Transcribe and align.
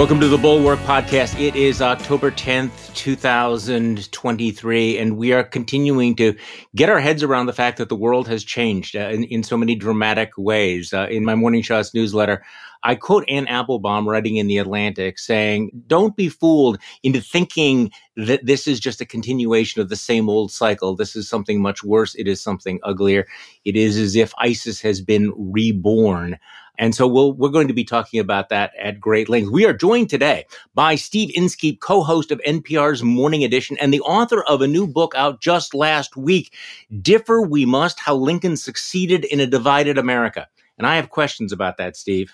Welcome 0.00 0.20
to 0.20 0.28
the 0.28 0.38
Bulwark 0.38 0.78
Podcast. 0.78 1.38
It 1.38 1.54
is 1.54 1.82
October 1.82 2.30
10th, 2.30 2.94
2023, 2.94 4.96
and 4.96 5.18
we 5.18 5.34
are 5.34 5.44
continuing 5.44 6.16
to 6.16 6.34
get 6.74 6.88
our 6.88 7.00
heads 7.00 7.22
around 7.22 7.44
the 7.44 7.52
fact 7.52 7.76
that 7.76 7.90
the 7.90 7.96
world 7.96 8.26
has 8.26 8.42
changed 8.42 8.96
uh, 8.96 9.10
in, 9.10 9.24
in, 9.24 9.42
so 9.42 9.58
many 9.58 9.74
dramatic 9.74 10.30
ways. 10.38 10.94
Uh, 10.94 11.06
in 11.10 11.22
my 11.22 11.34
Morning 11.34 11.60
Shots 11.60 11.92
newsletter, 11.92 12.42
I 12.82 12.94
quote 12.94 13.26
Anne 13.28 13.46
Applebaum 13.46 14.08
writing 14.08 14.36
in 14.36 14.46
The 14.46 14.56
Atlantic 14.56 15.18
saying, 15.18 15.70
Don't 15.86 16.16
be 16.16 16.30
fooled 16.30 16.78
into 17.02 17.20
thinking 17.20 17.90
that 18.16 18.46
this 18.46 18.66
is 18.66 18.80
just 18.80 19.02
a 19.02 19.06
continuation 19.06 19.82
of 19.82 19.90
the 19.90 19.96
same 19.96 20.30
old 20.30 20.50
cycle. 20.50 20.96
This 20.96 21.14
is 21.14 21.28
something 21.28 21.60
much 21.60 21.84
worse. 21.84 22.14
It 22.14 22.26
is 22.26 22.40
something 22.40 22.80
uglier. 22.84 23.26
It 23.66 23.76
is 23.76 23.98
as 23.98 24.16
if 24.16 24.32
ISIS 24.38 24.80
has 24.80 25.02
been 25.02 25.34
reborn. 25.36 26.38
And 26.80 26.94
so 26.94 27.06
we'll, 27.06 27.34
we're 27.34 27.50
going 27.50 27.68
to 27.68 27.74
be 27.74 27.84
talking 27.84 28.20
about 28.20 28.48
that 28.48 28.72
at 28.80 28.98
great 28.98 29.28
length. 29.28 29.50
We 29.50 29.66
are 29.66 29.74
joined 29.74 30.08
today 30.08 30.46
by 30.74 30.94
Steve 30.94 31.30
Inskeep, 31.34 31.82
co-host 31.82 32.30
of 32.30 32.40
NPR's 32.40 33.02
Morning 33.02 33.44
Edition 33.44 33.76
and 33.78 33.92
the 33.92 34.00
author 34.00 34.42
of 34.44 34.62
a 34.62 34.66
new 34.66 34.86
book 34.86 35.12
out 35.14 35.42
just 35.42 35.74
last 35.74 36.16
week, 36.16 36.54
Differ 37.02 37.42
We 37.42 37.66
Must, 37.66 38.00
How 38.00 38.16
Lincoln 38.16 38.56
Succeeded 38.56 39.26
in 39.26 39.40
a 39.40 39.46
Divided 39.46 39.98
America. 39.98 40.48
And 40.78 40.86
I 40.86 40.96
have 40.96 41.10
questions 41.10 41.52
about 41.52 41.76
that, 41.76 41.96
Steve. 41.96 42.32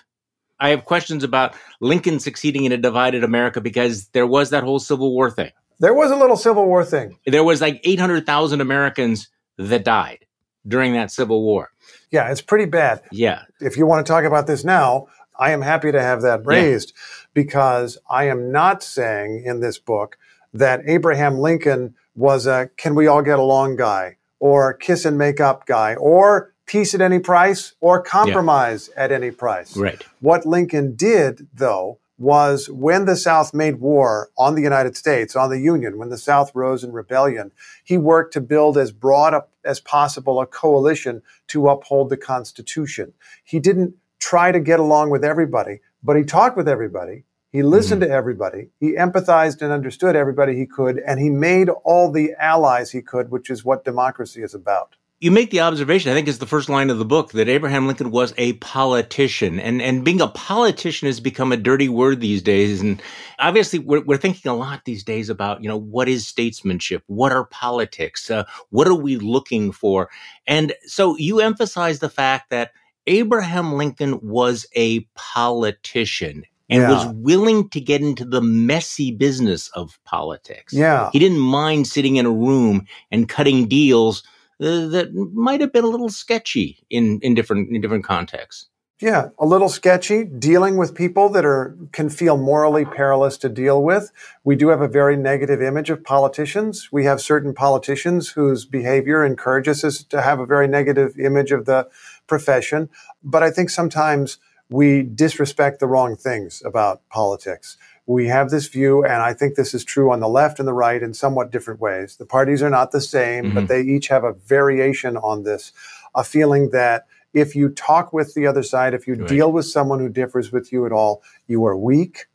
I 0.61 0.69
have 0.69 0.85
questions 0.85 1.25
about 1.25 1.53
Lincoln 1.81 2.21
succeeding 2.21 2.63
in 2.63 2.71
a 2.71 2.77
divided 2.77 3.25
America 3.25 3.59
because 3.59 4.07
there 4.09 4.25
was 4.25 4.51
that 4.51 4.63
whole 4.63 4.79
Civil 4.79 5.11
War 5.11 5.29
thing. 5.29 5.51
There 5.79 5.93
was 5.93 6.09
a 6.09 6.15
little 6.15 6.37
Civil 6.37 6.65
War 6.65 6.85
thing. 6.85 7.19
There 7.25 7.43
was 7.43 7.59
like 7.59 7.81
800,000 7.83 8.61
Americans 8.61 9.27
that 9.57 9.83
died 9.83 10.25
during 10.67 10.93
that 10.93 11.11
Civil 11.11 11.43
War. 11.43 11.71
Yeah, 12.11 12.31
it's 12.31 12.41
pretty 12.41 12.65
bad. 12.65 13.01
Yeah. 13.11 13.43
If 13.59 13.77
you 13.77 13.85
want 13.85 14.05
to 14.05 14.11
talk 14.11 14.23
about 14.23 14.47
this 14.47 14.63
now, 14.63 15.07
I 15.39 15.51
am 15.51 15.61
happy 15.61 15.91
to 15.91 16.01
have 16.01 16.21
that 16.23 16.45
raised 16.45 16.93
yeah. 16.95 17.27
because 17.33 17.97
I 18.09 18.25
am 18.25 18.51
not 18.51 18.81
saying 18.83 19.43
in 19.45 19.59
this 19.59 19.77
book 19.77 20.17
that 20.53 20.81
Abraham 20.85 21.37
Lincoln 21.37 21.95
was 22.15 22.47
a 22.47 22.69
can 22.77 22.95
we 22.95 23.07
all 23.07 23.21
get 23.21 23.39
along 23.39 23.75
guy 23.75 24.17
or 24.39 24.73
kiss 24.73 25.05
and 25.05 25.17
make 25.17 25.39
up 25.39 25.65
guy 25.65 25.95
or 25.95 26.53
peace 26.65 26.93
at 26.93 27.01
any 27.01 27.19
price 27.19 27.73
or 27.79 28.01
compromise 28.01 28.89
yeah. 28.93 29.03
at 29.03 29.11
any 29.11 29.31
price. 29.31 29.75
Right. 29.75 30.03
What 30.19 30.45
Lincoln 30.45 30.95
did, 30.95 31.47
though, 31.53 31.99
was 32.17 32.69
when 32.69 33.05
the 33.05 33.15
South 33.15 33.53
made 33.53 33.79
war 33.79 34.29
on 34.37 34.55
the 34.55 34.61
United 34.61 34.97
States, 34.97 35.35
on 35.35 35.49
the 35.49 35.59
Union, 35.59 35.97
when 35.97 36.09
the 36.09 36.17
South 36.17 36.51
rose 36.55 36.83
in 36.83 36.91
rebellion, 36.91 37.51
he 37.83 37.97
worked 37.97 38.33
to 38.33 38.41
build 38.41 38.77
as 38.77 38.91
broad 38.91 39.33
a, 39.33 39.45
as 39.63 39.79
possible 39.79 40.41
a 40.41 40.47
coalition 40.47 41.21
to 41.47 41.69
uphold 41.69 42.09
the 42.09 42.17
Constitution. 42.17 43.13
He 43.43 43.59
didn't 43.59 43.93
try 44.19 44.51
to 44.51 44.59
get 44.59 44.79
along 44.79 45.11
with 45.11 45.23
everybody, 45.23 45.79
but 46.03 46.15
he 46.15 46.23
talked 46.23 46.57
with 46.57 46.67
everybody. 46.67 47.23
He 47.51 47.63
listened 47.63 48.01
mm-hmm. 48.01 48.11
to 48.11 48.15
everybody. 48.15 48.69
He 48.79 48.93
empathized 48.93 49.61
and 49.61 49.71
understood 49.71 50.15
everybody 50.15 50.55
he 50.55 50.65
could, 50.65 50.99
and 50.99 51.19
he 51.19 51.29
made 51.29 51.69
all 51.69 52.11
the 52.11 52.33
allies 52.39 52.91
he 52.91 53.01
could, 53.01 53.31
which 53.31 53.49
is 53.49 53.63
what 53.63 53.85
democracy 53.85 54.41
is 54.41 54.53
about 54.53 54.95
you 55.19 55.31
make 55.31 55.49
the 55.49 55.61
observation, 55.61 56.11
I 56.11 56.13
think 56.13 56.27
is 56.27 56.37
the 56.37 56.45
first 56.45 56.69
line 56.69 56.91
of 56.91 56.99
the 56.99 57.05
book, 57.05 57.31
that 57.31 57.49
Abraham 57.49 57.87
Lincoln 57.87 58.11
was 58.11 58.35
a 58.37 58.53
politician. 58.53 59.59
And, 59.59 59.81
and 59.81 60.03
being 60.03 60.21
a 60.21 60.27
politician 60.27 61.07
has 61.07 61.19
become 61.19 61.51
a 61.51 61.57
dirty 61.57 61.89
word 61.89 62.21
these 62.21 62.43
days. 62.43 62.81
And 62.81 63.01
obviously 63.39 63.79
we're, 63.79 64.01
we're 64.01 64.17
thinking 64.17 64.51
a 64.51 64.55
lot 64.55 64.85
these 64.85 65.03
days 65.03 65.29
about, 65.29 65.63
you 65.63 65.69
know, 65.69 65.77
what 65.79 66.07
is 66.07 66.27
statesmanship? 66.27 67.01
What 67.07 67.31
are 67.31 67.45
politics? 67.45 68.29
Uh, 68.29 68.43
what 68.69 68.87
are 68.87 68.93
we 68.93 69.15
looking 69.15 69.71
for? 69.71 70.11
And 70.45 70.73
so 70.85 71.17
you 71.17 71.39
emphasize 71.39 71.97
the 71.97 72.09
fact 72.09 72.51
that 72.51 72.73
Abraham 73.07 73.73
Lincoln 73.73 74.19
was 74.21 74.67
a 74.75 74.99
politician 75.15 76.43
and 76.69 76.83
yeah. 76.83 76.89
was 76.89 77.07
willing 77.15 77.69
to 77.69 77.81
get 77.81 78.01
into 78.01 78.23
the 78.23 78.41
messy 78.41 79.11
business 79.11 79.69
of 79.69 79.97
politics. 80.03 80.73
Yeah. 80.73 81.09
He 81.11 81.17
didn't 81.17 81.39
mind 81.39 81.87
sitting 81.87 82.17
in 82.17 82.27
a 82.27 82.31
room 82.31 82.85
and 83.09 83.27
cutting 83.27 83.67
deals– 83.67 84.21
uh, 84.59 84.87
that 84.87 85.13
might 85.13 85.61
have 85.61 85.71
been 85.71 85.83
a 85.83 85.87
little 85.87 86.09
sketchy 86.09 86.79
in, 86.89 87.19
in 87.21 87.35
different 87.35 87.69
in 87.73 87.81
different 87.81 88.03
contexts. 88.03 88.67
Yeah, 88.99 89.29
a 89.37 89.45
little 89.45 89.69
sketchy. 89.69 90.23
Dealing 90.23 90.75
with 90.75 90.95
people 90.95 91.29
that 91.29 91.45
are 91.45 91.77
can 91.91 92.09
feel 92.09 92.35
morally 92.35 92.83
perilous 92.83 93.37
to 93.39 93.49
deal 93.49 93.83
with. 93.83 94.11
We 94.43 94.55
do 94.55 94.69
have 94.69 94.81
a 94.81 94.87
very 94.87 95.15
negative 95.15 95.61
image 95.61 95.91
of 95.91 96.03
politicians. 96.03 96.89
We 96.91 97.05
have 97.05 97.21
certain 97.21 97.53
politicians 97.53 98.29
whose 98.29 98.65
behavior 98.65 99.23
encourages 99.23 99.83
us 99.83 100.03
to 100.05 100.23
have 100.23 100.39
a 100.39 100.47
very 100.47 100.67
negative 100.67 101.19
image 101.19 101.51
of 101.51 101.65
the 101.65 101.87
profession. 102.25 102.89
But 103.23 103.43
I 103.43 103.51
think 103.51 103.69
sometimes 103.69 104.39
we 104.69 105.03
disrespect 105.03 105.79
the 105.79 105.87
wrong 105.87 106.15
things 106.15 106.63
about 106.65 107.07
politics 107.09 107.77
we 108.07 108.27
have 108.27 108.49
this 108.49 108.67
view, 108.69 109.03
and 109.03 109.21
I 109.21 109.33
think 109.33 109.55
this 109.55 109.73
is 109.73 109.83
true 109.83 110.11
on 110.13 110.21
the 110.21 110.29
left 110.29 110.59
and 110.59 110.67
the 110.67 110.73
right 110.73 111.03
in 111.03 111.13
somewhat 111.13 111.51
different 111.51 111.81
ways. 111.81 112.15
The 112.15 112.25
parties 112.25 112.63
are 112.63 112.69
not 112.69 112.91
the 112.91 113.01
same, 113.01 113.45
mm-hmm. 113.45 113.53
but 113.53 113.67
they 113.67 113.81
each 113.81 114.07
have 114.07 114.23
a 114.23 114.31
variation 114.31 115.17
on 115.17 115.43
this, 115.43 115.73
a 116.15 116.23
feeling 116.23 116.69
that 116.71 117.05
if 117.33 117.53
you 117.53 117.67
talk 117.67 118.13
with 118.13 118.33
the 118.33 118.47
other 118.47 118.63
side, 118.63 118.93
if 118.93 119.07
you 119.07 119.15
right. 119.15 119.27
deal 119.27 119.51
with 119.51 119.65
someone 119.65 119.99
who 119.99 120.07
differs 120.07 120.53
with 120.53 120.71
you 120.71 120.85
at 120.85 120.93
all, 120.93 121.21
you 121.47 121.65
are 121.65 121.77
weak, 121.77 122.27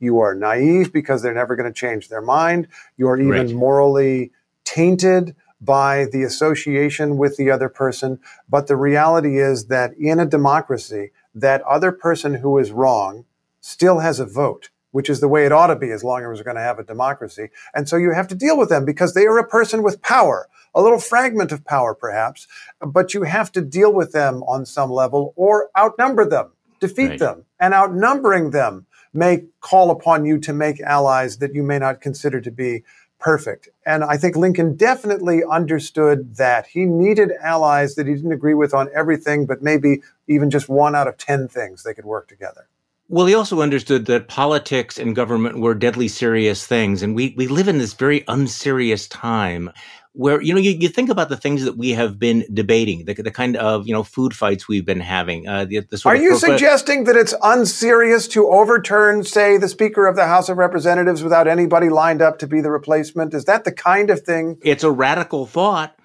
you 0.00 0.18
are 0.18 0.34
naive 0.34 0.94
because 0.94 1.20
they're 1.20 1.34
never 1.34 1.56
going 1.56 1.70
to 1.70 1.78
change 1.78 2.08
their 2.08 2.22
mind, 2.22 2.66
you 2.96 3.06
are 3.06 3.20
even 3.20 3.48
right. 3.48 3.54
morally 3.54 4.32
tainted 4.64 5.36
by 5.60 6.06
the 6.10 6.22
association 6.22 7.18
with 7.18 7.36
the 7.36 7.50
other 7.50 7.68
person. 7.68 8.18
But 8.48 8.66
the 8.66 8.76
reality 8.76 9.38
is 9.38 9.66
that 9.66 9.92
in 9.98 10.20
a 10.20 10.26
democracy, 10.26 11.10
that 11.34 11.60
other 11.62 11.92
person 11.92 12.34
who 12.34 12.56
is 12.58 12.70
wrong 12.70 13.26
still 13.60 13.98
has 13.98 14.20
a 14.20 14.24
vote 14.24 14.70
which 14.90 15.10
is 15.10 15.20
the 15.20 15.28
way 15.28 15.44
it 15.44 15.52
ought 15.52 15.68
to 15.68 15.76
be 15.76 15.90
as 15.90 16.04
long 16.04 16.20
as 16.20 16.38
we're 16.38 16.44
going 16.44 16.56
to 16.56 16.62
have 16.62 16.78
a 16.78 16.84
democracy. 16.84 17.48
And 17.74 17.88
so 17.88 17.96
you 17.96 18.12
have 18.12 18.28
to 18.28 18.34
deal 18.34 18.56
with 18.56 18.68
them 18.68 18.84
because 18.84 19.14
they 19.14 19.26
are 19.26 19.38
a 19.38 19.46
person 19.46 19.82
with 19.82 20.02
power, 20.02 20.48
a 20.74 20.82
little 20.82 20.98
fragment 20.98 21.52
of 21.52 21.64
power 21.64 21.94
perhaps, 21.94 22.46
but 22.80 23.14
you 23.14 23.22
have 23.24 23.52
to 23.52 23.60
deal 23.60 23.92
with 23.92 24.12
them 24.12 24.42
on 24.44 24.64
some 24.66 24.90
level 24.90 25.32
or 25.36 25.70
outnumber 25.76 26.24
them, 26.24 26.52
defeat 26.80 27.08
right. 27.08 27.18
them. 27.18 27.44
And 27.60 27.74
outnumbering 27.74 28.50
them 28.50 28.86
may 29.12 29.44
call 29.60 29.90
upon 29.90 30.24
you 30.24 30.38
to 30.38 30.52
make 30.52 30.80
allies 30.80 31.38
that 31.38 31.54
you 31.54 31.62
may 31.62 31.78
not 31.78 32.00
consider 32.00 32.40
to 32.40 32.50
be 32.50 32.84
perfect. 33.18 33.68
And 33.84 34.04
I 34.04 34.16
think 34.16 34.36
Lincoln 34.36 34.76
definitely 34.76 35.42
understood 35.42 36.36
that 36.36 36.68
he 36.68 36.84
needed 36.84 37.32
allies 37.42 37.96
that 37.96 38.06
he 38.06 38.14
didn't 38.14 38.32
agree 38.32 38.54
with 38.54 38.72
on 38.72 38.88
everything, 38.94 39.44
but 39.46 39.62
maybe 39.62 40.02
even 40.28 40.50
just 40.50 40.68
one 40.68 40.94
out 40.94 41.08
of 41.08 41.18
10 41.18 41.48
things 41.48 41.82
they 41.82 41.94
could 41.94 42.04
work 42.04 42.28
together. 42.28 42.68
Well, 43.10 43.24
he 43.24 43.34
also 43.34 43.62
understood 43.62 44.04
that 44.06 44.28
politics 44.28 44.98
and 44.98 45.16
government 45.16 45.58
were 45.58 45.74
deadly 45.74 46.08
serious 46.08 46.66
things. 46.66 47.02
And 47.02 47.14
we, 47.14 47.34
we 47.38 47.48
live 47.48 47.66
in 47.66 47.78
this 47.78 47.94
very 47.94 48.22
unserious 48.28 49.08
time 49.08 49.70
where, 50.12 50.42
you 50.42 50.52
know, 50.52 50.60
you, 50.60 50.72
you 50.72 50.88
think 50.88 51.08
about 51.08 51.30
the 51.30 51.36
things 51.36 51.64
that 51.64 51.78
we 51.78 51.90
have 51.92 52.18
been 52.18 52.44
debating, 52.52 53.06
the, 53.06 53.14
the 53.14 53.30
kind 53.30 53.56
of, 53.56 53.86
you 53.86 53.94
know, 53.94 54.02
food 54.02 54.34
fights 54.34 54.68
we've 54.68 54.84
been 54.84 55.00
having. 55.00 55.48
Uh, 55.48 55.64
the, 55.64 55.80
the 55.80 56.02
Are 56.04 56.16
you 56.16 56.36
suggesting 56.36 57.04
that 57.04 57.16
it's 57.16 57.34
unserious 57.42 58.28
to 58.28 58.48
overturn, 58.48 59.24
say, 59.24 59.56
the 59.56 59.68
Speaker 59.68 60.06
of 60.06 60.16
the 60.16 60.26
House 60.26 60.50
of 60.50 60.58
Representatives 60.58 61.22
without 61.22 61.48
anybody 61.48 61.88
lined 61.88 62.20
up 62.20 62.38
to 62.40 62.46
be 62.46 62.60
the 62.60 62.70
replacement? 62.70 63.32
Is 63.32 63.44
that 63.46 63.64
the 63.64 63.72
kind 63.72 64.10
of 64.10 64.20
thing? 64.20 64.58
It's 64.62 64.84
a 64.84 64.90
radical 64.90 65.46
thought. 65.46 65.97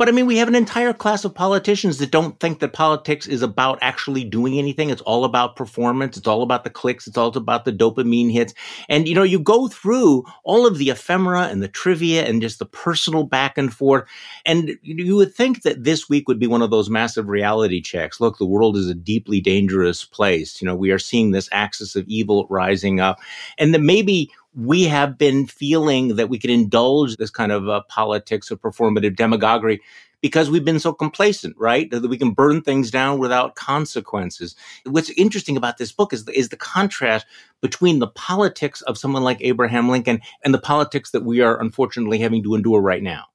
But 0.00 0.08
I 0.08 0.12
mean, 0.12 0.24
we 0.24 0.38
have 0.38 0.48
an 0.48 0.54
entire 0.54 0.94
class 0.94 1.26
of 1.26 1.34
politicians 1.34 1.98
that 1.98 2.10
don't 2.10 2.40
think 2.40 2.60
that 2.60 2.72
politics 2.72 3.26
is 3.26 3.42
about 3.42 3.78
actually 3.82 4.24
doing 4.24 4.58
anything. 4.58 4.88
It's 4.88 5.02
all 5.02 5.26
about 5.26 5.56
performance. 5.56 6.16
It's 6.16 6.26
all 6.26 6.40
about 6.40 6.64
the 6.64 6.70
clicks. 6.70 7.06
It's 7.06 7.18
all 7.18 7.36
about 7.36 7.66
the 7.66 7.72
dopamine 7.74 8.32
hits. 8.32 8.54
And, 8.88 9.06
you 9.06 9.14
know, 9.14 9.24
you 9.24 9.38
go 9.38 9.68
through 9.68 10.24
all 10.42 10.66
of 10.66 10.78
the 10.78 10.88
ephemera 10.88 11.48
and 11.48 11.62
the 11.62 11.68
trivia 11.68 12.24
and 12.24 12.40
just 12.40 12.60
the 12.60 12.64
personal 12.64 13.24
back 13.24 13.58
and 13.58 13.70
forth. 13.70 14.08
And 14.46 14.78
you 14.80 15.16
would 15.16 15.34
think 15.34 15.64
that 15.64 15.84
this 15.84 16.08
week 16.08 16.28
would 16.28 16.38
be 16.38 16.46
one 16.46 16.62
of 16.62 16.70
those 16.70 16.88
massive 16.88 17.28
reality 17.28 17.82
checks. 17.82 18.22
Look, 18.22 18.38
the 18.38 18.46
world 18.46 18.78
is 18.78 18.88
a 18.88 18.94
deeply 18.94 19.42
dangerous 19.42 20.06
place. 20.06 20.62
You 20.62 20.66
know, 20.66 20.74
we 20.74 20.92
are 20.92 20.98
seeing 20.98 21.32
this 21.32 21.50
axis 21.52 21.94
of 21.94 22.08
evil 22.08 22.46
rising 22.48 23.00
up. 23.00 23.18
And 23.58 23.74
that 23.74 23.82
maybe 23.82 24.30
we 24.54 24.84
have 24.84 25.16
been 25.16 25.46
feeling 25.46 26.16
that 26.16 26.28
we 26.28 26.38
can 26.38 26.50
indulge 26.50 27.16
this 27.16 27.30
kind 27.30 27.52
of 27.52 27.68
uh, 27.68 27.82
politics 27.88 28.50
of 28.50 28.60
performative 28.60 29.16
demagoguery 29.16 29.80
because 30.20 30.50
we've 30.50 30.64
been 30.64 30.80
so 30.80 30.92
complacent, 30.92 31.56
right? 31.58 31.90
That 31.90 32.06
we 32.06 32.18
can 32.18 32.32
burn 32.32 32.60
things 32.62 32.90
down 32.90 33.18
without 33.18 33.54
consequences. 33.54 34.54
What's 34.84 35.10
interesting 35.10 35.56
about 35.56 35.78
this 35.78 35.92
book 35.92 36.12
is 36.12 36.24
the, 36.26 36.38
is 36.38 36.50
the 36.50 36.56
contrast 36.56 37.26
between 37.62 38.00
the 38.00 38.08
politics 38.08 38.82
of 38.82 38.98
someone 38.98 39.22
like 39.22 39.38
Abraham 39.40 39.88
Lincoln 39.88 40.20
and 40.44 40.52
the 40.52 40.58
politics 40.58 41.12
that 41.12 41.24
we 41.24 41.40
are 41.40 41.60
unfortunately 41.60 42.18
having 42.18 42.42
to 42.42 42.54
endure 42.54 42.80
right 42.80 43.02
now 43.02 43.29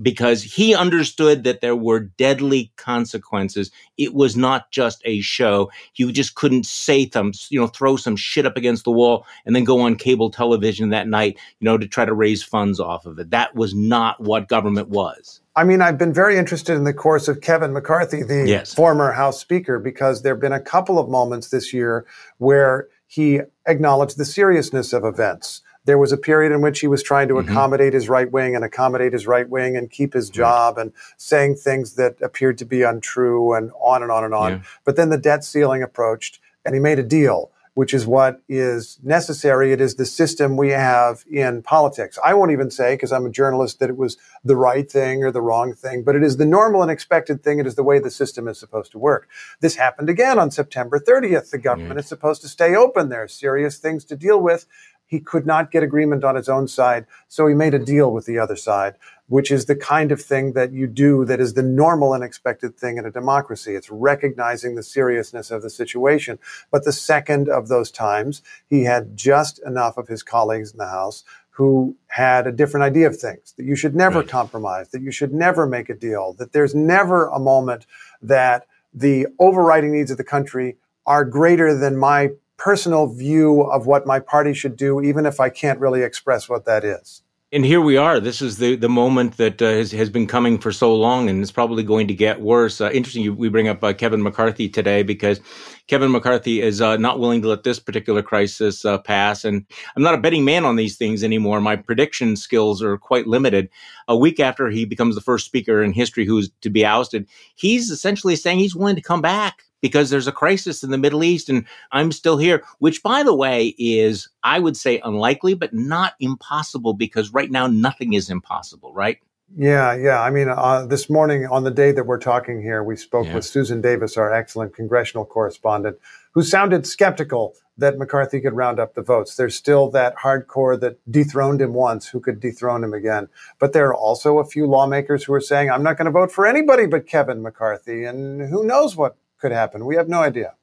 because 0.00 0.42
he 0.42 0.74
understood 0.74 1.44
that 1.44 1.60
there 1.60 1.76
were 1.76 2.00
deadly 2.00 2.72
consequences. 2.76 3.70
It 3.96 4.14
was 4.14 4.36
not 4.36 4.70
just 4.70 5.02
a 5.04 5.20
show. 5.20 5.70
You 5.96 6.12
just 6.12 6.34
couldn't 6.34 6.66
say 6.66 7.08
some, 7.10 7.32
you 7.50 7.60
know, 7.60 7.66
throw 7.66 7.96
some 7.96 8.16
shit 8.16 8.46
up 8.46 8.56
against 8.56 8.84
the 8.84 8.90
wall 8.90 9.26
and 9.44 9.54
then 9.54 9.64
go 9.64 9.80
on 9.80 9.96
cable 9.96 10.30
television 10.30 10.90
that 10.90 11.08
night, 11.08 11.38
you 11.60 11.64
know, 11.64 11.78
to 11.78 11.86
try 11.86 12.04
to 12.04 12.14
raise 12.14 12.42
funds 12.42 12.80
off 12.80 13.06
of 13.06 13.18
it. 13.18 13.30
That 13.30 13.54
was 13.54 13.74
not 13.74 14.20
what 14.20 14.48
government 14.48 14.88
was. 14.88 15.40
I 15.56 15.64
mean, 15.64 15.82
I've 15.82 15.98
been 15.98 16.12
very 16.12 16.38
interested 16.38 16.76
in 16.76 16.84
the 16.84 16.94
course 16.94 17.26
of 17.26 17.40
Kevin 17.40 17.72
McCarthy, 17.72 18.22
the 18.22 18.44
yes. 18.46 18.72
former 18.72 19.10
House 19.10 19.40
Speaker, 19.40 19.80
because 19.80 20.22
there 20.22 20.34
have 20.34 20.40
been 20.40 20.52
a 20.52 20.60
couple 20.60 21.00
of 21.00 21.08
moments 21.08 21.48
this 21.48 21.72
year 21.72 22.06
where 22.36 22.88
he 23.08 23.40
acknowledged 23.66 24.18
the 24.18 24.24
seriousness 24.24 24.92
of 24.92 25.04
events. 25.04 25.62
There 25.88 25.96
was 25.96 26.12
a 26.12 26.18
period 26.18 26.52
in 26.52 26.60
which 26.60 26.80
he 26.80 26.86
was 26.86 27.02
trying 27.02 27.28
to 27.28 27.34
mm-hmm. 27.34 27.48
accommodate 27.48 27.94
his 27.94 28.10
right 28.10 28.30
wing 28.30 28.54
and 28.54 28.62
accommodate 28.62 29.14
his 29.14 29.26
right 29.26 29.48
wing 29.48 29.74
and 29.74 29.90
keep 29.90 30.12
his 30.12 30.28
job 30.28 30.76
and 30.76 30.92
saying 31.16 31.56
things 31.56 31.94
that 31.94 32.20
appeared 32.20 32.58
to 32.58 32.66
be 32.66 32.82
untrue 32.82 33.54
and 33.54 33.70
on 33.80 34.02
and 34.02 34.12
on 34.12 34.22
and 34.22 34.34
on. 34.34 34.52
Yeah. 34.52 34.62
But 34.84 34.96
then 34.96 35.08
the 35.08 35.16
debt 35.16 35.44
ceiling 35.44 35.82
approached 35.82 36.40
and 36.66 36.74
he 36.74 36.78
made 36.78 36.98
a 36.98 37.02
deal 37.02 37.52
which 37.78 37.94
is 37.94 38.08
what 38.08 38.42
is 38.48 38.98
necessary. 39.04 39.70
It 39.70 39.80
is 39.80 39.94
the 39.94 40.04
system 40.04 40.56
we 40.56 40.70
have 40.70 41.22
in 41.30 41.62
politics. 41.62 42.18
I 42.24 42.34
won't 42.34 42.50
even 42.50 42.72
say, 42.72 42.94
because 42.94 43.12
I'm 43.12 43.24
a 43.24 43.30
journalist, 43.30 43.78
that 43.78 43.88
it 43.88 43.96
was 43.96 44.16
the 44.42 44.56
right 44.56 44.90
thing 44.90 45.22
or 45.22 45.30
the 45.30 45.40
wrong 45.40 45.74
thing, 45.74 46.02
but 46.02 46.16
it 46.16 46.24
is 46.24 46.38
the 46.38 46.44
normal 46.44 46.82
and 46.82 46.90
expected 46.90 47.44
thing. 47.44 47.60
It 47.60 47.68
is 47.68 47.76
the 47.76 47.84
way 47.84 48.00
the 48.00 48.10
system 48.10 48.48
is 48.48 48.58
supposed 48.58 48.90
to 48.90 48.98
work. 48.98 49.28
This 49.60 49.76
happened 49.76 50.08
again 50.10 50.40
on 50.40 50.50
September 50.50 50.98
30th. 50.98 51.50
The 51.50 51.58
government 51.58 51.94
mm. 51.94 52.00
is 52.00 52.06
supposed 52.06 52.42
to 52.42 52.48
stay 52.48 52.74
open. 52.74 53.10
There 53.10 53.22
are 53.22 53.28
serious 53.28 53.78
things 53.78 54.04
to 54.06 54.16
deal 54.16 54.40
with. 54.40 54.66
He 55.08 55.18
could 55.18 55.46
not 55.46 55.72
get 55.72 55.82
agreement 55.82 56.22
on 56.22 56.36
his 56.36 56.48
own 56.48 56.68
side, 56.68 57.06
so 57.26 57.48
he 57.48 57.54
made 57.54 57.74
a 57.74 57.78
deal 57.80 58.12
with 58.12 58.26
the 58.26 58.38
other 58.38 58.56
side 58.56 58.94
which 59.28 59.50
is 59.50 59.66
the 59.66 59.76
kind 59.76 60.10
of 60.10 60.20
thing 60.20 60.52
that 60.54 60.72
you 60.72 60.86
do 60.86 61.24
that 61.26 61.40
is 61.40 61.54
the 61.54 61.62
normal 61.62 62.14
and 62.14 62.24
expected 62.24 62.76
thing 62.76 62.96
in 62.96 63.04
a 63.04 63.10
democracy. 63.10 63.74
It's 63.74 63.90
recognizing 63.90 64.74
the 64.74 64.82
seriousness 64.82 65.50
of 65.50 65.62
the 65.62 65.70
situation. 65.70 66.38
But 66.70 66.84
the 66.84 66.92
second 66.92 67.48
of 67.48 67.68
those 67.68 67.90
times, 67.90 68.42
he 68.66 68.84
had 68.84 69.16
just 69.16 69.60
enough 69.64 69.98
of 69.98 70.08
his 70.08 70.22
colleagues 70.22 70.72
in 70.72 70.78
the 70.78 70.88
House 70.88 71.24
who 71.50 71.96
had 72.08 72.46
a 72.46 72.52
different 72.52 72.84
idea 72.84 73.06
of 73.06 73.18
things, 73.18 73.52
that 73.56 73.64
you 73.64 73.76
should 73.76 73.94
never 73.94 74.20
right. 74.20 74.28
compromise, 74.28 74.90
that 74.90 75.02
you 75.02 75.10
should 75.10 75.34
never 75.34 75.66
make 75.66 75.90
a 75.90 75.94
deal, 75.94 76.32
that 76.34 76.52
there's 76.52 76.74
never 76.74 77.26
a 77.28 77.38
moment 77.38 77.84
that 78.22 78.66
the 78.94 79.26
overriding 79.40 79.92
needs 79.92 80.10
of 80.10 80.16
the 80.16 80.24
country 80.24 80.76
are 81.04 81.24
greater 81.24 81.76
than 81.76 81.96
my 81.96 82.30
personal 82.58 83.06
view 83.06 83.62
of 83.62 83.86
what 83.86 84.06
my 84.06 84.20
party 84.20 84.52
should 84.52 84.76
do, 84.76 85.00
even 85.00 85.24
if 85.24 85.40
I 85.40 85.48
can't 85.48 85.80
really 85.80 86.02
express 86.02 86.48
what 86.48 86.66
that 86.66 86.84
is. 86.84 87.22
And 87.50 87.64
here 87.64 87.80
we 87.80 87.96
are. 87.96 88.20
This 88.20 88.42
is 88.42 88.58
the, 88.58 88.76
the 88.76 88.90
moment 88.90 89.38
that 89.38 89.62
uh, 89.62 89.70
has, 89.70 89.90
has 89.92 90.10
been 90.10 90.26
coming 90.26 90.58
for 90.58 90.70
so 90.70 90.94
long, 90.94 91.30
and 91.30 91.40
it's 91.40 91.50
probably 91.50 91.82
going 91.82 92.06
to 92.08 92.14
get 92.14 92.42
worse. 92.42 92.78
Uh, 92.78 92.90
interesting, 92.90 93.22
you, 93.22 93.32
we 93.32 93.48
bring 93.48 93.68
up 93.68 93.82
uh, 93.82 93.94
Kevin 93.94 94.22
McCarthy 94.22 94.68
today 94.68 95.02
because 95.02 95.40
Kevin 95.86 96.12
McCarthy 96.12 96.60
is 96.60 96.82
uh, 96.82 96.98
not 96.98 97.20
willing 97.20 97.40
to 97.40 97.48
let 97.48 97.62
this 97.62 97.80
particular 97.80 98.20
crisis 98.20 98.84
uh, 98.84 98.98
pass. 98.98 99.46
And 99.46 99.64
I'm 99.96 100.02
not 100.02 100.12
a 100.12 100.20
betting 100.20 100.44
man 100.44 100.66
on 100.66 100.76
these 100.76 100.98
things 100.98 101.24
anymore. 101.24 101.58
My 101.62 101.76
prediction 101.76 102.36
skills 102.36 102.82
are 102.82 102.98
quite 102.98 103.26
limited. 103.26 103.70
A 104.08 104.16
week 104.16 104.40
after 104.40 104.68
he 104.68 104.84
becomes 104.84 105.14
the 105.14 105.22
first 105.22 105.46
speaker 105.46 105.82
in 105.82 105.94
history 105.94 106.26
who's 106.26 106.50
to 106.60 106.68
be 106.68 106.84
ousted, 106.84 107.26
he's 107.54 107.88
essentially 107.90 108.36
saying 108.36 108.58
he's 108.58 108.76
willing 108.76 108.96
to 108.96 109.00
come 109.00 109.22
back 109.22 109.62
because 109.80 110.10
there's 110.10 110.26
a 110.26 110.32
crisis 110.32 110.82
in 110.82 110.90
the 110.90 110.98
Middle 110.98 111.24
East 111.24 111.48
and 111.48 111.64
I'm 111.92 112.12
still 112.12 112.36
here, 112.36 112.64
which 112.78 113.02
by 113.02 113.22
the 113.22 113.34
way 113.34 113.74
is, 113.78 114.28
I 114.42 114.58
would 114.58 114.76
say 114.76 115.00
unlikely, 115.04 115.54
but 115.54 115.72
not 115.72 116.14
impossible 116.20 116.94
because 116.94 117.32
right 117.32 117.50
now 117.50 117.66
nothing 117.66 118.12
is 118.12 118.30
impossible, 118.30 118.92
right? 118.92 119.18
Yeah, 119.56 119.94
yeah. 119.94 120.20
I 120.20 120.30
mean, 120.30 120.48
uh, 120.50 120.84
this 120.84 121.08
morning 121.08 121.46
on 121.46 121.64
the 121.64 121.70
day 121.70 121.92
that 121.92 122.04
we're 122.04 122.18
talking 122.18 122.60
here, 122.60 122.82
we 122.84 122.96
spoke 122.96 123.26
yeah. 123.26 123.34
with 123.34 123.46
Susan 123.46 123.80
Davis, 123.80 124.18
our 124.18 124.32
excellent 124.32 124.74
congressional 124.74 125.24
correspondent, 125.24 125.96
who 126.32 126.42
sounded 126.42 126.86
skeptical 126.86 127.54
that 127.78 127.96
McCarthy 127.96 128.40
could 128.40 128.52
round 128.52 128.78
up 128.78 128.94
the 128.94 129.02
votes. 129.02 129.36
There's 129.36 129.54
still 129.54 129.88
that 129.92 130.16
hardcore 130.16 130.78
that 130.80 130.98
dethroned 131.10 131.62
him 131.62 131.72
once 131.72 132.08
who 132.08 132.20
could 132.20 132.40
dethrone 132.40 132.84
him 132.84 132.92
again. 132.92 133.28
But 133.58 133.72
there 133.72 133.86
are 133.86 133.94
also 133.94 134.38
a 134.38 134.44
few 134.44 134.66
lawmakers 134.66 135.24
who 135.24 135.32
are 135.32 135.40
saying, 135.40 135.70
I'm 135.70 135.82
not 135.82 135.96
going 135.96 136.06
to 136.06 136.12
vote 136.12 136.32
for 136.32 136.46
anybody 136.46 136.86
but 136.86 137.06
Kevin 137.06 137.40
McCarthy. 137.40 138.04
And 138.04 138.42
who 138.50 138.64
knows 138.64 138.96
what 138.96 139.16
could 139.38 139.52
happen. 139.52 139.84
We 139.84 139.96
have 139.96 140.08
no 140.08 140.20
idea. 140.20 140.54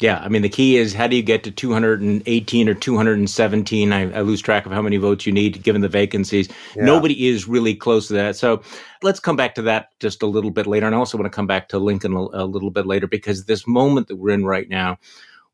Yeah, 0.00 0.18
I 0.18 0.28
mean 0.28 0.42
the 0.42 0.48
key 0.48 0.76
is 0.76 0.92
how 0.92 1.06
do 1.06 1.14
you 1.14 1.22
get 1.22 1.44
to 1.44 1.52
218 1.52 2.68
or 2.68 2.74
217? 2.74 3.92
I, 3.92 4.12
I 4.12 4.20
lose 4.22 4.42
track 4.42 4.66
of 4.66 4.72
how 4.72 4.82
many 4.82 4.96
votes 4.96 5.24
you 5.24 5.32
need 5.32 5.62
given 5.62 5.82
the 5.82 5.88
vacancies. 5.88 6.48
Yeah. 6.74 6.84
Nobody 6.84 7.28
is 7.28 7.46
really 7.46 7.76
close 7.76 8.08
to 8.08 8.14
that. 8.14 8.34
So 8.34 8.62
let's 9.02 9.20
come 9.20 9.36
back 9.36 9.54
to 9.54 9.62
that 9.62 9.88
just 10.00 10.22
a 10.22 10.26
little 10.26 10.50
bit 10.50 10.66
later. 10.66 10.86
And 10.86 10.94
I 10.94 10.98
also 10.98 11.16
want 11.16 11.30
to 11.30 11.34
come 11.34 11.46
back 11.46 11.68
to 11.68 11.78
Lincoln 11.78 12.14
a, 12.14 12.22
a 12.32 12.44
little 12.44 12.70
bit 12.70 12.86
later 12.86 13.06
because 13.06 13.44
this 13.44 13.68
moment 13.68 14.08
that 14.08 14.16
we're 14.16 14.34
in 14.34 14.44
right 14.44 14.68
now, 14.68 14.98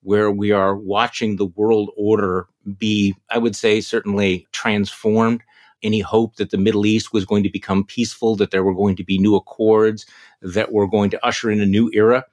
where 0.03 0.31
we 0.31 0.51
are 0.51 0.75
watching 0.75 1.37
the 1.37 1.45
world 1.45 1.91
order 1.95 2.47
be, 2.79 3.15
I 3.29 3.37
would 3.37 3.55
say, 3.55 3.83
certainly 3.83 4.47
transformed 4.53 5.43
any 5.83 6.01
hope 6.01 6.37
that 6.37 6.51
the 6.51 6.59
Middle 6.59 6.87
East 6.87 7.13
was 7.13 7.27
going 7.27 7.43
to 7.43 7.51
become 7.51 7.85
peaceful, 7.85 8.37
that 8.37 8.51
there 8.51 8.65
were 8.65 8.75
going 8.75 8.97
to 8.97 9.05
be 9.05 9.19
new 9.19 9.37
accords, 9.37 10.07
that 10.41 10.73
were 10.73 10.89
going 10.89 11.11
to 11.11 11.27
usher 11.27 11.51
in 11.51 11.61
a 11.61 11.67
new 11.67 11.91
era 11.93 12.25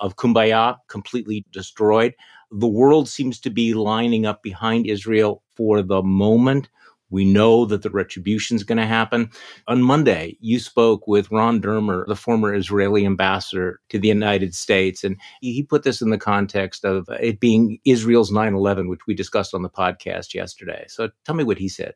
of 0.00 0.16
kumbaya 0.16 0.76
completely 0.88 1.44
destroyed. 1.50 2.14
The 2.50 2.68
world 2.68 3.08
seems 3.08 3.40
to 3.40 3.50
be 3.50 3.74
lining 3.74 4.26
up 4.26 4.42
behind 4.42 4.86
Israel 4.86 5.42
for 5.56 5.82
the 5.82 6.02
moment. 6.02 6.68
We 7.10 7.24
know 7.24 7.64
that 7.66 7.82
the 7.82 7.90
retribution 7.90 8.56
is 8.56 8.64
going 8.64 8.78
to 8.78 8.86
happen. 8.86 9.30
On 9.68 9.82
Monday, 9.82 10.36
you 10.40 10.58
spoke 10.58 11.06
with 11.06 11.30
Ron 11.30 11.60
Dermer, 11.60 12.04
the 12.06 12.16
former 12.16 12.52
Israeli 12.52 13.06
ambassador 13.06 13.80
to 13.90 13.98
the 14.00 14.08
United 14.08 14.54
States, 14.54 15.04
and 15.04 15.16
he 15.40 15.62
put 15.62 15.84
this 15.84 16.02
in 16.02 16.10
the 16.10 16.18
context 16.18 16.84
of 16.84 17.08
it 17.20 17.38
being 17.38 17.78
Israel's 17.84 18.32
9 18.32 18.54
11, 18.54 18.88
which 18.88 19.06
we 19.06 19.14
discussed 19.14 19.54
on 19.54 19.62
the 19.62 19.70
podcast 19.70 20.34
yesterday. 20.34 20.86
So 20.88 21.10
tell 21.24 21.36
me 21.36 21.44
what 21.44 21.58
he 21.58 21.68
said. 21.68 21.94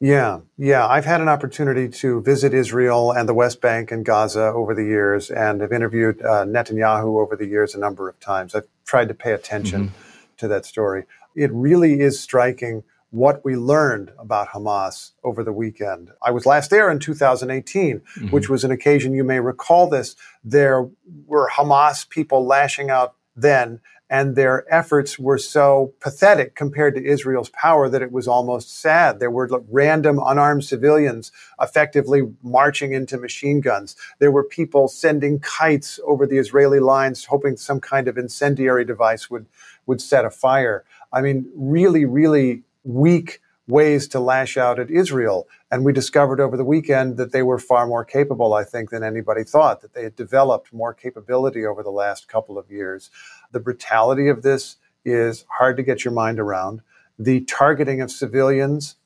Yeah, 0.00 0.40
yeah. 0.56 0.86
I've 0.86 1.04
had 1.04 1.20
an 1.20 1.28
opportunity 1.28 1.86
to 1.88 2.22
visit 2.22 2.54
Israel 2.54 3.12
and 3.12 3.28
the 3.28 3.34
West 3.34 3.60
Bank 3.60 3.92
and 3.92 4.02
Gaza 4.02 4.44
over 4.44 4.74
the 4.74 4.84
years, 4.84 5.30
and 5.30 5.60
have 5.60 5.72
interviewed 5.72 6.22
uh, 6.22 6.46
Netanyahu 6.46 7.20
over 7.20 7.36
the 7.36 7.46
years 7.46 7.74
a 7.74 7.78
number 7.78 8.08
of 8.08 8.18
times. 8.18 8.54
I've 8.54 8.66
tried 8.86 9.08
to 9.08 9.14
pay 9.14 9.32
attention 9.32 9.88
mm-hmm. 9.88 10.36
to 10.38 10.48
that 10.48 10.64
story. 10.64 11.04
It 11.36 11.50
really 11.52 12.00
is 12.00 12.18
striking 12.18 12.82
what 13.10 13.44
we 13.44 13.56
learned 13.56 14.12
about 14.18 14.48
Hamas 14.48 15.10
over 15.22 15.44
the 15.44 15.52
weekend. 15.52 16.12
I 16.22 16.30
was 16.30 16.46
last 16.46 16.70
there 16.70 16.90
in 16.90 16.98
2018, 16.98 18.00
mm-hmm. 18.00 18.28
which 18.28 18.48
was 18.48 18.64
an 18.64 18.70
occasion 18.70 19.12
you 19.12 19.24
may 19.24 19.40
recall 19.40 19.88
this. 19.88 20.16
There 20.42 20.88
were 21.26 21.50
Hamas 21.50 22.08
people 22.08 22.46
lashing 22.46 22.88
out 22.88 23.16
then 23.36 23.80
and 24.10 24.34
their 24.34 24.66
efforts 24.74 25.20
were 25.20 25.38
so 25.38 25.94
pathetic 26.00 26.56
compared 26.56 26.96
to 26.96 27.04
Israel's 27.04 27.48
power 27.50 27.88
that 27.88 28.02
it 28.02 28.10
was 28.10 28.26
almost 28.26 28.76
sad. 28.76 29.20
There 29.20 29.30
were 29.30 29.48
random 29.70 30.20
unarmed 30.22 30.64
civilians 30.64 31.30
effectively 31.60 32.22
marching 32.42 32.92
into 32.92 33.16
machine 33.16 33.60
guns. 33.60 33.94
There 34.18 34.32
were 34.32 34.42
people 34.42 34.88
sending 34.88 35.38
kites 35.38 36.00
over 36.04 36.26
the 36.26 36.38
Israeli 36.38 36.80
lines, 36.80 37.26
hoping 37.26 37.56
some 37.56 37.80
kind 37.80 38.08
of 38.08 38.18
incendiary 38.18 38.84
device 38.84 39.30
would, 39.30 39.46
would 39.86 40.02
set 40.02 40.24
a 40.24 40.30
fire. 40.30 40.84
I 41.12 41.20
mean, 41.20 41.48
really, 41.54 42.04
really 42.04 42.64
weak 42.82 43.40
ways 43.70 44.08
to 44.08 44.20
lash 44.20 44.56
out 44.56 44.78
at 44.78 44.90
Israel. 44.90 45.46
And 45.70 45.84
we 45.84 45.92
discovered 45.92 46.40
over 46.40 46.56
the 46.56 46.64
weekend 46.64 47.16
that 47.16 47.32
they 47.32 47.42
were 47.42 47.58
far 47.58 47.86
more 47.86 48.04
capable, 48.04 48.52
I 48.54 48.64
think, 48.64 48.90
than 48.90 49.04
anybody 49.04 49.44
thought, 49.44 49.80
that 49.82 49.94
they 49.94 50.02
had 50.02 50.16
developed 50.16 50.72
more 50.72 50.92
capability 50.92 51.64
over 51.64 51.82
the 51.82 51.90
last 51.90 52.28
couple 52.28 52.58
of 52.58 52.70
years. 52.70 53.10
The 53.52 53.60
brutality 53.60 54.28
of 54.28 54.42
this 54.42 54.76
is 55.04 55.44
hard 55.58 55.76
to 55.76 55.82
get 55.82 56.04
your 56.04 56.12
mind 56.12 56.38
around. 56.38 56.82
The 57.18 57.40
targeting 57.42 58.00
of 58.00 58.10
civilians 58.10 58.96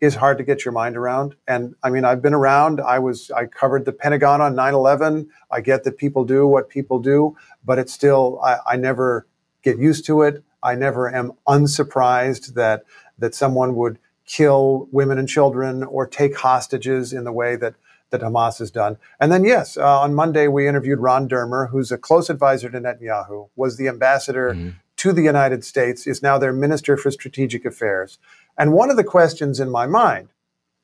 is 0.00 0.16
hard 0.16 0.38
to 0.38 0.44
get 0.44 0.64
your 0.64 0.72
mind 0.72 0.96
around. 0.96 1.34
And 1.48 1.74
I 1.82 1.90
mean, 1.90 2.04
I've 2.04 2.20
been 2.20 2.34
around. 2.34 2.80
I 2.80 2.98
was, 2.98 3.30
I 3.30 3.46
covered 3.46 3.84
the 3.84 3.92
Pentagon 3.92 4.40
on 4.40 4.54
9 4.54 4.74
11. 4.74 5.30
I 5.50 5.60
get 5.60 5.84
that 5.84 5.96
people 5.96 6.24
do 6.24 6.46
what 6.46 6.68
people 6.68 6.98
do, 6.98 7.36
but 7.64 7.78
it's 7.78 7.92
still, 7.92 8.40
I, 8.42 8.58
I 8.66 8.76
never 8.76 9.26
get 9.62 9.78
used 9.78 10.04
to 10.06 10.22
it. 10.22 10.42
I 10.62 10.74
never 10.74 11.14
am 11.14 11.32
unsurprised 11.46 12.54
that 12.54 12.84
that 13.18 13.34
someone 13.34 13.74
would 13.76 13.98
kill 14.26 14.88
women 14.90 15.18
and 15.18 15.28
children 15.28 15.82
or 15.84 16.06
take 16.06 16.36
hostages 16.36 17.12
in 17.12 17.24
the 17.24 17.32
way 17.32 17.56
that 17.56 17.74
that 18.16 18.26
Hamas 18.26 18.58
has 18.58 18.70
done. 18.70 18.96
And 19.20 19.30
then, 19.30 19.44
yes, 19.44 19.76
uh, 19.76 20.00
on 20.00 20.14
Monday 20.14 20.48
we 20.48 20.66
interviewed 20.66 21.00
Ron 21.00 21.28
Dermer, 21.28 21.70
who's 21.70 21.92
a 21.92 21.98
close 21.98 22.30
advisor 22.30 22.70
to 22.70 22.80
Netanyahu, 22.80 23.48
was 23.56 23.76
the 23.76 23.88
ambassador 23.88 24.52
mm-hmm. 24.52 24.70
to 24.96 25.12
the 25.12 25.22
United 25.22 25.64
States, 25.64 26.06
is 26.06 26.22
now 26.22 26.38
their 26.38 26.52
minister 26.52 26.96
for 26.96 27.10
strategic 27.10 27.64
affairs. 27.64 28.18
And 28.58 28.72
one 28.72 28.90
of 28.90 28.96
the 28.96 29.04
questions 29.04 29.60
in 29.60 29.70
my 29.70 29.86
mind 29.86 30.28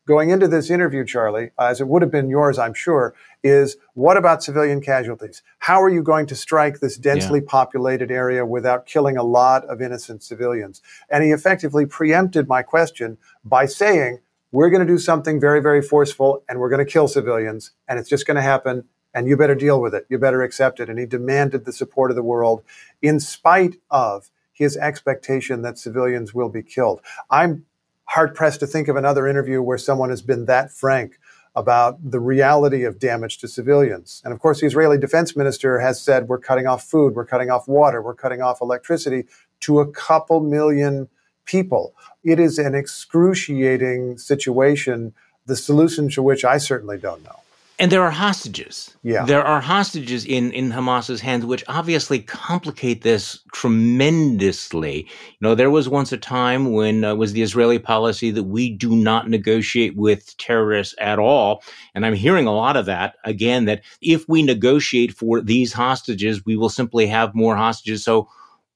going 0.07 0.31
into 0.31 0.49
this 0.49 0.69
interview, 0.69 1.05
Charlie, 1.05 1.51
as 1.59 1.81
it 1.81 1.87
would 1.87 2.03
have 2.03 2.11
been 2.11 2.29
yours, 2.29 2.59
I'm 2.59 2.75
sure, 2.75 3.15
is 3.43 3.77
what 3.95 4.17
about 4.17 4.43
civilian 4.43 4.81
casualties? 4.81 5.43
How 5.61 5.81
are 5.81 5.89
you 5.89 6.03
going 6.03 6.27
to 6.27 6.35
strike 6.35 6.81
this 6.81 6.97
densely 6.97 7.39
yeah. 7.39 7.47
populated 7.49 8.11
area 8.11 8.45
without 8.45 8.87
killing 8.87 9.17
a 9.17 9.23
lot 9.23 9.65
of 9.67 9.81
innocent 9.81 10.23
civilians? 10.23 10.83
And 11.09 11.23
he 11.23 11.31
effectively 11.31 11.87
preempted 11.87 12.49
my 12.49 12.63
question 12.63 13.17
by 13.45 13.67
saying, 13.67 14.19
we're 14.53 14.71
going 14.71 14.87
to 14.87 14.93
do 14.93 14.99
something 14.99 15.41
very, 15.41 15.61
very 15.61 15.83
forceful 15.83 16.45
and 16.49 16.61
we're 16.61 16.69
going 16.69 16.85
to 16.85 16.91
kill 16.91 17.09
civilians 17.09 17.73
and 17.89 17.99
it's 17.99 18.09
just 18.09 18.27
going 18.27 18.37
to 18.37 18.43
happen 18.43 18.85
and 19.15 19.27
you 19.27 19.37
better 19.37 19.55
deal 19.55 19.81
with 19.81 19.95
it. 19.95 20.07
You 20.09 20.19
better 20.19 20.43
accept 20.43 20.79
it. 20.81 20.89
And 20.89 20.99
he 20.99 21.07
demanded 21.07 21.65
the 21.65 21.73
support 21.73 22.11
of 22.11 22.17
the 22.17 22.23
world 22.23 22.63
in 23.01 23.19
spite 23.19 23.77
of 23.91 24.31
his 24.53 24.77
expectation 24.77 25.63
that 25.63 25.79
civilians 25.79 26.33
will 26.35 26.49
be 26.49 26.63
killed. 26.63 27.01
I'm 27.31 27.65
hard 28.05 28.35
pressed 28.35 28.61
to 28.61 28.67
think 28.67 28.89
of 28.89 28.97
another 28.97 29.27
interview 29.27 29.63
where 29.63 29.79
someone 29.79 30.11
has 30.11 30.23
been 30.23 30.45
that 30.47 30.71
frank 30.71 31.19
about 31.55 32.11
the 32.11 32.21
reality 32.21 32.85
of 32.85 32.99
damage 32.99 33.39
to 33.39 33.49
civilians. 33.49 34.23
And 34.25 34.33
of 34.33 34.41
course, 34.41 34.61
the 34.61 34.67
Israeli 34.67 34.99
defense 34.99 35.37
minister 35.37 35.81
has 35.81 36.01
said, 36.01 36.29
we're 36.29 36.39
cutting 36.39 36.67
off 36.67 36.85
food, 36.85 37.15
we're 37.15 37.27
cutting 37.27 37.51
off 37.51 37.69
water, 37.69 38.03
we're 38.03 38.15
cutting 38.15 38.41
off 38.41 38.61
electricity 38.63 39.25
to 39.61 39.81
a 39.81 39.91
couple 39.91 40.41
million 40.41 41.09
people. 41.45 41.95
It 42.25 42.39
is 42.39 42.59
an 42.59 42.75
excruciating 42.75 44.19
situation, 44.19 45.15
the 45.47 45.57
solution 45.57 46.09
to 46.11 46.23
which 46.23 46.45
I 46.45 46.59
certainly 46.59 46.99
don't 46.99 47.25
know. 47.25 47.37
And 47.79 47.91
there 47.91 48.03
are 48.05 48.13
hostages. 48.13 48.97
Yeah. 49.03 49.25
There 49.25 49.43
are 49.43 49.61
hostages 49.61 50.25
in, 50.25 50.53
in 50.53 50.71
Hamas's 50.71 51.21
hands, 51.21 51.45
which 51.45 51.65
obviously 51.67 52.21
complicate 52.21 53.03
this 53.03 53.41
tremendously. 53.53 54.99
You 54.99 55.39
know, 55.41 55.55
there 55.57 55.71
was 55.71 55.89
once 55.89 56.13
a 56.13 56.17
time 56.17 56.73
when 56.73 57.03
uh, 57.03 57.17
was 57.17 57.33
the 57.33 57.43
Israeli 57.43 57.81
policy 57.81 58.31
that 58.31 58.45
we 58.45 58.71
do 58.71 58.95
not 58.95 59.29
negotiate 59.29 59.97
with 59.97 60.37
terrorists 60.37 60.95
at 61.01 61.19
all. 61.19 61.65
And 61.95 62.07
I'm 62.07 62.15
hearing 62.15 62.47
a 62.47 62.55
lot 62.55 62.77
of 62.77 62.87
that 62.87 63.17
again, 63.25 63.65
that 63.65 63.83
if 64.01 64.29
we 64.29 64.45
negotiate 64.45 65.13
for 65.13 65.41
these 65.41 65.73
hostages, 65.73 66.47
we 66.47 66.57
will 66.57 66.69
simply 66.69 67.09
have 67.09 67.35
more 67.35 67.57
hostages. 67.57 68.05
So 68.05 68.29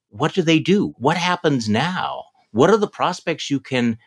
what 0.09 0.33
do 0.33 0.41
they 0.41 0.59
do? 0.59 0.93
What 0.97 1.15
happens 1.15 1.69
now? 1.69 2.25
What 2.57 2.69
are 2.69 2.77
the 2.77 2.87
prospects 2.87 3.49
you 3.49 3.59
can 3.59 3.97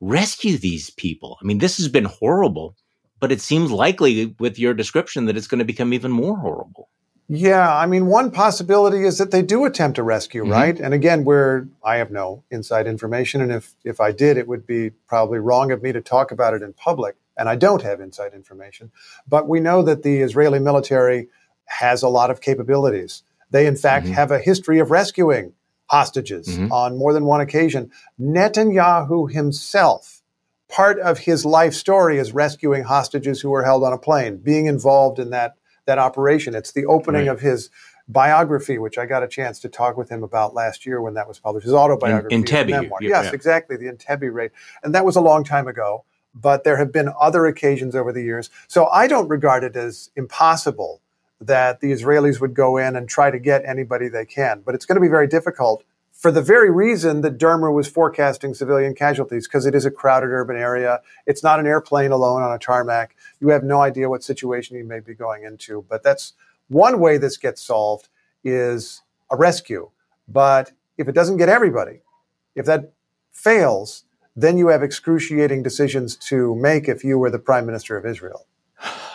rescue 0.00 0.58
these 0.58 0.90
people? 0.90 1.38
I 1.40 1.46
mean, 1.46 1.58
this 1.58 1.76
has 1.78 1.88
been 1.88 2.04
horrible 2.04 2.76
but 3.22 3.30
it 3.30 3.40
seems 3.40 3.70
likely 3.70 4.34
with 4.40 4.58
your 4.58 4.74
description 4.74 5.26
that 5.26 5.36
it's 5.36 5.46
going 5.46 5.60
to 5.60 5.64
become 5.64 5.92
even 5.92 6.10
more 6.10 6.36
horrible. 6.36 6.88
Yeah, 7.28 7.72
I 7.72 7.86
mean, 7.86 8.06
one 8.06 8.32
possibility 8.32 9.04
is 9.04 9.18
that 9.18 9.30
they 9.30 9.42
do 9.42 9.64
attempt 9.64 9.96
a 9.98 10.02
rescue, 10.02 10.42
mm-hmm. 10.42 10.50
right? 10.50 10.80
And 10.80 10.92
again, 10.92 11.22
where 11.22 11.68
I 11.84 11.98
have 11.98 12.10
no 12.10 12.42
inside 12.50 12.88
information, 12.88 13.40
and 13.40 13.52
if 13.52 13.76
if 13.84 14.00
I 14.00 14.10
did, 14.10 14.36
it 14.38 14.48
would 14.48 14.66
be 14.66 14.90
probably 15.06 15.38
wrong 15.38 15.70
of 15.70 15.84
me 15.84 15.92
to 15.92 16.00
talk 16.00 16.32
about 16.32 16.52
it 16.52 16.62
in 16.62 16.72
public, 16.72 17.14
and 17.36 17.48
I 17.48 17.54
don't 17.54 17.82
have 17.82 18.00
inside 18.00 18.34
information. 18.34 18.90
But 19.28 19.48
we 19.48 19.60
know 19.60 19.82
that 19.84 20.02
the 20.02 20.20
Israeli 20.20 20.58
military 20.58 21.28
has 21.66 22.02
a 22.02 22.08
lot 22.08 22.32
of 22.32 22.40
capabilities. 22.40 23.22
They, 23.52 23.68
in 23.68 23.76
fact, 23.76 24.06
mm-hmm. 24.06 24.14
have 24.14 24.32
a 24.32 24.40
history 24.40 24.80
of 24.80 24.90
rescuing 24.90 25.52
hostages 25.92 26.48
mm-hmm. 26.48 26.72
on 26.72 26.96
more 26.96 27.12
than 27.12 27.26
one 27.26 27.42
occasion. 27.42 27.90
Netanyahu 28.18 29.30
himself 29.30 30.22
part 30.72 30.98
of 30.98 31.18
his 31.18 31.44
life 31.44 31.74
story 31.74 32.18
is 32.18 32.32
rescuing 32.32 32.82
hostages 32.82 33.42
who 33.42 33.50
were 33.50 33.62
held 33.62 33.84
on 33.84 33.92
a 33.92 33.98
plane, 33.98 34.38
being 34.38 34.66
involved 34.66 35.18
in 35.18 35.30
that 35.30 35.54
that 35.84 35.98
operation. 35.98 36.54
It's 36.54 36.72
the 36.72 36.86
opening 36.86 37.26
right. 37.26 37.32
of 37.32 37.40
his 37.40 37.68
biography, 38.08 38.78
which 38.78 38.96
I 38.96 39.04
got 39.04 39.22
a 39.22 39.28
chance 39.28 39.60
to 39.60 39.68
talk 39.68 39.96
with 39.96 40.08
him 40.08 40.22
about 40.22 40.54
last 40.54 40.86
year 40.86 41.00
when 41.02 41.14
that 41.14 41.28
was 41.28 41.38
published. 41.38 41.64
His 41.64 41.74
autobiography, 41.74 42.34
in, 42.34 42.44
Entebbe, 42.44 42.70
memoir. 42.70 43.00
yes, 43.02 43.26
yeah. 43.26 43.32
exactly, 43.32 43.76
the 43.76 43.86
Entebbe 43.86 44.32
raid, 44.32 44.50
and 44.82 44.94
that 44.94 45.04
was 45.04 45.16
a 45.16 45.20
long 45.20 45.44
time 45.44 45.68
ago. 45.68 46.04
But 46.34 46.64
there 46.64 46.78
have 46.78 46.90
been 46.90 47.10
other 47.20 47.44
occasions 47.44 47.94
over 47.94 48.10
the 48.10 48.22
years, 48.22 48.48
so 48.66 48.86
I 48.86 49.06
don't 49.06 49.28
regard 49.28 49.64
it 49.64 49.76
as 49.76 50.10
impossible 50.16 51.01
that 51.46 51.80
the 51.80 51.92
Israelis 51.92 52.40
would 52.40 52.54
go 52.54 52.76
in 52.76 52.96
and 52.96 53.08
try 53.08 53.30
to 53.30 53.38
get 53.38 53.64
anybody 53.64 54.08
they 54.08 54.24
can. 54.24 54.62
But 54.64 54.74
it's 54.74 54.86
going 54.86 54.96
to 54.96 55.00
be 55.00 55.08
very 55.08 55.26
difficult 55.26 55.84
for 56.12 56.30
the 56.30 56.42
very 56.42 56.70
reason 56.70 57.22
that 57.22 57.36
Dermer 57.36 57.74
was 57.74 57.88
forecasting 57.88 58.54
civilian 58.54 58.94
casualties, 58.94 59.48
because 59.48 59.66
it 59.66 59.74
is 59.74 59.84
a 59.84 59.90
crowded 59.90 60.30
urban 60.30 60.56
area. 60.56 61.00
It's 61.26 61.42
not 61.42 61.58
an 61.58 61.66
airplane 61.66 62.12
alone 62.12 62.42
on 62.42 62.52
a 62.52 62.58
tarmac. 62.58 63.16
You 63.40 63.48
have 63.48 63.64
no 63.64 63.80
idea 63.80 64.08
what 64.08 64.22
situation 64.22 64.76
you 64.76 64.84
may 64.84 65.00
be 65.00 65.14
going 65.14 65.42
into. 65.42 65.84
But 65.88 66.04
that's 66.04 66.34
one 66.68 67.00
way 67.00 67.18
this 67.18 67.36
gets 67.36 67.60
solved 67.60 68.08
is 68.44 69.02
a 69.30 69.36
rescue. 69.36 69.90
But 70.28 70.72
if 70.96 71.08
it 71.08 71.12
doesn't 71.12 71.38
get 71.38 71.48
everybody, 71.48 72.02
if 72.54 72.66
that 72.66 72.92
fails, 73.32 74.04
then 74.36 74.56
you 74.56 74.68
have 74.68 74.82
excruciating 74.82 75.62
decisions 75.62 76.14
to 76.16 76.54
make 76.54 76.88
if 76.88 77.02
you 77.02 77.18
were 77.18 77.30
the 77.30 77.38
prime 77.38 77.66
minister 77.66 77.96
of 77.96 78.06
Israel. 78.06 78.46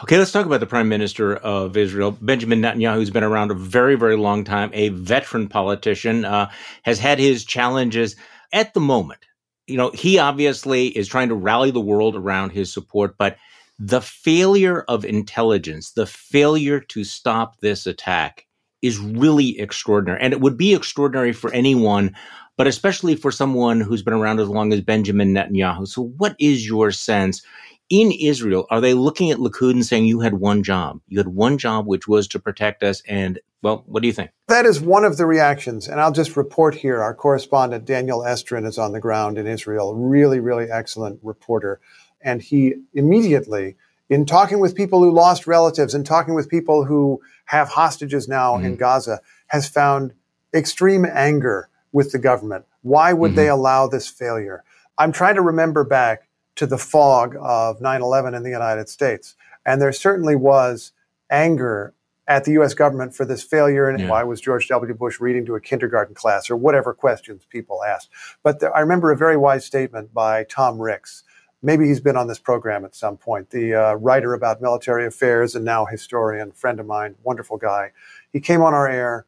Okay, 0.03 0.17
let's 0.17 0.31
talk 0.31 0.45
about 0.45 0.59
the 0.59 0.67
Prime 0.67 0.89
Minister 0.89 1.35
of 1.35 1.75
Israel. 1.75 2.11
Benjamin 2.11 2.61
Netanyahu 2.61 2.99
has 2.99 3.09
been 3.09 3.23
around 3.23 3.51
a 3.51 3.55
very, 3.55 3.95
very 3.95 4.15
long 4.15 4.43
time, 4.43 4.69
a 4.73 4.89
veteran 4.89 5.49
politician, 5.49 6.23
uh, 6.23 6.49
has 6.83 6.99
had 6.99 7.19
his 7.19 7.43
challenges 7.43 8.15
at 8.53 8.73
the 8.73 8.79
moment. 8.79 9.19
You 9.65 9.77
know, 9.77 9.91
he 9.91 10.19
obviously 10.19 10.87
is 10.87 11.07
trying 11.07 11.29
to 11.29 11.35
rally 11.35 11.71
the 11.71 11.81
world 11.81 12.15
around 12.15 12.51
his 12.51 12.71
support, 12.71 13.15
but 13.17 13.37
the 13.79 14.01
failure 14.01 14.85
of 14.87 15.03
intelligence, 15.03 15.91
the 15.91 16.05
failure 16.05 16.79
to 16.79 17.03
stop 17.03 17.59
this 17.59 17.85
attack 17.85 18.45
is 18.81 18.99
really 18.99 19.59
extraordinary. 19.59 20.21
And 20.21 20.31
it 20.31 20.41
would 20.41 20.57
be 20.57 20.73
extraordinary 20.73 21.33
for 21.33 21.51
anyone, 21.53 22.15
but 22.55 22.67
especially 22.67 23.15
for 23.15 23.31
someone 23.31 23.81
who's 23.81 24.03
been 24.03 24.13
around 24.13 24.39
as 24.39 24.47
long 24.47 24.71
as 24.71 24.81
Benjamin 24.81 25.33
Netanyahu. 25.33 25.87
So, 25.87 26.03
what 26.03 26.35
is 26.39 26.65
your 26.67 26.91
sense? 26.91 27.41
In 27.89 28.11
Israel, 28.11 28.65
are 28.69 28.81
they 28.81 28.93
looking 28.93 29.31
at 29.31 29.37
Likud 29.37 29.71
and 29.71 29.85
saying 29.85 30.05
you 30.05 30.19
had 30.19 30.33
one 30.33 30.63
job? 30.63 30.99
You 31.07 31.19
had 31.19 31.29
one 31.29 31.57
job, 31.57 31.87
which 31.87 32.07
was 32.07 32.27
to 32.29 32.39
protect 32.39 32.83
us. 32.83 33.01
And, 33.07 33.39
well, 33.61 33.83
what 33.87 34.01
do 34.01 34.07
you 34.07 34.13
think? 34.13 34.31
That 34.47 34.65
is 34.65 34.81
one 34.81 35.05
of 35.05 35.17
the 35.17 35.25
reactions. 35.25 35.87
And 35.87 36.01
I'll 36.01 36.11
just 36.11 36.35
report 36.35 36.75
here 36.75 37.01
our 37.01 37.13
correspondent, 37.13 37.85
Daniel 37.85 38.19
Estrin, 38.19 38.67
is 38.67 38.77
on 38.77 38.91
the 38.91 38.99
ground 38.99 39.37
in 39.37 39.47
Israel. 39.47 39.95
Really, 39.95 40.39
really 40.39 40.69
excellent 40.69 41.19
reporter. 41.23 41.79
And 42.21 42.41
he 42.41 42.75
immediately, 42.93 43.77
in 44.09 44.25
talking 44.25 44.59
with 44.59 44.75
people 44.75 44.99
who 44.99 45.11
lost 45.11 45.47
relatives 45.47 45.93
and 45.93 46.05
talking 46.05 46.33
with 46.33 46.49
people 46.49 46.85
who 46.85 47.21
have 47.45 47.69
hostages 47.69 48.27
now 48.27 48.55
mm-hmm. 48.55 48.65
in 48.65 48.75
Gaza, 48.75 49.21
has 49.47 49.67
found 49.69 50.13
extreme 50.53 51.05
anger 51.05 51.69
with 51.93 52.11
the 52.11 52.19
government. 52.19 52.65
Why 52.81 53.13
would 53.13 53.31
mm-hmm. 53.31 53.35
they 53.37 53.49
allow 53.49 53.87
this 53.87 54.09
failure? 54.09 54.63
I'm 54.97 55.11
trying 55.11 55.35
to 55.35 55.41
remember 55.41 55.83
back 55.83 56.26
to 56.57 56.67
the 56.67 56.77
fog 56.77 57.35
of 57.39 57.79
9 57.79 58.01
11 58.01 58.33
in 58.33 58.43
the 58.43 58.49
United 58.49 58.89
States. 58.89 59.35
And 59.65 59.81
there 59.81 59.93
certainly 59.93 60.35
was 60.35 60.91
anger 61.29 61.93
at 62.27 62.43
the 62.43 62.51
US 62.53 62.73
government 62.73 63.15
for 63.15 63.25
this 63.25 63.43
failure. 63.43 63.89
And 63.89 63.99
yeah. 63.99 64.09
why 64.09 64.23
was 64.23 64.41
George 64.41 64.67
W. 64.67 64.93
Bush 64.93 65.19
reading 65.19 65.45
to 65.45 65.55
a 65.55 65.61
kindergarten 65.61 66.13
class 66.13 66.49
or 66.49 66.57
whatever 66.57 66.93
questions 66.93 67.45
people 67.49 67.83
asked? 67.83 68.09
But 68.43 68.59
the, 68.59 68.67
I 68.71 68.81
remember 68.81 69.11
a 69.11 69.17
very 69.17 69.37
wise 69.37 69.65
statement 69.65 70.13
by 70.13 70.43
Tom 70.43 70.79
Ricks. 70.79 71.23
Maybe 71.61 71.87
he's 71.87 72.01
been 72.01 72.17
on 72.17 72.27
this 72.27 72.39
program 72.39 72.85
at 72.85 72.95
some 72.95 73.17
point, 73.17 73.49
the 73.49 73.73
uh, 73.73 73.93
writer 73.95 74.33
about 74.33 74.61
military 74.61 75.07
affairs 75.07 75.55
and 75.55 75.65
now 75.65 75.85
historian, 75.85 76.51
friend 76.51 76.79
of 76.79 76.85
mine, 76.85 77.15
wonderful 77.23 77.57
guy. 77.57 77.93
He 78.31 78.39
came 78.39 78.61
on 78.61 78.75
our 78.75 78.87
air 78.87 79.25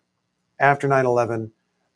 after 0.59 0.87
9 0.87 1.05
11 1.05 1.51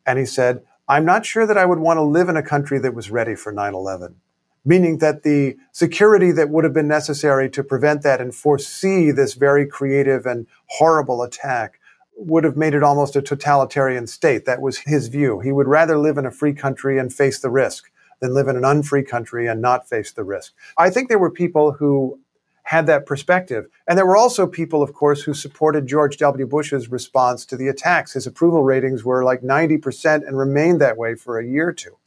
and 0.06 0.20
he 0.20 0.25
said, 0.25 0.63
I'm 0.88 1.06
not 1.06 1.25
sure 1.25 1.46
that 1.46 1.58
I 1.58 1.66
would 1.66 1.80
want 1.80 1.98
to 1.98 2.02
live 2.02 2.30
in 2.30 2.38
a 2.38 2.44
country 2.44 2.80
that 2.80 2.94
was 2.94 3.12
ready 3.12 3.36
for 3.36 3.52
9 3.52 3.74
11 3.74 4.16
meaning 4.65 5.00
that 5.00 5.24
the 5.24 5.55
security 5.72 6.32
that 6.32 6.50
would 6.50 6.63
have 6.63 6.74
been 6.74 6.88
necessary 6.88 7.50
to 7.50 7.63
prevent 7.63 8.01
that 8.03 8.22
and 8.22 8.34
foresee 8.34 9.12
this 9.12 9.34
very 9.34 9.65
creative 9.67 10.25
and 10.25 10.48
horrible 10.67 11.22
attack 11.22 11.79
would 12.15 12.43
have 12.43 12.55
made 12.55 12.74
it 12.74 12.84
almost 12.84 13.15
a 13.15 13.22
totalitarian 13.22 14.08
state. 14.08 14.46
That 14.46 14.62
was 14.62 14.79
his 14.79 15.08
view. 15.08 15.39
He 15.39 15.51
would 15.51 15.67
rather 15.67 15.98
live 15.98 16.17
in 16.17 16.25
a 16.25 16.32
free 16.32 16.53
country 16.53 16.98
and 16.98 17.13
face 17.13 17.39
the 17.39 17.50
risk 17.50 17.91
than 18.20 18.34
live 18.34 18.48
in 18.48 18.55
an 18.55 18.63
unfree 18.63 19.03
country 19.03 19.48
and 19.48 19.62
not 19.62 19.89
face 19.89 20.12
the 20.12 20.24
risk. 20.24 20.53
I 20.77 20.89
think 20.89 21.10
there 21.10 21.20
were 21.20 21.32
people 21.32 21.74
who 21.74 22.20
had 22.63 22.88
that 22.88 23.05
perspective. 23.05 23.67
And 23.88 23.98
there 23.98 24.05
were 24.05 24.17
also 24.17 24.48
people, 24.48 24.82
of 24.82 24.93
course, 24.93 25.24
who 25.24 25.34
supported 25.34 25.86
George 25.86 26.17
W. 26.17 26.48
Bush's 26.48 26.89
response 26.89 27.46
to 27.46 27.58
the 27.58 27.67
attacks. 27.67 28.13
His 28.13 28.25
approval 28.25 28.63
ratings 28.63 29.03
were 29.03 29.24
like 29.24 29.41
90% 29.41 30.25
and 30.25 30.38
remained 30.38 30.79
that 30.82 30.98
way 30.98 31.15
for 31.15 31.38
a 31.38 31.46
year 31.46 31.70
or 31.70 31.74
two. 31.74 31.98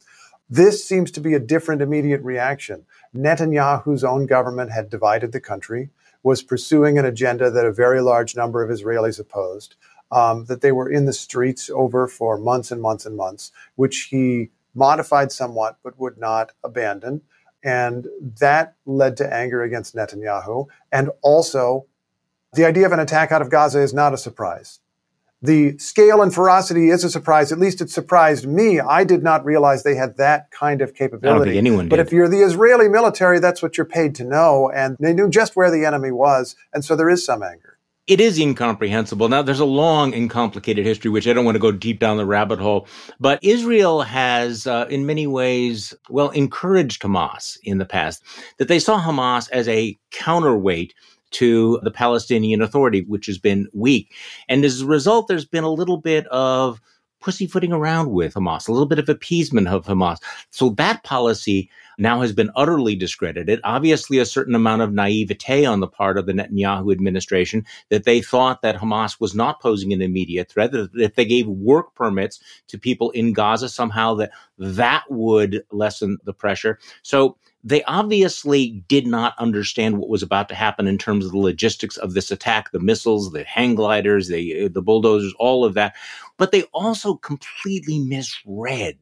This 0.49 0.85
seems 0.85 1.11
to 1.11 1.21
be 1.21 1.33
a 1.33 1.39
different 1.39 1.81
immediate 1.81 2.21
reaction. 2.21 2.85
Netanyahu's 3.13 4.03
own 4.03 4.25
government 4.25 4.71
had 4.71 4.89
divided 4.89 5.31
the 5.33 5.41
country, 5.41 5.89
was 6.23 6.41
pursuing 6.41 6.97
an 6.97 7.05
agenda 7.05 7.51
that 7.51 7.65
a 7.65 7.73
very 7.73 8.01
large 8.01 8.35
number 8.35 8.63
of 8.63 8.69
Israelis 8.69 9.19
opposed, 9.19 9.75
um, 10.09 10.45
that 10.45 10.61
they 10.61 10.71
were 10.71 10.89
in 10.89 11.05
the 11.05 11.13
streets 11.13 11.69
over 11.69 12.07
for 12.07 12.37
months 12.37 12.71
and 12.71 12.81
months 12.81 13.05
and 13.05 13.17
months, 13.17 13.51
which 13.75 14.07
he 14.09 14.49
modified 14.73 15.31
somewhat 15.31 15.79
but 15.83 15.99
would 15.99 16.17
not 16.17 16.53
abandon. 16.63 17.21
And 17.61 18.07
that 18.39 18.75
led 18.85 19.17
to 19.17 19.33
anger 19.33 19.63
against 19.63 19.95
Netanyahu. 19.95 20.67
And 20.91 21.09
also, 21.21 21.87
the 22.53 22.63
idea 22.63 22.85
of 22.85 22.93
an 22.93 22.99
attack 23.01 23.33
out 23.33 23.41
of 23.41 23.49
Gaza 23.49 23.79
is 23.79 23.93
not 23.93 24.13
a 24.13 24.17
surprise 24.17 24.79
the 25.41 25.77
scale 25.77 26.21
and 26.21 26.33
ferocity 26.33 26.89
is 26.89 27.03
a 27.03 27.09
surprise. 27.09 27.51
At 27.51 27.59
least 27.59 27.81
it 27.81 27.89
surprised 27.89 28.47
me. 28.47 28.79
I 28.79 29.03
did 29.03 29.21
not 29.21 29.45
realize 29.45 29.83
they 29.83 29.95
had 29.95 30.17
that 30.17 30.49
kind 30.51 30.81
of 30.81 30.95
capability. 30.95 31.29
I 31.29 31.37
don't 31.37 31.45
think 31.45 31.57
anyone 31.57 31.85
did. 31.85 31.89
but 31.91 31.99
if 31.99 32.11
you're 32.11 32.27
the 32.27 32.41
Israeli 32.41 32.89
military, 32.89 33.39
that's 33.39 33.61
what 33.61 33.77
you're 33.77 33.85
paid 33.85 34.15
to 34.15 34.23
know. 34.23 34.71
And 34.73 34.97
they 34.99 35.13
knew 35.13 35.29
just 35.29 35.55
where 35.55 35.69
the 35.69 35.85
enemy 35.85 36.11
was. 36.11 36.55
And 36.73 36.83
so 36.83 36.95
there 36.95 37.09
is 37.09 37.23
some 37.23 37.43
anger. 37.43 37.77
It 38.07 38.21
is 38.21 38.39
incomprehensible. 38.39 39.27
Now, 39.27 39.41
there's 39.41 39.59
a 39.59 39.65
long 39.65 40.13
and 40.13 40.29
complicated 40.29 40.85
history, 40.85 41.11
which 41.11 41.27
I 41.27 41.33
don't 41.33 41.43
want 41.43 41.55
to 41.55 41.59
go 41.59 41.73
deep 41.73 41.99
down 41.99 42.15
the 42.15 42.25
rabbit 42.25 42.57
hole. 42.57 42.87
But 43.19 43.43
Israel 43.43 44.01
has, 44.01 44.65
uh, 44.65 44.87
in 44.89 45.05
many 45.05 45.27
ways, 45.27 45.93
well, 46.09 46.29
encouraged 46.29 47.01
Hamas 47.01 47.57
in 47.63 47.79
the 47.79 47.85
past, 47.85 48.23
that 48.59 48.69
they 48.69 48.79
saw 48.79 49.01
Hamas 49.01 49.49
as 49.51 49.67
a 49.67 49.99
counterweight 50.11 50.93
to 51.31 51.79
the 51.83 51.91
Palestinian 51.91 52.61
Authority, 52.61 53.01
which 53.07 53.25
has 53.25 53.37
been 53.37 53.67
weak. 53.73 54.13
And 54.47 54.63
as 54.63 54.81
a 54.81 54.85
result, 54.85 55.27
there's 55.27 55.45
been 55.45 55.63
a 55.63 55.71
little 55.71 55.97
bit 55.97 56.27
of 56.27 56.81
pussyfooting 57.19 57.73
around 57.73 58.11
with 58.11 58.35
Hamas, 58.35 58.67
a 58.67 58.71
little 58.71 58.87
bit 58.87 58.99
of 58.99 59.09
appeasement 59.09 59.67
of 59.67 59.85
Hamas. 59.85 60.17
So 60.51 60.69
that 60.71 61.03
policy 61.03 61.69
now 61.97 62.21
has 62.21 62.31
been 62.31 62.51
utterly 62.55 62.95
discredited. 62.95 63.59
Obviously, 63.63 64.19
a 64.19 64.25
certain 64.25 64.53
amount 64.53 64.83
of 64.83 64.93
naivete 64.93 65.65
on 65.65 65.79
the 65.79 65.87
part 65.87 66.17
of 66.17 66.27
the 66.27 66.33
Netanyahu 66.33 66.91
administration 66.91 67.65
that 67.89 68.03
they 68.03 68.21
thought 68.21 68.61
that 68.61 68.77
Hamas 68.77 69.19
was 69.19 69.33
not 69.33 69.59
posing 69.61 69.91
an 69.93 70.01
immediate 70.01 70.49
threat, 70.49 70.71
that 70.71 70.91
if 70.93 71.15
they 71.15 71.25
gave 71.25 71.47
work 71.47 71.95
permits 71.95 72.39
to 72.67 72.77
people 72.77 73.09
in 73.11 73.33
Gaza, 73.33 73.67
somehow 73.67 74.13
that 74.15 74.31
that 74.59 75.03
would 75.09 75.63
lessen 75.71 76.19
the 76.23 76.33
pressure. 76.33 76.77
So 77.01 77.35
they 77.63 77.83
obviously 77.83 78.83
did 78.87 79.07
not 79.07 79.33
understand 79.39 79.97
what 79.97 80.09
was 80.09 80.23
about 80.23 80.47
to 80.49 80.55
happen 80.55 80.87
in 80.87 80.97
terms 80.97 81.25
of 81.25 81.31
the 81.31 81.37
logistics 81.37 81.97
of 81.97 82.13
this 82.13 82.31
attack, 82.31 82.71
the 82.71 82.79
missiles, 82.79 83.31
the 83.31 83.43
hang 83.43 83.75
gliders, 83.75 84.27
the, 84.27 84.67
the 84.67 84.81
bulldozers, 84.81 85.33
all 85.39 85.65
of 85.65 85.73
that. 85.73 85.95
But 86.37 86.51
they 86.51 86.63
also 86.73 87.15
completely 87.15 87.99
misread 87.99 88.99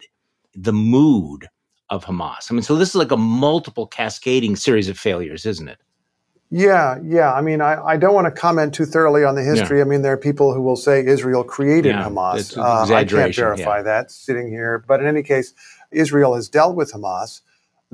the 0.56 0.74
mood 0.74 1.48
of 1.90 2.06
Hamas. 2.06 2.50
I 2.50 2.54
mean, 2.54 2.64
so 2.64 2.76
this 2.76 2.90
is 2.90 2.96
like 2.96 3.12
a 3.12 3.18
multiple 3.18 3.88
cascading 3.88 4.56
series 4.56 4.90
of 4.90 4.98
failures, 4.98 5.46
isn't 5.46 5.68
it? 5.68 5.78
Yeah, 6.50 7.00
yeah. 7.04 7.34
I 7.34 7.42
mean, 7.42 7.60
I, 7.60 7.84
I 7.84 7.98
don't 7.98 8.14
want 8.14 8.26
to 8.26 8.32
comment 8.32 8.74
too 8.74 8.86
thoroughly 8.86 9.24
on 9.24 9.36
the 9.36 9.44
history. 9.44 9.80
Yeah. 9.80 9.84
I 9.84 9.88
mean, 9.88 10.04
there 10.04 10.14
are 10.14 10.18
people 10.18 10.54
who 10.54 10.62
will 10.62 10.76
say 10.76 11.06
Israel 11.06 11.44
created 11.44 11.96
yeah, 11.96 12.04
Hamas. 12.04 12.58
Uh, 12.58 12.94
I 12.94 13.04
can't 13.04 13.36
verify 13.36 13.78
yeah. 13.78 13.84
that 13.84 14.12
sitting 14.12 14.48
here. 14.48 14.84
But 14.88 15.02
in 15.02 15.08
any 15.08 15.24
case, 15.24 15.54
Israel 15.92 16.36
has 16.36 16.48
dealt 16.48 16.76
with 16.76 16.94
Hamas. 16.94 17.42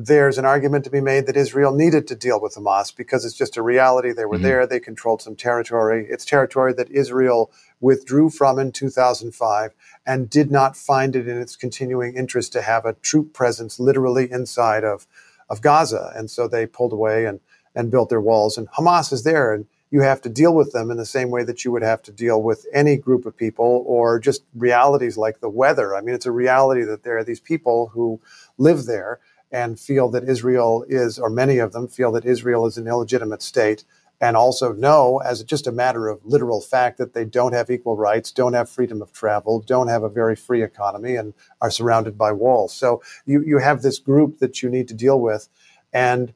There's 0.03 0.39
an 0.39 0.45
argument 0.45 0.83
to 0.85 0.89
be 0.89 0.99
made 0.99 1.27
that 1.27 1.37
Israel 1.37 1.75
needed 1.75 2.07
to 2.07 2.15
deal 2.15 2.41
with 2.41 2.55
Hamas 2.55 2.95
because 2.95 3.23
it's 3.23 3.35
just 3.35 3.55
a 3.55 3.61
reality. 3.61 4.11
They 4.11 4.25
were 4.25 4.35
mm-hmm. 4.35 4.43
there, 4.43 4.65
they 4.65 4.79
controlled 4.79 5.21
some 5.21 5.35
territory. 5.35 6.07
It's 6.09 6.25
territory 6.25 6.73
that 6.73 6.89
Israel 6.89 7.51
withdrew 7.79 8.31
from 8.31 8.57
in 8.57 8.71
2005 8.71 9.75
and 10.03 10.27
did 10.27 10.49
not 10.49 10.75
find 10.75 11.15
it 11.15 11.27
in 11.27 11.37
its 11.37 11.55
continuing 11.55 12.15
interest 12.15 12.51
to 12.53 12.63
have 12.63 12.83
a 12.83 12.93
troop 12.93 13.31
presence 13.31 13.79
literally 13.79 14.31
inside 14.31 14.83
of, 14.83 15.05
of 15.49 15.61
Gaza. 15.61 16.11
And 16.15 16.31
so 16.31 16.47
they 16.47 16.65
pulled 16.65 16.93
away 16.93 17.27
and, 17.27 17.39
and 17.75 17.91
built 17.91 18.09
their 18.09 18.21
walls. 18.21 18.57
And 18.57 18.67
Hamas 18.71 19.13
is 19.13 19.23
there, 19.23 19.53
and 19.53 19.67
you 19.91 20.01
have 20.01 20.21
to 20.21 20.29
deal 20.29 20.55
with 20.55 20.71
them 20.71 20.89
in 20.89 20.97
the 20.97 21.05
same 21.05 21.29
way 21.29 21.43
that 21.43 21.63
you 21.63 21.71
would 21.71 21.83
have 21.83 22.01
to 22.03 22.11
deal 22.11 22.41
with 22.41 22.65
any 22.73 22.97
group 22.97 23.27
of 23.27 23.37
people 23.37 23.83
or 23.85 24.19
just 24.19 24.43
realities 24.55 25.15
like 25.15 25.41
the 25.41 25.49
weather. 25.49 25.95
I 25.95 26.01
mean, 26.01 26.15
it's 26.15 26.25
a 26.25 26.31
reality 26.31 26.83
that 26.85 27.03
there 27.03 27.17
are 27.17 27.23
these 27.23 27.41
people 27.41 27.91
who 27.93 28.19
live 28.57 28.85
there 28.85 29.19
and 29.51 29.79
feel 29.79 30.09
that 30.09 30.27
Israel 30.27 30.85
is, 30.87 31.19
or 31.19 31.29
many 31.29 31.57
of 31.57 31.73
them 31.73 31.87
feel 31.87 32.11
that 32.13 32.25
Israel 32.25 32.65
is 32.65 32.77
an 32.77 32.87
illegitimate 32.87 33.41
state 33.41 33.83
and 34.21 34.37
also 34.37 34.71
know 34.71 35.17
as 35.25 35.43
just 35.43 35.65
a 35.65 35.71
matter 35.71 36.07
of 36.07 36.23
literal 36.23 36.61
fact 36.61 36.99
that 36.99 37.13
they 37.13 37.25
don't 37.25 37.53
have 37.53 37.71
equal 37.71 37.97
rights, 37.97 38.31
don't 38.31 38.53
have 38.53 38.69
freedom 38.69 39.01
of 39.01 39.11
travel, 39.11 39.59
don't 39.59 39.87
have 39.87 40.03
a 40.03 40.09
very 40.09 40.35
free 40.35 40.63
economy, 40.63 41.15
and 41.15 41.33
are 41.59 41.71
surrounded 41.71 42.17
by 42.17 42.31
walls. 42.31 42.71
So 42.71 43.01
you, 43.25 43.41
you 43.41 43.57
have 43.57 43.81
this 43.81 43.97
group 43.97 44.37
that 44.37 44.61
you 44.61 44.69
need 44.69 44.87
to 44.89 44.93
deal 44.93 45.19
with. 45.19 45.49
And 45.91 46.33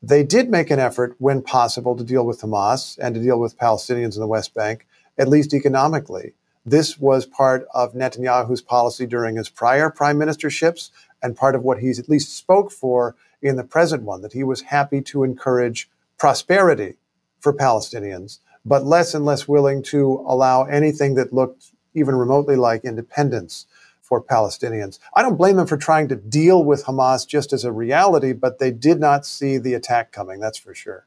they 0.00 0.22
did 0.22 0.48
make 0.48 0.70
an 0.70 0.78
effort, 0.78 1.16
when 1.18 1.42
possible, 1.42 1.96
to 1.96 2.04
deal 2.04 2.24
with 2.24 2.40
Hamas 2.40 2.96
and 2.98 3.14
to 3.16 3.20
deal 3.20 3.40
with 3.40 3.58
Palestinians 3.58 4.14
in 4.14 4.20
the 4.20 4.28
West 4.28 4.54
Bank, 4.54 4.86
at 5.18 5.28
least 5.28 5.52
economically. 5.52 6.34
This 6.64 6.98
was 6.98 7.26
part 7.26 7.66
of 7.74 7.94
Netanyahu's 7.94 8.62
policy 8.62 9.06
during 9.06 9.36
his 9.36 9.48
prior 9.48 9.90
prime 9.90 10.18
ministerships 10.18 10.90
and 11.22 11.36
part 11.36 11.54
of 11.54 11.62
what 11.62 11.78
he's 11.78 11.98
at 11.98 12.08
least 12.08 12.36
spoke 12.36 12.70
for 12.70 13.16
in 13.42 13.56
the 13.56 13.64
present 13.64 14.02
one, 14.02 14.22
that 14.22 14.32
he 14.32 14.44
was 14.44 14.62
happy 14.62 15.00
to 15.00 15.24
encourage 15.24 15.88
prosperity 16.18 16.96
for 17.40 17.52
Palestinians, 17.52 18.38
but 18.64 18.84
less 18.84 19.14
and 19.14 19.24
less 19.24 19.48
willing 19.48 19.82
to 19.82 20.24
allow 20.26 20.64
anything 20.64 21.14
that 21.14 21.32
looked 21.32 21.72
even 21.94 22.14
remotely 22.14 22.56
like 22.56 22.84
independence 22.84 23.66
for 24.02 24.22
Palestinians. 24.22 24.98
I 25.14 25.22
don't 25.22 25.36
blame 25.36 25.56
them 25.56 25.66
for 25.66 25.76
trying 25.76 26.08
to 26.08 26.16
deal 26.16 26.64
with 26.64 26.84
Hamas 26.84 27.26
just 27.26 27.52
as 27.52 27.64
a 27.64 27.72
reality, 27.72 28.32
but 28.32 28.58
they 28.58 28.72
did 28.72 29.00
not 29.00 29.24
see 29.24 29.56
the 29.56 29.74
attack 29.74 30.12
coming, 30.12 30.40
that's 30.40 30.58
for 30.58 30.74
sure. 30.74 31.06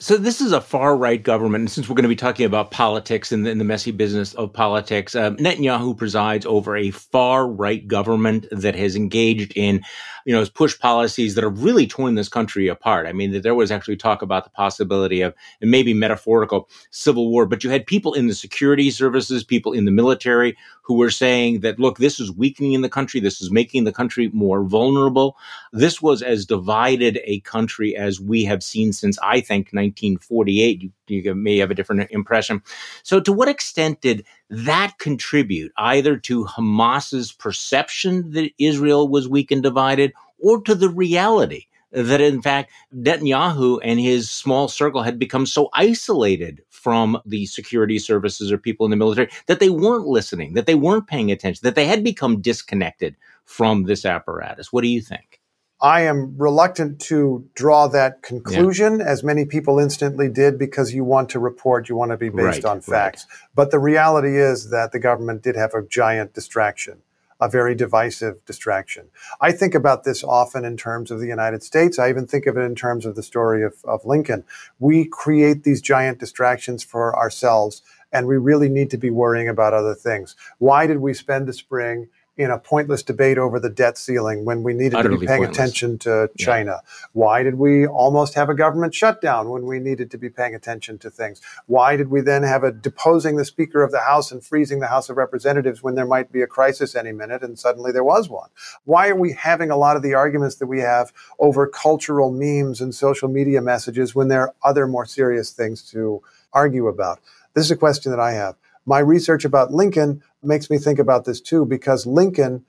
So 0.00 0.16
this 0.16 0.40
is 0.40 0.52
a 0.52 0.60
far 0.60 0.96
right 0.96 1.20
government, 1.20 1.62
and 1.62 1.70
since 1.70 1.88
we're 1.88 1.96
going 1.96 2.04
to 2.04 2.08
be 2.08 2.14
talking 2.14 2.46
about 2.46 2.70
politics 2.70 3.32
and 3.32 3.44
the, 3.44 3.50
and 3.50 3.60
the 3.60 3.64
messy 3.64 3.90
business 3.90 4.32
of 4.34 4.52
politics, 4.52 5.16
uh, 5.16 5.32
Netanyahu 5.32 5.96
presides 5.96 6.46
over 6.46 6.76
a 6.76 6.92
far 6.92 7.48
right 7.48 7.86
government 7.88 8.46
that 8.52 8.76
has 8.76 8.94
engaged 8.94 9.52
in, 9.56 9.82
you 10.24 10.32
know, 10.32 10.46
push 10.54 10.78
policies 10.78 11.34
that 11.34 11.42
have 11.42 11.64
really 11.64 11.88
torn 11.88 12.14
this 12.14 12.28
country 12.28 12.68
apart. 12.68 13.08
I 13.08 13.12
mean, 13.12 13.42
there 13.42 13.56
was 13.56 13.72
actually 13.72 13.96
talk 13.96 14.22
about 14.22 14.44
the 14.44 14.50
possibility 14.50 15.20
of, 15.20 15.34
maybe 15.60 15.92
metaphorical, 15.94 16.68
civil 16.90 17.28
war. 17.28 17.44
But 17.46 17.64
you 17.64 17.70
had 17.70 17.84
people 17.84 18.14
in 18.14 18.28
the 18.28 18.36
security 18.36 18.92
services, 18.92 19.42
people 19.42 19.72
in 19.72 19.84
the 19.84 19.90
military, 19.90 20.56
who 20.82 20.94
were 20.94 21.10
saying 21.10 21.60
that, 21.60 21.80
look, 21.80 21.98
this 21.98 22.20
is 22.20 22.30
weakening 22.30 22.80
the 22.82 22.88
country, 22.88 23.18
this 23.20 23.42
is 23.42 23.50
making 23.50 23.82
the 23.82 23.92
country 23.92 24.30
more 24.32 24.62
vulnerable. 24.62 25.36
This 25.72 26.00
was 26.00 26.22
as 26.22 26.46
divided 26.46 27.20
a 27.24 27.40
country 27.40 27.96
as 27.96 28.20
we 28.20 28.44
have 28.44 28.62
seen 28.62 28.92
since 28.92 29.18
I 29.22 29.40
think. 29.40 29.68
1948. 29.72 30.82
You, 30.82 30.90
you 31.08 31.34
may 31.34 31.58
have 31.58 31.70
a 31.70 31.74
different 31.74 32.10
impression. 32.10 32.62
So, 33.02 33.20
to 33.20 33.32
what 33.32 33.48
extent 33.48 34.00
did 34.00 34.24
that 34.50 34.94
contribute 34.98 35.72
either 35.76 36.16
to 36.16 36.44
Hamas's 36.44 37.32
perception 37.32 38.32
that 38.32 38.50
Israel 38.58 39.08
was 39.08 39.28
weak 39.28 39.50
and 39.50 39.62
divided 39.62 40.12
or 40.38 40.60
to 40.62 40.74
the 40.74 40.88
reality? 40.88 41.66
That 41.90 42.20
in 42.20 42.42
fact, 42.42 42.70
Netanyahu 42.94 43.80
and 43.82 43.98
his 43.98 44.30
small 44.30 44.68
circle 44.68 45.02
had 45.02 45.18
become 45.18 45.46
so 45.46 45.70
isolated 45.72 46.60
from 46.68 47.18
the 47.24 47.46
security 47.46 47.98
services 47.98 48.52
or 48.52 48.58
people 48.58 48.84
in 48.84 48.90
the 48.90 48.96
military 48.96 49.30
that 49.46 49.58
they 49.58 49.70
weren't 49.70 50.06
listening, 50.06 50.52
that 50.52 50.66
they 50.66 50.74
weren't 50.74 51.06
paying 51.06 51.32
attention, 51.32 51.60
that 51.64 51.76
they 51.76 51.86
had 51.86 52.04
become 52.04 52.42
disconnected 52.42 53.16
from 53.46 53.84
this 53.84 54.04
apparatus. 54.04 54.70
What 54.70 54.82
do 54.82 54.88
you 54.88 55.00
think? 55.00 55.37
I 55.80 56.00
am 56.02 56.36
reluctant 56.36 57.00
to 57.02 57.48
draw 57.54 57.86
that 57.88 58.22
conclusion, 58.22 58.98
yeah. 58.98 59.06
as 59.06 59.22
many 59.22 59.44
people 59.44 59.78
instantly 59.78 60.28
did, 60.28 60.58
because 60.58 60.92
you 60.92 61.04
want 61.04 61.28
to 61.30 61.38
report, 61.38 61.88
you 61.88 61.94
want 61.94 62.10
to 62.10 62.16
be 62.16 62.30
based 62.30 62.64
right, 62.64 62.72
on 62.72 62.80
facts. 62.80 63.26
Right. 63.30 63.48
But 63.54 63.70
the 63.70 63.78
reality 63.78 64.36
is 64.38 64.70
that 64.70 64.90
the 64.90 64.98
government 64.98 65.42
did 65.42 65.54
have 65.54 65.74
a 65.74 65.82
giant 65.82 66.34
distraction, 66.34 67.02
a 67.40 67.48
very 67.48 67.76
divisive 67.76 68.44
distraction. 68.44 69.06
I 69.40 69.52
think 69.52 69.76
about 69.76 70.02
this 70.02 70.24
often 70.24 70.64
in 70.64 70.76
terms 70.76 71.12
of 71.12 71.20
the 71.20 71.28
United 71.28 71.62
States. 71.62 71.96
I 71.96 72.08
even 72.08 72.26
think 72.26 72.46
of 72.46 72.56
it 72.56 72.62
in 72.62 72.74
terms 72.74 73.06
of 73.06 73.14
the 73.14 73.22
story 73.22 73.62
of, 73.62 73.74
of 73.84 74.04
Lincoln. 74.04 74.42
We 74.80 75.04
create 75.04 75.62
these 75.62 75.80
giant 75.80 76.18
distractions 76.18 76.82
for 76.82 77.16
ourselves, 77.16 77.82
and 78.12 78.26
we 78.26 78.36
really 78.36 78.68
need 78.68 78.90
to 78.90 78.98
be 78.98 79.10
worrying 79.10 79.48
about 79.48 79.74
other 79.74 79.94
things. 79.94 80.34
Why 80.58 80.88
did 80.88 80.98
we 80.98 81.14
spend 81.14 81.46
the 81.46 81.52
spring? 81.52 82.08
In 82.38 82.52
a 82.52 82.58
pointless 82.58 83.02
debate 83.02 83.36
over 83.36 83.58
the 83.58 83.68
debt 83.68 83.98
ceiling 83.98 84.44
when 84.44 84.62
we 84.62 84.72
needed 84.72 84.94
Utterly 84.94 85.16
to 85.16 85.20
be 85.20 85.26
paying 85.26 85.40
pointless. 85.40 85.58
attention 85.58 85.98
to 85.98 86.30
China? 86.38 86.80
Yeah. 86.82 87.06
Why 87.12 87.42
did 87.42 87.56
we 87.56 87.84
almost 87.84 88.34
have 88.34 88.48
a 88.48 88.54
government 88.54 88.94
shutdown 88.94 89.50
when 89.50 89.66
we 89.66 89.80
needed 89.80 90.12
to 90.12 90.18
be 90.18 90.30
paying 90.30 90.54
attention 90.54 90.98
to 90.98 91.10
things? 91.10 91.40
Why 91.66 91.96
did 91.96 92.10
we 92.10 92.20
then 92.20 92.44
have 92.44 92.62
a 92.62 92.70
deposing 92.70 93.34
the 93.36 93.44
Speaker 93.44 93.82
of 93.82 93.90
the 93.90 93.98
House 93.98 94.30
and 94.30 94.42
freezing 94.42 94.78
the 94.78 94.86
House 94.86 95.10
of 95.10 95.16
Representatives 95.16 95.82
when 95.82 95.96
there 95.96 96.06
might 96.06 96.30
be 96.30 96.40
a 96.40 96.46
crisis 96.46 96.94
any 96.94 97.10
minute 97.10 97.42
and 97.42 97.58
suddenly 97.58 97.90
there 97.90 98.04
was 98.04 98.28
one? 98.28 98.50
Why 98.84 99.08
are 99.08 99.16
we 99.16 99.32
having 99.32 99.72
a 99.72 99.76
lot 99.76 99.96
of 99.96 100.04
the 100.04 100.14
arguments 100.14 100.54
that 100.56 100.68
we 100.68 100.78
have 100.78 101.12
over 101.40 101.66
cultural 101.66 102.30
memes 102.30 102.80
and 102.80 102.94
social 102.94 103.28
media 103.28 103.60
messages 103.60 104.14
when 104.14 104.28
there 104.28 104.42
are 104.42 104.54
other 104.62 104.86
more 104.86 105.06
serious 105.06 105.50
things 105.50 105.82
to 105.90 106.22
argue 106.52 106.86
about? 106.86 107.18
This 107.54 107.64
is 107.64 107.72
a 107.72 107.76
question 107.76 108.12
that 108.12 108.20
I 108.20 108.30
have. 108.32 108.54
My 108.86 109.00
research 109.00 109.44
about 109.44 109.70
Lincoln 109.70 110.22
makes 110.42 110.70
me 110.70 110.78
think 110.78 110.98
about 110.98 111.24
this 111.24 111.40
too, 111.40 111.64
because 111.64 112.06
Lincoln 112.06 112.64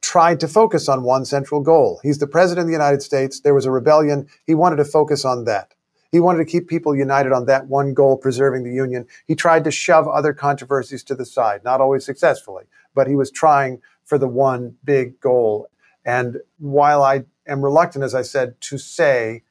tried 0.00 0.40
to 0.40 0.48
focus 0.48 0.88
on 0.88 1.04
one 1.04 1.24
central 1.24 1.60
goal. 1.60 2.00
He's 2.02 2.18
the 2.18 2.26
president 2.26 2.64
of 2.64 2.66
the 2.66 2.72
United 2.72 3.02
States. 3.02 3.40
There 3.40 3.54
was 3.54 3.66
a 3.66 3.70
rebellion. 3.70 4.28
He 4.44 4.54
wanted 4.54 4.76
to 4.76 4.84
focus 4.84 5.24
on 5.24 5.44
that. 5.44 5.74
He 6.10 6.20
wanted 6.20 6.38
to 6.38 6.44
keep 6.44 6.68
people 6.68 6.94
united 6.94 7.32
on 7.32 7.46
that 7.46 7.68
one 7.68 7.94
goal, 7.94 8.18
preserving 8.18 8.64
the 8.64 8.72
Union. 8.72 9.06
He 9.26 9.34
tried 9.34 9.64
to 9.64 9.70
shove 9.70 10.06
other 10.06 10.34
controversies 10.34 11.02
to 11.04 11.14
the 11.14 11.24
side, 11.24 11.64
not 11.64 11.80
always 11.80 12.04
successfully, 12.04 12.64
but 12.94 13.06
he 13.06 13.14
was 13.14 13.30
trying 13.30 13.80
for 14.04 14.18
the 14.18 14.28
one 14.28 14.76
big 14.84 15.18
goal. 15.20 15.68
And 16.04 16.38
while 16.58 17.02
I 17.02 17.24
am 17.46 17.62
reluctant, 17.62 18.04
as 18.04 18.14
I 18.14 18.22
said, 18.22 18.60
to 18.62 18.76
say 18.76 19.42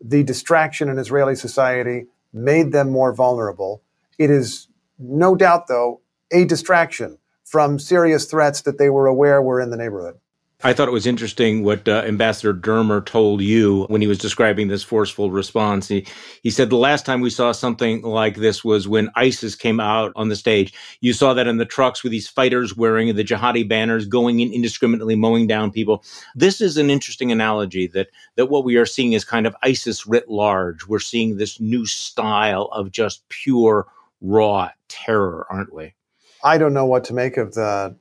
the 0.00 0.22
distraction 0.22 0.88
in 0.90 0.98
Israeli 0.98 1.36
society 1.36 2.06
made 2.32 2.72
them 2.72 2.90
more 2.90 3.14
vulnerable, 3.14 3.82
it 4.18 4.28
is 4.28 4.68
no 4.98 5.34
doubt, 5.34 5.68
though, 5.68 6.02
a 6.32 6.44
distraction 6.44 7.18
from 7.44 7.78
serious 7.78 8.26
threats 8.26 8.62
that 8.62 8.78
they 8.78 8.90
were 8.90 9.06
aware 9.06 9.42
were 9.42 9.60
in 9.60 9.70
the 9.70 9.76
neighborhood. 9.76 10.16
I 10.62 10.74
thought 10.74 10.88
it 10.88 10.92
was 10.92 11.06
interesting 11.06 11.64
what 11.64 11.88
uh, 11.88 12.02
Ambassador 12.06 12.52
Dermer 12.52 13.04
told 13.04 13.40
you 13.40 13.86
when 13.88 14.02
he 14.02 14.06
was 14.06 14.18
describing 14.18 14.68
this 14.68 14.82
forceful 14.82 15.30
response. 15.30 15.88
He, 15.88 16.06
he 16.42 16.50
said 16.50 16.68
the 16.68 16.76
last 16.76 17.06
time 17.06 17.22
we 17.22 17.30
saw 17.30 17.52
something 17.52 18.02
like 18.02 18.36
this 18.36 18.62
was 18.62 18.86
when 18.86 19.08
ISIS 19.14 19.54
came 19.54 19.80
out 19.80 20.12
on 20.16 20.28
the 20.28 20.36
stage. 20.36 20.74
You 21.00 21.14
saw 21.14 21.32
that 21.32 21.46
in 21.46 21.56
the 21.56 21.64
trucks 21.64 22.02
with 22.02 22.12
these 22.12 22.28
fighters 22.28 22.76
wearing 22.76 23.14
the 23.16 23.24
jihadi 23.24 23.66
banners, 23.66 24.04
going 24.04 24.40
in 24.40 24.52
indiscriminately, 24.52 25.16
mowing 25.16 25.46
down 25.46 25.70
people. 25.70 26.04
This 26.34 26.60
is 26.60 26.76
an 26.76 26.90
interesting 26.90 27.32
analogy 27.32 27.86
that 27.88 28.08
that 28.36 28.50
what 28.50 28.64
we 28.64 28.76
are 28.76 28.86
seeing 28.86 29.14
is 29.14 29.24
kind 29.24 29.46
of 29.46 29.56
ISIS 29.62 30.06
writ 30.06 30.28
large. 30.28 30.86
We're 30.86 30.98
seeing 30.98 31.38
this 31.38 31.58
new 31.58 31.86
style 31.86 32.68
of 32.72 32.92
just 32.92 33.26
pure 33.30 33.86
raw 34.20 34.68
terror, 34.88 35.46
aren't 35.48 35.72
we? 35.72 35.94
I 36.42 36.58
don't 36.58 36.72
know 36.72 36.86
what 36.86 37.04
to 37.04 37.14
make 37.14 37.36
of 37.36 37.54
the 37.54 37.96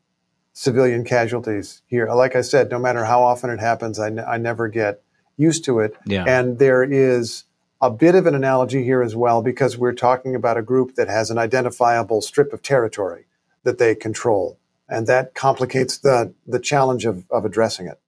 civilian 0.53 1.03
casualties 1.03 1.81
here. 1.87 2.07
Like 2.13 2.35
I 2.35 2.41
said, 2.41 2.69
no 2.69 2.79
matter 2.79 3.05
how 3.05 3.23
often 3.23 3.49
it 3.49 3.59
happens, 3.59 3.99
I, 3.99 4.07
n- 4.07 4.25
I 4.25 4.37
never 4.37 4.67
get 4.67 5.01
used 5.37 5.63
to 5.65 5.79
it. 5.79 5.95
Yeah. 6.05 6.25
And 6.27 6.59
there 6.59 6.83
is 6.83 7.45
a 7.81 7.89
bit 7.89 8.15
of 8.15 8.25
an 8.25 8.35
analogy 8.35 8.83
here 8.83 9.01
as 9.01 9.15
well 9.15 9.41
because 9.41 9.77
we're 9.77 9.93
talking 9.93 10.35
about 10.35 10.57
a 10.57 10.61
group 10.61 10.95
that 10.95 11.07
has 11.07 11.31
an 11.31 11.37
identifiable 11.37 12.21
strip 12.21 12.51
of 12.51 12.61
territory 12.61 13.25
that 13.63 13.77
they 13.77 13.95
control. 13.95 14.59
And 14.89 15.07
that 15.07 15.35
complicates 15.35 15.97
the, 15.97 16.33
the 16.47 16.59
challenge 16.59 17.05
of, 17.05 17.25
of 17.29 17.45
addressing 17.45 17.87
it. 17.87 17.99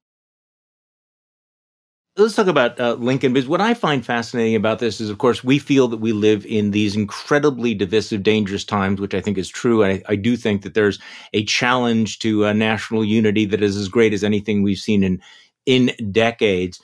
Let's 2.17 2.35
talk 2.35 2.47
about 2.47 2.77
uh, 2.77 2.95
Lincoln 2.95 3.31
because 3.31 3.47
what 3.47 3.61
I 3.61 3.73
find 3.73 4.05
fascinating 4.05 4.55
about 4.55 4.79
this 4.79 4.99
is, 4.99 5.09
of 5.09 5.17
course, 5.17 5.45
we 5.45 5.57
feel 5.57 5.87
that 5.87 6.01
we 6.01 6.11
live 6.11 6.45
in 6.45 6.71
these 6.71 6.93
incredibly 6.93 7.73
divisive, 7.73 8.21
dangerous 8.21 8.65
times, 8.65 8.99
which 8.99 9.13
I 9.13 9.21
think 9.21 9.37
is 9.37 9.47
true. 9.47 9.85
I, 9.85 10.03
I 10.09 10.17
do 10.17 10.35
think 10.35 10.63
that 10.63 10.73
there's 10.73 10.99
a 11.31 11.45
challenge 11.45 12.19
to 12.19 12.53
national 12.53 13.05
unity 13.05 13.45
that 13.45 13.63
is 13.63 13.77
as 13.77 13.87
great 13.87 14.11
as 14.11 14.25
anything 14.25 14.61
we've 14.61 14.77
seen 14.77 15.03
in 15.03 15.21
in 15.65 15.91
decades. 16.11 16.81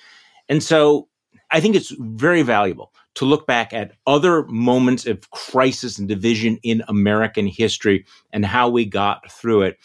And 0.47 0.63
so 0.63 1.09
I 1.51 1.59
think 1.59 1.75
it's 1.75 1.93
very 1.99 2.41
valuable 2.41 2.93
to 3.15 3.25
look 3.25 3.45
back 3.45 3.73
at 3.73 3.93
other 4.05 4.43
moments 4.45 5.05
of 5.05 5.29
crisis 5.31 5.99
and 5.99 6.07
division 6.07 6.57
in 6.63 6.83
American 6.87 7.47
history 7.47 8.05
and 8.31 8.45
how 8.45 8.69
we 8.69 8.85
got 8.85 9.29
through 9.29 9.63
it. 9.63 9.77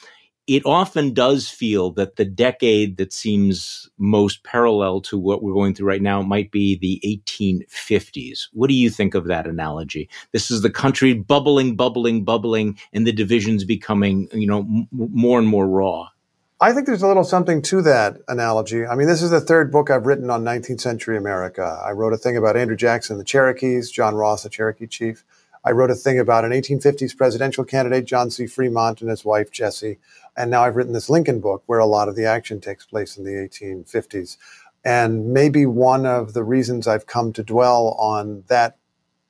It 0.52 0.66
often 0.66 1.14
does 1.14 1.48
feel 1.48 1.92
that 1.92 2.16
the 2.16 2.26
decade 2.26 2.98
that 2.98 3.10
seems 3.10 3.88
most 3.96 4.44
parallel 4.44 5.00
to 5.00 5.16
what 5.16 5.42
we're 5.42 5.54
going 5.54 5.74
through 5.74 5.88
right 5.88 6.02
now 6.02 6.20
might 6.20 6.50
be 6.50 6.76
the 6.76 7.00
1850s. 7.32 8.48
What 8.52 8.68
do 8.68 8.74
you 8.74 8.90
think 8.90 9.14
of 9.14 9.24
that 9.28 9.46
analogy? 9.46 10.10
This 10.32 10.50
is 10.50 10.60
the 10.60 10.68
country 10.68 11.14
bubbling, 11.14 11.74
bubbling, 11.74 12.22
bubbling, 12.22 12.78
and 12.92 13.06
the 13.06 13.12
divisions 13.12 13.64
becoming, 13.64 14.28
you 14.34 14.46
know, 14.46 14.58
m- 14.58 14.88
more 14.92 15.38
and 15.38 15.48
more 15.48 15.66
raw. 15.66 16.08
I 16.60 16.74
think 16.74 16.86
there's 16.86 17.02
a 17.02 17.08
little 17.08 17.24
something 17.24 17.62
to 17.62 17.80
that 17.80 18.18
analogy. 18.28 18.84
I 18.84 18.94
mean, 18.94 19.08
this 19.08 19.22
is 19.22 19.30
the 19.30 19.40
third 19.40 19.72
book 19.72 19.88
I've 19.88 20.04
written 20.04 20.28
on 20.28 20.44
19th 20.44 20.82
century 20.82 21.16
America. 21.16 21.80
I 21.82 21.92
wrote 21.92 22.12
a 22.12 22.18
thing 22.18 22.36
about 22.36 22.58
Andrew 22.58 22.76
Jackson, 22.76 23.16
the 23.16 23.24
Cherokees, 23.24 23.90
John 23.90 24.14
Ross, 24.16 24.42
the 24.42 24.50
Cherokee 24.50 24.86
chief. 24.86 25.24
I 25.64 25.70
wrote 25.70 25.90
a 25.90 25.94
thing 25.94 26.18
about 26.18 26.44
an 26.44 26.50
1850s 26.50 27.16
presidential 27.16 27.64
candidate, 27.64 28.04
John 28.04 28.30
C. 28.30 28.46
Fremont, 28.46 29.00
and 29.00 29.08
his 29.08 29.24
wife, 29.24 29.50
Jessie. 29.52 29.98
And 30.36 30.50
now 30.50 30.62
I've 30.62 30.76
written 30.76 30.92
this 30.92 31.10
Lincoln 31.10 31.40
book 31.40 31.62
where 31.66 31.78
a 31.78 31.86
lot 31.86 32.08
of 32.08 32.16
the 32.16 32.24
action 32.24 32.60
takes 32.60 32.86
place 32.86 33.16
in 33.16 33.24
the 33.24 33.32
1850s. 33.32 34.36
And 34.84 35.32
maybe 35.32 35.66
one 35.66 36.06
of 36.06 36.32
the 36.32 36.42
reasons 36.42 36.86
I've 36.86 37.06
come 37.06 37.32
to 37.34 37.42
dwell 37.42 37.96
on 37.98 38.44
that 38.48 38.76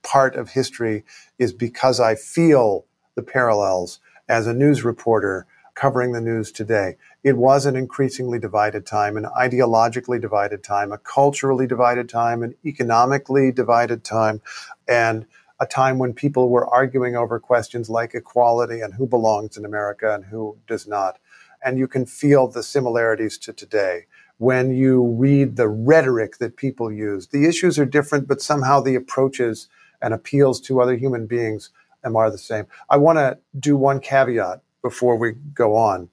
part 0.02 0.34
of 0.36 0.50
history 0.50 1.04
is 1.38 1.52
because 1.52 2.00
I 2.00 2.14
feel 2.14 2.86
the 3.14 3.22
parallels 3.22 4.00
as 4.28 4.46
a 4.46 4.54
news 4.54 4.84
reporter 4.84 5.46
covering 5.74 6.12
the 6.12 6.20
news 6.20 6.52
today. 6.52 6.96
It 7.24 7.36
was 7.36 7.66
an 7.66 7.76
increasingly 7.76 8.38
divided 8.38 8.84
time, 8.84 9.16
an 9.16 9.24
ideologically 9.24 10.20
divided 10.20 10.62
time, 10.62 10.92
a 10.92 10.98
culturally 10.98 11.66
divided 11.66 12.08
time, 12.08 12.42
an 12.42 12.54
economically 12.64 13.52
divided 13.52 14.04
time, 14.04 14.42
and 14.86 15.26
a 15.62 15.66
time 15.66 15.96
when 15.96 16.12
people 16.12 16.48
were 16.48 16.66
arguing 16.66 17.14
over 17.14 17.38
questions 17.38 17.88
like 17.88 18.14
equality 18.14 18.80
and 18.80 18.94
who 18.94 19.06
belongs 19.06 19.56
in 19.56 19.64
America 19.64 20.12
and 20.12 20.24
who 20.24 20.58
does 20.66 20.88
not. 20.88 21.20
And 21.64 21.78
you 21.78 21.86
can 21.86 22.04
feel 22.04 22.48
the 22.48 22.64
similarities 22.64 23.38
to 23.38 23.52
today 23.52 24.06
when 24.38 24.74
you 24.74 25.06
read 25.06 25.54
the 25.54 25.68
rhetoric 25.68 26.38
that 26.38 26.56
people 26.56 26.90
use. 26.90 27.28
The 27.28 27.46
issues 27.46 27.78
are 27.78 27.86
different, 27.86 28.26
but 28.26 28.42
somehow 28.42 28.80
the 28.80 28.96
approaches 28.96 29.68
and 30.00 30.12
appeals 30.12 30.60
to 30.62 30.80
other 30.80 30.96
human 30.96 31.26
beings 31.28 31.70
are 32.02 32.30
the 32.32 32.38
same. 32.38 32.66
I 32.90 32.96
want 32.96 33.18
to 33.18 33.38
do 33.56 33.76
one 33.76 34.00
caveat 34.00 34.62
before 34.82 35.16
we 35.16 35.34
go 35.54 35.76
on. 35.76 36.08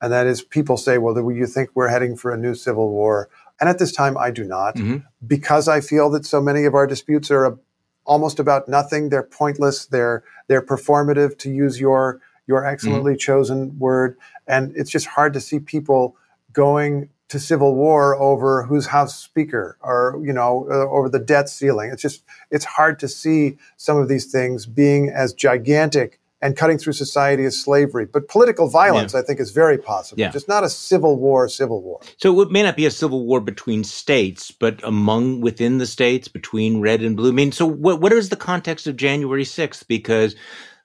And 0.00 0.10
that 0.14 0.26
is, 0.26 0.40
people 0.40 0.78
say, 0.78 0.96
well, 0.96 1.12
do 1.12 1.28
you 1.28 1.46
think 1.46 1.68
we're 1.74 1.88
heading 1.88 2.16
for 2.16 2.32
a 2.32 2.38
new 2.38 2.54
civil 2.54 2.88
war? 2.90 3.28
And 3.60 3.68
at 3.68 3.78
this 3.78 3.92
time, 3.92 4.16
I 4.16 4.30
do 4.30 4.44
not, 4.44 4.76
mm-hmm. 4.76 4.98
because 5.26 5.68
I 5.68 5.82
feel 5.82 6.08
that 6.12 6.24
so 6.24 6.40
many 6.40 6.64
of 6.64 6.74
our 6.74 6.86
disputes 6.86 7.30
are 7.30 7.44
a, 7.44 7.58
almost 8.04 8.38
about 8.38 8.68
nothing. 8.68 9.08
They're 9.08 9.22
pointless. 9.22 9.86
They're 9.86 10.24
they're 10.48 10.62
performative, 10.62 11.38
to 11.38 11.50
use 11.50 11.80
your 11.80 12.20
your 12.46 12.66
excellently 12.66 13.12
mm-hmm. 13.12 13.18
chosen 13.18 13.78
word. 13.78 14.18
And 14.46 14.72
it's 14.76 14.90
just 14.90 15.06
hard 15.06 15.32
to 15.34 15.40
see 15.40 15.58
people 15.58 16.16
going 16.52 17.08
to 17.28 17.38
civil 17.38 17.74
war 17.74 18.14
over 18.16 18.64
who's 18.64 18.86
House 18.86 19.16
Speaker 19.16 19.78
or 19.80 20.20
you 20.22 20.32
know 20.32 20.66
uh, 20.70 20.88
over 20.90 21.08
the 21.08 21.18
debt 21.18 21.48
ceiling. 21.48 21.90
It's 21.90 22.02
just 22.02 22.22
it's 22.50 22.64
hard 22.64 22.98
to 23.00 23.08
see 23.08 23.56
some 23.76 23.96
of 23.96 24.08
these 24.08 24.30
things 24.30 24.66
being 24.66 25.08
as 25.08 25.32
gigantic 25.32 26.20
and 26.44 26.58
cutting 26.58 26.76
through 26.76 26.92
society 26.92 27.42
is 27.42 27.60
slavery. 27.60 28.04
But 28.04 28.28
political 28.28 28.68
violence, 28.68 29.14
yeah. 29.14 29.20
I 29.20 29.22
think, 29.22 29.40
is 29.40 29.50
very 29.50 29.78
possible. 29.78 30.20
Yeah. 30.20 30.30
Just 30.30 30.46
not 30.46 30.62
a 30.62 30.68
civil 30.68 31.18
war, 31.18 31.48
civil 31.48 31.80
war. 31.80 32.00
So 32.18 32.38
it 32.42 32.50
may 32.50 32.62
not 32.62 32.76
be 32.76 32.84
a 32.84 32.90
civil 32.90 33.24
war 33.24 33.40
between 33.40 33.82
states, 33.82 34.50
but 34.50 34.78
among 34.84 35.40
within 35.40 35.78
the 35.78 35.86
states, 35.86 36.28
between 36.28 36.82
red 36.82 37.00
and 37.00 37.16
blue. 37.16 37.30
I 37.30 37.32
mean, 37.32 37.50
so 37.50 37.64
what, 37.64 38.02
what 38.02 38.12
is 38.12 38.28
the 38.28 38.36
context 38.36 38.86
of 38.86 38.96
January 38.96 39.44
6th? 39.44 39.88
Because 39.88 40.36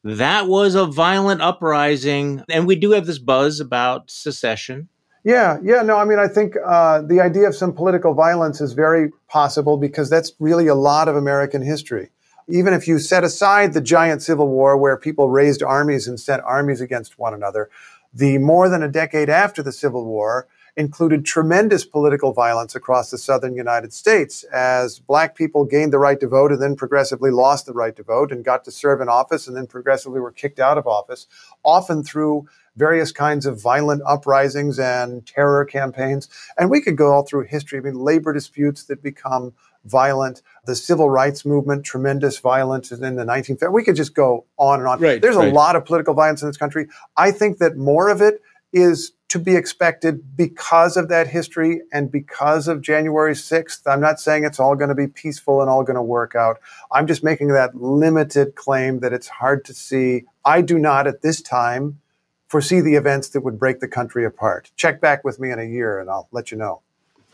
that 0.06 0.48
was 0.48 0.76
a 0.76 0.86
violent 0.86 1.42
uprising. 1.42 2.42
And 2.50 2.66
we 2.66 2.78
do 2.78 2.92
have 2.92 3.06
this 3.06 3.20
buzz 3.20 3.60
about 3.60 4.10
secession. 4.10 4.88
Yeah, 5.26 5.58
yeah, 5.62 5.82
no, 5.82 5.98
I 5.98 6.06
mean, 6.06 6.20
I 6.20 6.30
think 6.30 6.56
uh, 6.66 7.02
the 7.02 7.20
idea 7.20 7.50
of 7.50 7.54
some 7.54 7.74
political 7.74 8.14
violence 8.14 8.62
is 8.62 8.72
very 8.72 9.12
possible 9.28 9.76
because 9.76 10.10
that's 10.10 10.32
really 10.40 10.68
a 10.68 10.76
lot 10.76 11.10
of 11.10 11.18
American 11.18 11.62
history 11.62 12.12
even 12.50 12.74
if 12.74 12.88
you 12.88 13.00
set 13.00 13.24
aside 13.24 13.74
the 13.74 13.82
giant 13.82 14.22
civil 14.22 14.48
war 14.48 14.76
where 14.78 14.98
people 14.98 15.30
raised 15.30 15.62
armies 15.64 16.08
and 16.08 16.20
sent 16.20 16.44
armies 16.44 16.82
against 16.82 17.20
one 17.20 17.34
another, 17.34 17.70
the 18.14 18.38
more 18.40 18.70
than 18.70 18.82
a 18.82 18.90
decade 18.90 19.30
after 19.30 19.62
the 19.62 19.72
Civil 19.72 20.06
War 20.06 20.48
included 20.80 21.26
tremendous 21.26 21.84
political 21.84 22.32
violence 22.32 22.74
across 22.74 23.12
the 23.12 23.18
southern 23.18 23.54
United 23.54 23.92
States 23.92 24.44
as 24.46 24.98
black 24.98 25.36
people 25.36 25.66
gained 25.66 25.92
the 25.92 26.00
right 26.00 26.22
to 26.22 26.28
vote 26.28 26.54
and 26.54 26.62
then 26.62 26.74
progressively 26.74 27.30
lost 27.30 27.66
the 27.66 27.74
right 27.74 27.98
to 27.98 28.02
vote 28.02 28.32
and 28.32 28.46
got 28.46 28.64
to 28.64 28.72
serve 28.72 29.02
in 29.02 29.10
office 29.10 29.46
and 29.46 29.58
then 29.58 29.68
progressively 29.68 30.22
were 30.22 30.32
kicked 30.32 30.58
out 30.58 30.78
of 30.78 30.88
office, 30.88 31.28
often 31.66 32.02
through 32.02 32.48
various 32.78 33.12
kinds 33.12 33.46
of 33.46 33.62
violent 33.62 34.02
uprisings 34.08 34.80
and 34.80 35.26
terror 35.28 35.66
campaigns. 35.66 36.30
And 36.58 36.70
we 36.72 36.80
could 36.80 36.96
go 36.96 37.12
all 37.12 37.24
through 37.24 37.44
history. 37.48 37.80
I 37.80 37.82
mean, 37.82 37.96
labor 37.96 38.32
disputes 38.32 38.86
that 38.86 39.04
become 39.04 39.52
violent. 39.84 40.42
The 40.64 40.78
civil 40.78 41.10
rights 41.10 41.46
movement, 41.46 41.84
tremendous 41.84 42.40
violence 42.40 42.90
in 42.94 43.02
the 43.02 43.26
1950s. 43.26 43.74
We 43.74 43.84
could 43.84 43.98
just 43.98 44.16
go 44.16 44.46
on 44.56 44.80
and 44.80 44.88
on. 44.88 45.02
Right, 45.02 45.22
There's 45.22 45.36
right. 45.36 45.52
a 45.52 45.54
lot 45.54 45.76
of 45.76 45.84
political 45.84 46.14
violence 46.14 46.42
in 46.42 46.48
this 46.48 46.56
country. 46.56 46.88
I 47.18 47.32
think 47.32 47.58
that 47.58 47.76
more 47.76 48.08
of 48.08 48.22
it 48.22 48.42
is 48.72 49.12
to 49.30 49.40
be 49.40 49.56
expected 49.56 50.36
because 50.36 50.98
of 50.98 51.08
that 51.08 51.28
history 51.28 51.82
and 51.94 52.12
because 52.12 52.68
of 52.68 52.82
January 52.82 53.34
6th. 53.34 53.82
I'm 53.86 54.02
not 54.02 54.20
saying 54.20 54.44
it's 54.44 54.60
all 54.60 54.76
going 54.76 54.90
to 54.90 54.96
be 54.96 55.08
peaceful 55.08 55.62
and 55.62 55.70
all 55.70 55.84
going 55.84 55.96
to 55.96 56.02
work 56.02 56.36
out. 56.36 56.60
I'm 56.92 57.08
just 57.08 57.24
making 57.24 57.50
that 57.50 57.76
limited 57.76 58.56
claim 58.56 59.00
that 59.00 59.14
it's 59.14 59.28
hard 59.28 59.64
to 59.66 59.74
see. 59.74 60.26
I 60.44 60.62
do 60.62 60.80
not 60.80 61.06
at 61.06 61.22
this 61.22 61.42
time 61.42 62.00
foresee 62.48 62.82
the 62.82 62.96
events 62.96 63.30
that 63.30 63.42
would 63.42 63.60
break 63.60 63.80
the 63.80 63.88
country 63.88 64.26
apart. 64.26 64.72
Check 64.76 65.00
back 65.00 65.24
with 65.24 65.40
me 65.40 65.52
in 65.52 65.60
a 65.60 65.64
year 65.64 66.00
and 66.00 66.10
I'll 66.10 66.28
let 66.32 66.50
you 66.50 66.58
know. 66.58 66.82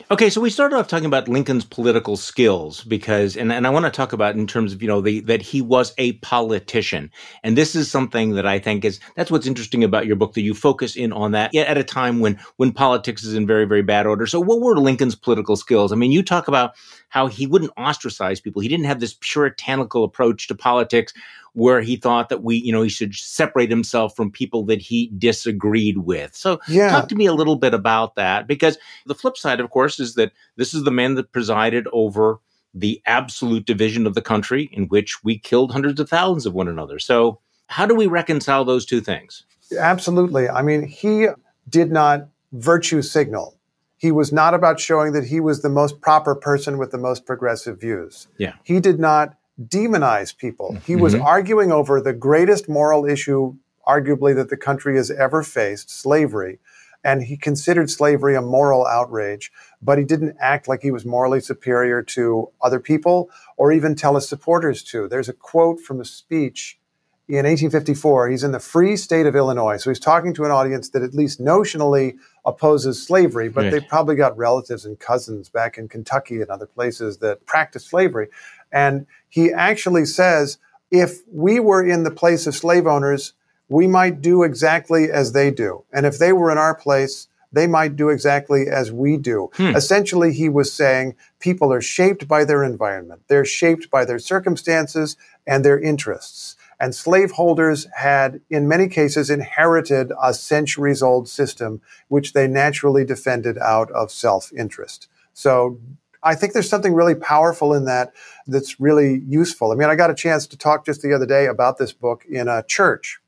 Okay, 0.08 0.30
so 0.30 0.40
we 0.40 0.50
started 0.50 0.76
off 0.76 0.86
talking 0.86 1.06
about 1.06 1.26
Lincoln's 1.26 1.64
political 1.64 2.16
skills 2.16 2.84
because, 2.84 3.36
and, 3.36 3.50
and 3.50 3.66
I 3.66 3.70
want 3.70 3.86
to 3.86 3.90
talk 3.90 4.12
about 4.12 4.36
in 4.36 4.46
terms 4.46 4.72
of, 4.72 4.80
you 4.80 4.86
know, 4.86 5.00
the, 5.00 5.18
that 5.22 5.42
he 5.42 5.60
was 5.60 5.92
a 5.98 6.12
politician. 6.18 7.10
And 7.42 7.58
this 7.58 7.74
is 7.74 7.90
something 7.90 8.34
that 8.34 8.46
I 8.46 8.60
think 8.60 8.84
is, 8.84 9.00
that's 9.16 9.32
what's 9.32 9.48
interesting 9.48 9.82
about 9.82 10.06
your 10.06 10.14
book, 10.14 10.34
that 10.34 10.42
you 10.42 10.54
focus 10.54 10.94
in 10.94 11.12
on 11.12 11.32
that 11.32 11.50
yet 11.52 11.66
at 11.66 11.76
a 11.76 11.82
time 11.82 12.20
when, 12.20 12.38
when 12.54 12.70
politics 12.70 13.24
is 13.24 13.34
in 13.34 13.48
very, 13.48 13.64
very 13.64 13.82
bad 13.82 14.06
order. 14.06 14.28
So 14.28 14.38
what 14.38 14.60
were 14.60 14.78
Lincoln's 14.78 15.16
political 15.16 15.56
skills? 15.56 15.90
I 15.90 15.96
mean, 15.96 16.12
you 16.12 16.22
talk 16.22 16.46
about 16.46 16.76
how 17.08 17.26
he 17.26 17.48
wouldn't 17.48 17.72
ostracize 17.76 18.40
people. 18.40 18.62
He 18.62 18.68
didn't 18.68 18.86
have 18.86 19.00
this 19.00 19.16
puritanical 19.20 20.04
approach 20.04 20.46
to 20.46 20.54
politics 20.54 21.14
where 21.56 21.80
he 21.80 21.96
thought 21.96 22.28
that 22.28 22.42
we, 22.42 22.56
you 22.56 22.70
know, 22.70 22.82
he 22.82 22.88
should 22.90 23.14
separate 23.14 23.70
himself 23.70 24.14
from 24.14 24.30
people 24.30 24.62
that 24.62 24.78
he 24.78 25.10
disagreed 25.16 25.96
with. 25.96 26.36
So 26.36 26.60
yeah. 26.68 26.90
talk 26.90 27.08
to 27.08 27.14
me 27.14 27.24
a 27.24 27.32
little 27.32 27.56
bit 27.56 27.72
about 27.72 28.14
that 28.16 28.46
because 28.46 28.76
the 29.06 29.14
flip 29.14 29.38
side, 29.38 29.58
of 29.58 29.70
course, 29.70 29.98
is 29.98 30.16
that 30.16 30.32
this 30.56 30.74
is 30.74 30.84
the 30.84 30.90
man 30.90 31.14
that 31.14 31.32
presided 31.32 31.88
over 31.94 32.40
the 32.74 33.00
absolute 33.06 33.64
division 33.64 34.06
of 34.06 34.12
the 34.12 34.20
country 34.20 34.68
in 34.70 34.84
which 34.88 35.24
we 35.24 35.38
killed 35.38 35.72
hundreds 35.72 35.98
of 35.98 36.10
thousands 36.10 36.44
of 36.44 36.52
one 36.52 36.68
another. 36.68 36.98
So 36.98 37.40
how 37.68 37.86
do 37.86 37.94
we 37.94 38.06
reconcile 38.06 38.66
those 38.66 38.84
two 38.84 39.00
things? 39.00 39.44
Absolutely. 39.78 40.50
I 40.50 40.60
mean, 40.60 40.86
he 40.86 41.28
did 41.70 41.90
not 41.90 42.28
virtue 42.52 43.00
signal. 43.00 43.56
He 43.96 44.12
was 44.12 44.30
not 44.30 44.52
about 44.52 44.78
showing 44.78 45.14
that 45.14 45.24
he 45.24 45.40
was 45.40 45.62
the 45.62 45.70
most 45.70 46.02
proper 46.02 46.34
person 46.34 46.76
with 46.76 46.90
the 46.90 46.98
most 46.98 47.24
progressive 47.24 47.80
views. 47.80 48.28
Yeah. 48.36 48.56
He 48.62 48.78
did 48.78 49.00
not 49.00 49.38
demonize 49.62 50.36
people. 50.36 50.76
He 50.86 50.96
was 50.96 51.14
mm-hmm. 51.14 51.24
arguing 51.24 51.72
over 51.72 52.00
the 52.00 52.12
greatest 52.12 52.68
moral 52.68 53.06
issue, 53.06 53.56
arguably, 53.86 54.34
that 54.34 54.50
the 54.50 54.56
country 54.56 54.96
has 54.96 55.10
ever 55.10 55.42
faced 55.42 55.90
slavery. 55.90 56.58
And 57.04 57.22
he 57.22 57.36
considered 57.36 57.88
slavery 57.88 58.34
a 58.34 58.42
moral 58.42 58.84
outrage, 58.84 59.52
but 59.80 59.96
he 59.96 60.04
didn't 60.04 60.36
act 60.40 60.66
like 60.66 60.82
he 60.82 60.90
was 60.90 61.04
morally 61.04 61.40
superior 61.40 62.02
to 62.02 62.50
other 62.60 62.80
people 62.80 63.30
or 63.56 63.70
even 63.70 63.94
tell 63.94 64.16
his 64.16 64.28
supporters 64.28 64.82
to. 64.84 65.06
There's 65.06 65.28
a 65.28 65.32
quote 65.32 65.80
from 65.80 66.00
a 66.00 66.04
speech 66.04 66.80
in 67.28 67.44
1854. 67.44 68.28
He's 68.28 68.44
in 68.44 68.52
the 68.52 68.60
free 68.60 68.96
state 68.96 69.26
of 69.26 69.34
Illinois. 69.34 69.78
So 69.78 69.90
he's 69.90 69.98
talking 69.98 70.32
to 70.34 70.44
an 70.44 70.52
audience 70.52 70.90
that 70.90 71.02
at 71.02 71.14
least 71.14 71.40
notionally 71.40 72.14
opposes 72.44 73.04
slavery, 73.04 73.48
but 73.48 73.64
right. 73.64 73.70
they've 73.72 73.88
probably 73.88 74.14
got 74.14 74.36
relatives 74.36 74.84
and 74.84 74.98
cousins 74.98 75.48
back 75.48 75.76
in 75.76 75.88
Kentucky 75.88 76.40
and 76.40 76.50
other 76.50 76.66
places 76.66 77.18
that 77.18 77.44
practice 77.44 77.84
slavery. 77.84 78.28
And 78.72 79.06
he 79.28 79.52
actually 79.52 80.04
says, 80.04 80.58
if 80.90 81.20
we 81.30 81.60
were 81.60 81.84
in 81.84 82.04
the 82.04 82.10
place 82.10 82.46
of 82.46 82.54
slave 82.54 82.86
owners, 82.86 83.32
we 83.68 83.86
might 83.86 84.20
do 84.20 84.42
exactly 84.42 85.10
as 85.10 85.32
they 85.32 85.50
do. 85.50 85.84
And 85.92 86.06
if 86.06 86.18
they 86.18 86.32
were 86.32 86.50
in 86.50 86.58
our 86.58 86.74
place, 86.74 87.28
they 87.52 87.66
might 87.66 87.96
do 87.96 88.10
exactly 88.10 88.68
as 88.68 88.92
we 88.92 89.16
do. 89.16 89.50
Hmm. 89.54 89.74
Essentially, 89.74 90.32
he 90.32 90.48
was 90.48 90.72
saying 90.72 91.14
people 91.40 91.72
are 91.72 91.80
shaped 91.80 92.28
by 92.28 92.44
their 92.44 92.62
environment. 92.62 93.22
They're 93.28 93.44
shaped 93.44 93.90
by 93.90 94.04
their 94.04 94.18
circumstances 94.18 95.16
and 95.46 95.64
their 95.64 95.80
interests. 95.80 96.56
And 96.78 96.94
slaveholders 96.94 97.86
had, 97.96 98.40
in 98.50 98.68
many 98.68 98.88
cases, 98.88 99.30
inherited 99.30 100.12
a 100.22 100.34
centuries 100.34 101.02
old 101.02 101.28
system, 101.28 101.80
which 102.08 102.34
they 102.34 102.46
naturally 102.46 103.04
defended 103.04 103.56
out 103.58 103.90
of 103.92 104.10
self 104.10 104.52
interest. 104.52 105.08
So 105.32 105.78
I 106.26 106.34
think 106.34 106.54
there's 106.54 106.68
something 106.68 106.92
really 106.92 107.14
powerful 107.14 107.72
in 107.72 107.84
that 107.84 108.12
that's 108.48 108.80
really 108.80 109.22
useful. 109.28 109.70
I 109.70 109.76
mean, 109.76 109.88
I 109.88 109.94
got 109.94 110.10
a 110.10 110.14
chance 110.14 110.44
to 110.48 110.58
talk 110.58 110.84
just 110.84 111.00
the 111.00 111.14
other 111.14 111.24
day 111.24 111.46
about 111.46 111.78
this 111.78 111.92
book 111.92 112.24
in 112.28 112.48
a 112.48 112.64
church. 112.64 113.20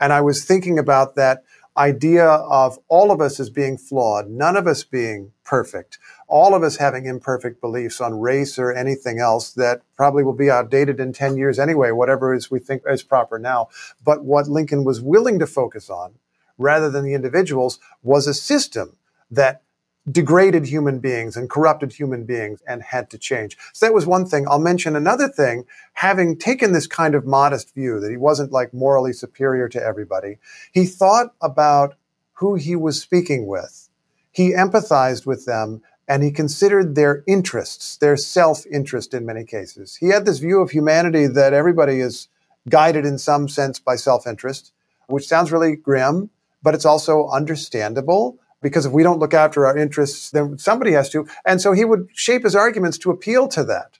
And 0.00 0.10
I 0.10 0.22
was 0.22 0.42
thinking 0.42 0.78
about 0.78 1.16
that 1.16 1.44
idea 1.76 2.26
of 2.26 2.78
all 2.88 3.10
of 3.10 3.20
us 3.20 3.40
as 3.40 3.50
being 3.50 3.76
flawed, 3.76 4.30
none 4.30 4.56
of 4.56 4.66
us 4.66 4.84
being 4.84 5.32
perfect, 5.44 5.98
all 6.28 6.54
of 6.54 6.62
us 6.62 6.78
having 6.78 7.04
imperfect 7.04 7.60
beliefs 7.60 8.00
on 8.00 8.18
race 8.18 8.58
or 8.58 8.72
anything 8.72 9.18
else 9.18 9.52
that 9.52 9.82
probably 9.94 10.24
will 10.24 10.32
be 10.32 10.50
outdated 10.50 10.98
in 10.98 11.12
10 11.12 11.36
years 11.36 11.58
anyway, 11.58 11.90
whatever 11.90 12.34
is 12.34 12.50
we 12.50 12.58
think 12.58 12.82
is 12.88 13.02
proper 13.02 13.38
now. 13.38 13.68
But 14.02 14.24
what 14.24 14.48
Lincoln 14.48 14.84
was 14.84 15.02
willing 15.02 15.38
to 15.40 15.46
focus 15.46 15.90
on, 15.90 16.14
rather 16.56 16.90
than 16.90 17.04
the 17.04 17.14
individuals, 17.14 17.78
was 18.02 18.26
a 18.26 18.32
system 18.32 18.96
that 19.30 19.62
degraded 20.10 20.66
human 20.66 20.98
beings 20.98 21.36
and 21.36 21.50
corrupted 21.50 21.92
human 21.92 22.24
beings 22.24 22.62
and 22.66 22.82
had 22.82 23.10
to 23.10 23.18
change. 23.18 23.56
So 23.72 23.86
that 23.86 23.92
was 23.92 24.06
one 24.06 24.26
thing. 24.26 24.46
I'll 24.48 24.58
mention 24.58 24.96
another 24.96 25.28
thing, 25.28 25.64
having 25.94 26.38
taken 26.38 26.72
this 26.72 26.86
kind 26.86 27.14
of 27.14 27.26
modest 27.26 27.74
view 27.74 28.00
that 28.00 28.10
he 28.10 28.16
wasn't 28.16 28.52
like 28.52 28.72
morally 28.72 29.12
superior 29.12 29.68
to 29.68 29.82
everybody, 29.82 30.38
he 30.72 30.86
thought 30.86 31.34
about 31.40 31.96
who 32.34 32.54
he 32.54 32.74
was 32.74 33.00
speaking 33.00 33.46
with. 33.46 33.88
He 34.32 34.52
empathized 34.52 35.26
with 35.26 35.44
them 35.44 35.82
and 36.08 36.24
he 36.24 36.32
considered 36.32 36.96
their 36.96 37.22
interests, 37.28 37.96
their 37.98 38.16
self 38.16 38.66
interest 38.66 39.14
in 39.14 39.26
many 39.26 39.44
cases. 39.44 39.96
He 39.96 40.08
had 40.08 40.26
this 40.26 40.38
view 40.38 40.60
of 40.60 40.70
humanity 40.70 41.26
that 41.28 41.52
everybody 41.52 42.00
is 42.00 42.28
guided 42.68 43.06
in 43.06 43.18
some 43.18 43.48
sense 43.48 43.78
by 43.78 43.96
self 43.96 44.26
interest, 44.26 44.72
which 45.06 45.28
sounds 45.28 45.52
really 45.52 45.76
grim, 45.76 46.30
but 46.62 46.74
it's 46.74 46.84
also 46.84 47.28
understandable 47.28 48.39
because 48.62 48.86
if 48.86 48.92
we 48.92 49.02
don't 49.02 49.18
look 49.18 49.34
after 49.34 49.66
our 49.66 49.76
interests, 49.76 50.30
then 50.30 50.58
somebody 50.58 50.92
has 50.92 51.08
to. 51.10 51.26
And 51.44 51.60
so 51.60 51.72
he 51.72 51.84
would 51.84 52.08
shape 52.14 52.44
his 52.44 52.54
arguments 52.54 52.98
to 52.98 53.10
appeal 53.10 53.48
to 53.48 53.64
that. 53.64 53.98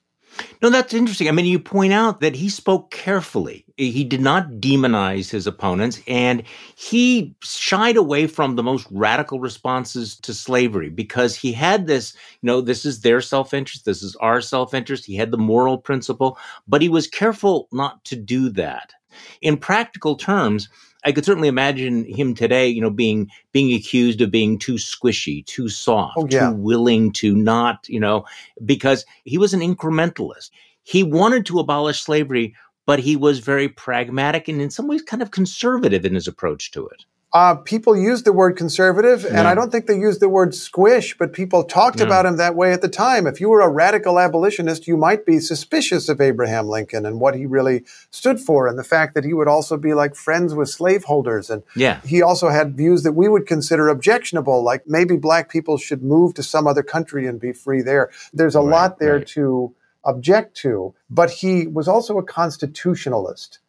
No, 0.61 0.69
that's 0.69 0.93
interesting. 0.93 1.27
I 1.27 1.31
mean, 1.31 1.45
you 1.45 1.59
point 1.59 1.93
out 1.93 2.21
that 2.21 2.35
he 2.35 2.49
spoke 2.49 2.91
carefully. 2.91 3.65
He 3.77 4.03
did 4.03 4.21
not 4.21 4.49
demonize 4.59 5.29
his 5.29 5.47
opponents, 5.47 5.99
and 6.07 6.43
he 6.75 7.35
shied 7.41 7.97
away 7.97 8.27
from 8.27 8.55
the 8.55 8.63
most 8.63 8.87
radical 8.91 9.39
responses 9.39 10.15
to 10.17 10.33
slavery 10.33 10.89
because 10.89 11.35
he 11.35 11.51
had 11.51 11.87
this, 11.87 12.13
you 12.41 12.47
know, 12.47 12.61
this 12.61 12.85
is 12.85 13.01
their 13.01 13.21
self 13.21 13.53
interest, 13.53 13.85
this 13.85 14.03
is 14.03 14.15
our 14.17 14.39
self 14.39 14.73
interest. 14.73 15.05
He 15.05 15.15
had 15.15 15.31
the 15.31 15.37
moral 15.37 15.77
principle, 15.77 16.37
but 16.67 16.81
he 16.81 16.89
was 16.89 17.07
careful 17.07 17.67
not 17.71 18.03
to 18.05 18.15
do 18.15 18.49
that. 18.51 18.93
In 19.41 19.57
practical 19.57 20.15
terms, 20.15 20.69
I 21.03 21.11
could 21.11 21.25
certainly 21.25 21.47
imagine 21.47 22.05
him 22.05 22.35
today, 22.35 22.67
you 22.67 22.81
know, 22.81 22.89
being 22.89 23.29
being 23.51 23.73
accused 23.73 24.21
of 24.21 24.31
being 24.31 24.59
too 24.59 24.75
squishy, 24.75 25.45
too 25.45 25.69
soft, 25.69 26.17
oh, 26.17 26.27
yeah. 26.29 26.49
too 26.49 26.55
willing 26.55 27.11
to 27.13 27.35
not, 27.35 27.87
you 27.89 27.99
know, 27.99 28.25
because 28.65 29.05
he 29.23 29.37
was 29.37 29.53
an 29.53 29.61
incrementalist. 29.61 30.51
He 30.83 31.03
wanted 31.03 31.45
to 31.47 31.59
abolish 31.59 32.01
slavery, 32.01 32.55
but 32.85 32.99
he 32.99 33.15
was 33.15 33.39
very 33.39 33.69
pragmatic 33.69 34.47
and 34.47 34.61
in 34.61 34.69
some 34.69 34.87
ways 34.87 35.01
kind 35.01 35.21
of 35.21 35.31
conservative 35.31 36.05
in 36.05 36.15
his 36.15 36.27
approach 36.27 36.71
to 36.71 36.87
it. 36.87 37.05
Uh, 37.33 37.55
people 37.55 37.95
used 37.95 38.25
the 38.25 38.33
word 38.33 38.57
conservative, 38.57 39.25
and 39.25 39.47
I 39.47 39.55
don't 39.55 39.71
think 39.71 39.85
they 39.87 39.97
used 39.97 40.19
the 40.19 40.27
word 40.27 40.53
squish, 40.53 41.17
but 41.17 41.31
people 41.31 41.63
talked 41.63 42.01
about 42.01 42.25
him 42.25 42.35
that 42.35 42.55
way 42.55 42.73
at 42.73 42.81
the 42.81 42.89
time. 42.89 43.25
If 43.25 43.39
you 43.39 43.47
were 43.47 43.61
a 43.61 43.69
radical 43.69 44.19
abolitionist, 44.19 44.85
you 44.85 44.97
might 44.97 45.25
be 45.25 45.39
suspicious 45.39 46.09
of 46.09 46.19
Abraham 46.19 46.67
Lincoln 46.67 47.05
and 47.05 47.21
what 47.21 47.35
he 47.35 47.45
really 47.45 47.85
stood 48.09 48.41
for, 48.41 48.67
and 48.67 48.77
the 48.77 48.83
fact 48.83 49.15
that 49.15 49.23
he 49.23 49.33
would 49.33 49.47
also 49.47 49.77
be 49.77 49.93
like 49.93 50.13
friends 50.13 50.53
with 50.53 50.67
slaveholders. 50.67 51.49
And 51.49 51.63
yeah. 51.73 52.01
he 52.01 52.21
also 52.21 52.49
had 52.49 52.75
views 52.75 53.03
that 53.03 53.13
we 53.13 53.29
would 53.29 53.47
consider 53.47 53.87
objectionable, 53.87 54.61
like 54.61 54.85
maybe 54.85 55.15
black 55.15 55.49
people 55.49 55.77
should 55.77 56.03
move 56.03 56.33
to 56.33 56.43
some 56.43 56.67
other 56.67 56.83
country 56.83 57.27
and 57.27 57.39
be 57.39 57.53
free 57.53 57.81
there. 57.81 58.11
There's 58.33 58.55
a 58.55 58.59
right, 58.59 58.71
lot 58.71 58.99
there 58.99 59.19
right. 59.19 59.27
to 59.27 59.73
object 60.03 60.57
to, 60.57 60.93
but 61.09 61.29
he 61.29 61.65
was 61.65 61.87
also 61.87 62.17
a 62.17 62.23
constitutionalist. 62.23 63.59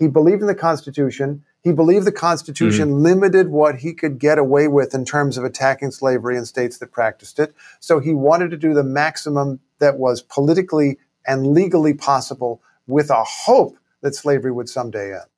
He 0.00 0.08
believed 0.08 0.40
in 0.40 0.48
the 0.48 0.56
Constitution. 0.56 1.44
He 1.62 1.72
believed 1.72 2.06
the 2.06 2.12
Constitution 2.12 2.88
mm-hmm. 2.88 3.02
limited 3.02 3.48
what 3.48 3.76
he 3.76 3.94
could 3.94 4.18
get 4.18 4.38
away 4.38 4.66
with 4.66 4.94
in 4.94 5.04
terms 5.04 5.38
of 5.38 5.44
attacking 5.44 5.92
slavery 5.92 6.36
in 6.36 6.44
states 6.44 6.78
that 6.78 6.90
practiced 6.90 7.38
it. 7.38 7.54
So 7.78 8.00
he 8.00 8.14
wanted 8.14 8.50
to 8.50 8.56
do 8.56 8.74
the 8.74 8.82
maximum 8.82 9.60
that 9.78 9.96
was 9.96 10.22
politically 10.22 10.98
and 11.26 11.48
legally 11.48 11.94
possible 11.94 12.60
with 12.86 13.10
a 13.10 13.22
hope 13.24 13.78
that 14.00 14.14
slavery 14.14 14.50
would 14.50 14.68
someday 14.68 15.12
end. 15.12 15.31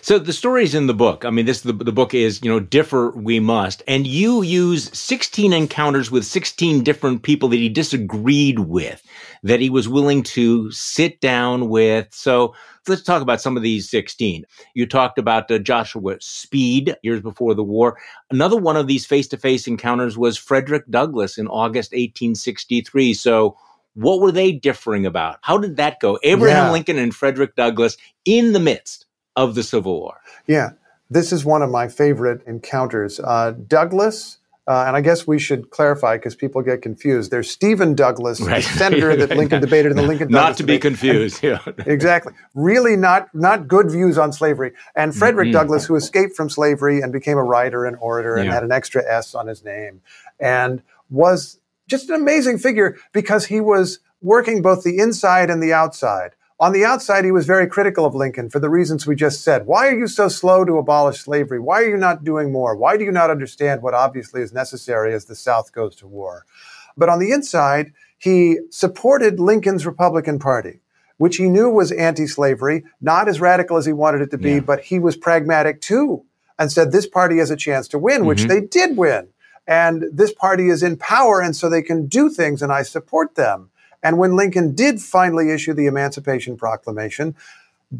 So 0.00 0.18
the 0.18 0.32
stories 0.32 0.74
in 0.74 0.86
the 0.86 0.94
book, 0.94 1.24
I 1.24 1.30
mean, 1.30 1.46
this 1.46 1.62
the, 1.62 1.72
the 1.72 1.92
book 1.92 2.14
is, 2.14 2.40
you 2.42 2.50
know, 2.50 2.60
differ 2.60 3.10
we 3.12 3.40
must, 3.40 3.82
and 3.88 4.06
you 4.06 4.42
use 4.42 4.90
16 4.96 5.52
encounters 5.52 6.10
with 6.10 6.24
16 6.24 6.82
different 6.82 7.22
people 7.22 7.48
that 7.48 7.56
he 7.56 7.68
disagreed 7.68 8.58
with, 8.58 9.02
that 9.42 9.60
he 9.60 9.70
was 9.70 9.88
willing 9.88 10.22
to 10.24 10.70
sit 10.70 11.20
down 11.20 11.68
with. 11.68 12.08
So 12.12 12.54
let's 12.86 13.02
talk 13.02 13.22
about 13.22 13.40
some 13.40 13.56
of 13.56 13.62
these 13.62 13.88
16. 13.88 14.44
You 14.74 14.86
talked 14.86 15.18
about 15.18 15.50
uh, 15.50 15.58
Joshua 15.58 16.16
Speed 16.20 16.96
years 17.02 17.20
before 17.20 17.54
the 17.54 17.64
war. 17.64 17.98
Another 18.30 18.56
one 18.56 18.76
of 18.76 18.86
these 18.86 19.06
face-to-face 19.06 19.66
encounters 19.66 20.18
was 20.18 20.36
Frederick 20.36 20.84
Douglass 20.90 21.38
in 21.38 21.46
August 21.48 21.92
1863. 21.92 23.14
So 23.14 23.56
what 23.94 24.20
were 24.20 24.32
they 24.32 24.52
differing 24.52 25.06
about? 25.06 25.38
How 25.42 25.56
did 25.56 25.76
that 25.76 26.00
go? 26.00 26.18
Abraham 26.22 26.66
yeah. 26.66 26.72
Lincoln 26.72 26.98
and 26.98 27.14
Frederick 27.14 27.56
Douglass 27.56 27.96
in 28.24 28.52
the 28.52 28.60
midst 28.60 29.06
of 29.36 29.54
the 29.54 29.62
Civil 29.62 30.00
War. 30.00 30.20
Yeah, 30.46 30.70
this 31.10 31.32
is 31.32 31.44
one 31.44 31.62
of 31.62 31.70
my 31.70 31.88
favorite 31.88 32.42
encounters. 32.46 33.20
Uh, 33.20 33.52
Douglass, 33.52 34.38
uh, 34.66 34.84
and 34.86 34.96
I 34.96 35.02
guess 35.02 35.26
we 35.26 35.38
should 35.38 35.70
clarify 35.70 36.16
because 36.16 36.34
people 36.34 36.62
get 36.62 36.80
confused. 36.80 37.30
There's 37.30 37.50
Stephen 37.50 37.94
Douglas, 37.94 38.40
right. 38.40 38.64
the 38.64 38.70
senator 38.70 39.14
that 39.14 39.30
Lincoln 39.36 39.60
debated 39.60 39.90
in 39.90 39.96
the 39.96 40.02
Lincoln 40.02 40.28
not 40.30 40.40
Douglas 40.40 40.56
to 40.58 40.62
be 40.64 40.78
confused. 40.78 41.44
And, 41.44 41.60
yeah. 41.66 41.72
exactly. 41.86 42.32
Really 42.54 42.96
not 42.96 43.28
not 43.34 43.68
good 43.68 43.90
views 43.90 44.16
on 44.16 44.32
slavery. 44.32 44.72
And 44.96 45.14
Frederick 45.14 45.48
mm-hmm. 45.48 45.52
Douglass, 45.52 45.84
who 45.84 45.96
escaped 45.96 46.34
from 46.34 46.48
slavery 46.48 47.02
and 47.02 47.12
became 47.12 47.36
a 47.36 47.44
writer 47.44 47.84
and 47.84 47.96
orator 48.00 48.36
and 48.36 48.46
yeah. 48.46 48.54
had 48.54 48.64
an 48.64 48.72
extra 48.72 49.02
S 49.06 49.34
on 49.34 49.48
his 49.48 49.62
name, 49.64 50.00
and 50.40 50.82
was 51.10 51.60
just 51.86 52.08
an 52.08 52.14
amazing 52.14 52.58
figure 52.58 52.96
because 53.12 53.46
he 53.46 53.60
was 53.60 53.98
working 54.22 54.62
both 54.62 54.82
the 54.82 54.98
inside 54.98 55.50
and 55.50 55.62
the 55.62 55.74
outside. 55.74 56.30
On 56.60 56.72
the 56.72 56.84
outside, 56.84 57.24
he 57.24 57.32
was 57.32 57.46
very 57.46 57.66
critical 57.66 58.06
of 58.06 58.14
Lincoln 58.14 58.48
for 58.48 58.60
the 58.60 58.70
reasons 58.70 59.06
we 59.06 59.16
just 59.16 59.42
said. 59.42 59.66
Why 59.66 59.88
are 59.88 59.98
you 59.98 60.06
so 60.06 60.28
slow 60.28 60.64
to 60.64 60.78
abolish 60.78 61.18
slavery? 61.18 61.58
Why 61.58 61.82
are 61.82 61.88
you 61.88 61.96
not 61.96 62.22
doing 62.22 62.52
more? 62.52 62.76
Why 62.76 62.96
do 62.96 63.04
you 63.04 63.10
not 63.10 63.30
understand 63.30 63.82
what 63.82 63.92
obviously 63.92 64.40
is 64.40 64.52
necessary 64.52 65.12
as 65.12 65.24
the 65.24 65.34
South 65.34 65.72
goes 65.72 65.96
to 65.96 66.06
war? 66.06 66.46
But 66.96 67.08
on 67.08 67.18
the 67.18 67.32
inside, 67.32 67.92
he 68.16 68.60
supported 68.70 69.40
Lincoln's 69.40 69.84
Republican 69.84 70.38
Party, 70.38 70.80
which 71.18 71.38
he 71.38 71.48
knew 71.48 71.68
was 71.68 71.90
anti 71.90 72.28
slavery, 72.28 72.84
not 73.00 73.28
as 73.28 73.40
radical 73.40 73.76
as 73.76 73.86
he 73.86 73.92
wanted 73.92 74.20
it 74.20 74.30
to 74.30 74.38
be, 74.38 74.54
yeah. 74.54 74.60
but 74.60 74.80
he 74.80 75.00
was 75.00 75.16
pragmatic 75.16 75.80
too, 75.80 76.24
and 76.56 76.70
said 76.70 76.92
this 76.92 77.08
party 77.08 77.38
has 77.38 77.50
a 77.50 77.56
chance 77.56 77.88
to 77.88 77.98
win, 77.98 78.18
mm-hmm. 78.18 78.28
which 78.28 78.44
they 78.44 78.60
did 78.60 78.96
win. 78.96 79.28
And 79.66 80.04
this 80.12 80.32
party 80.32 80.68
is 80.68 80.82
in 80.84 80.98
power, 80.98 81.40
and 81.40 81.56
so 81.56 81.68
they 81.68 81.82
can 81.82 82.06
do 82.06 82.30
things, 82.30 82.62
and 82.62 82.72
I 82.72 82.82
support 82.82 83.34
them. 83.34 83.70
And 84.04 84.18
when 84.18 84.36
Lincoln 84.36 84.74
did 84.74 85.00
finally 85.00 85.50
issue 85.50 85.72
the 85.72 85.86
Emancipation 85.86 86.56
Proclamation, 86.56 87.34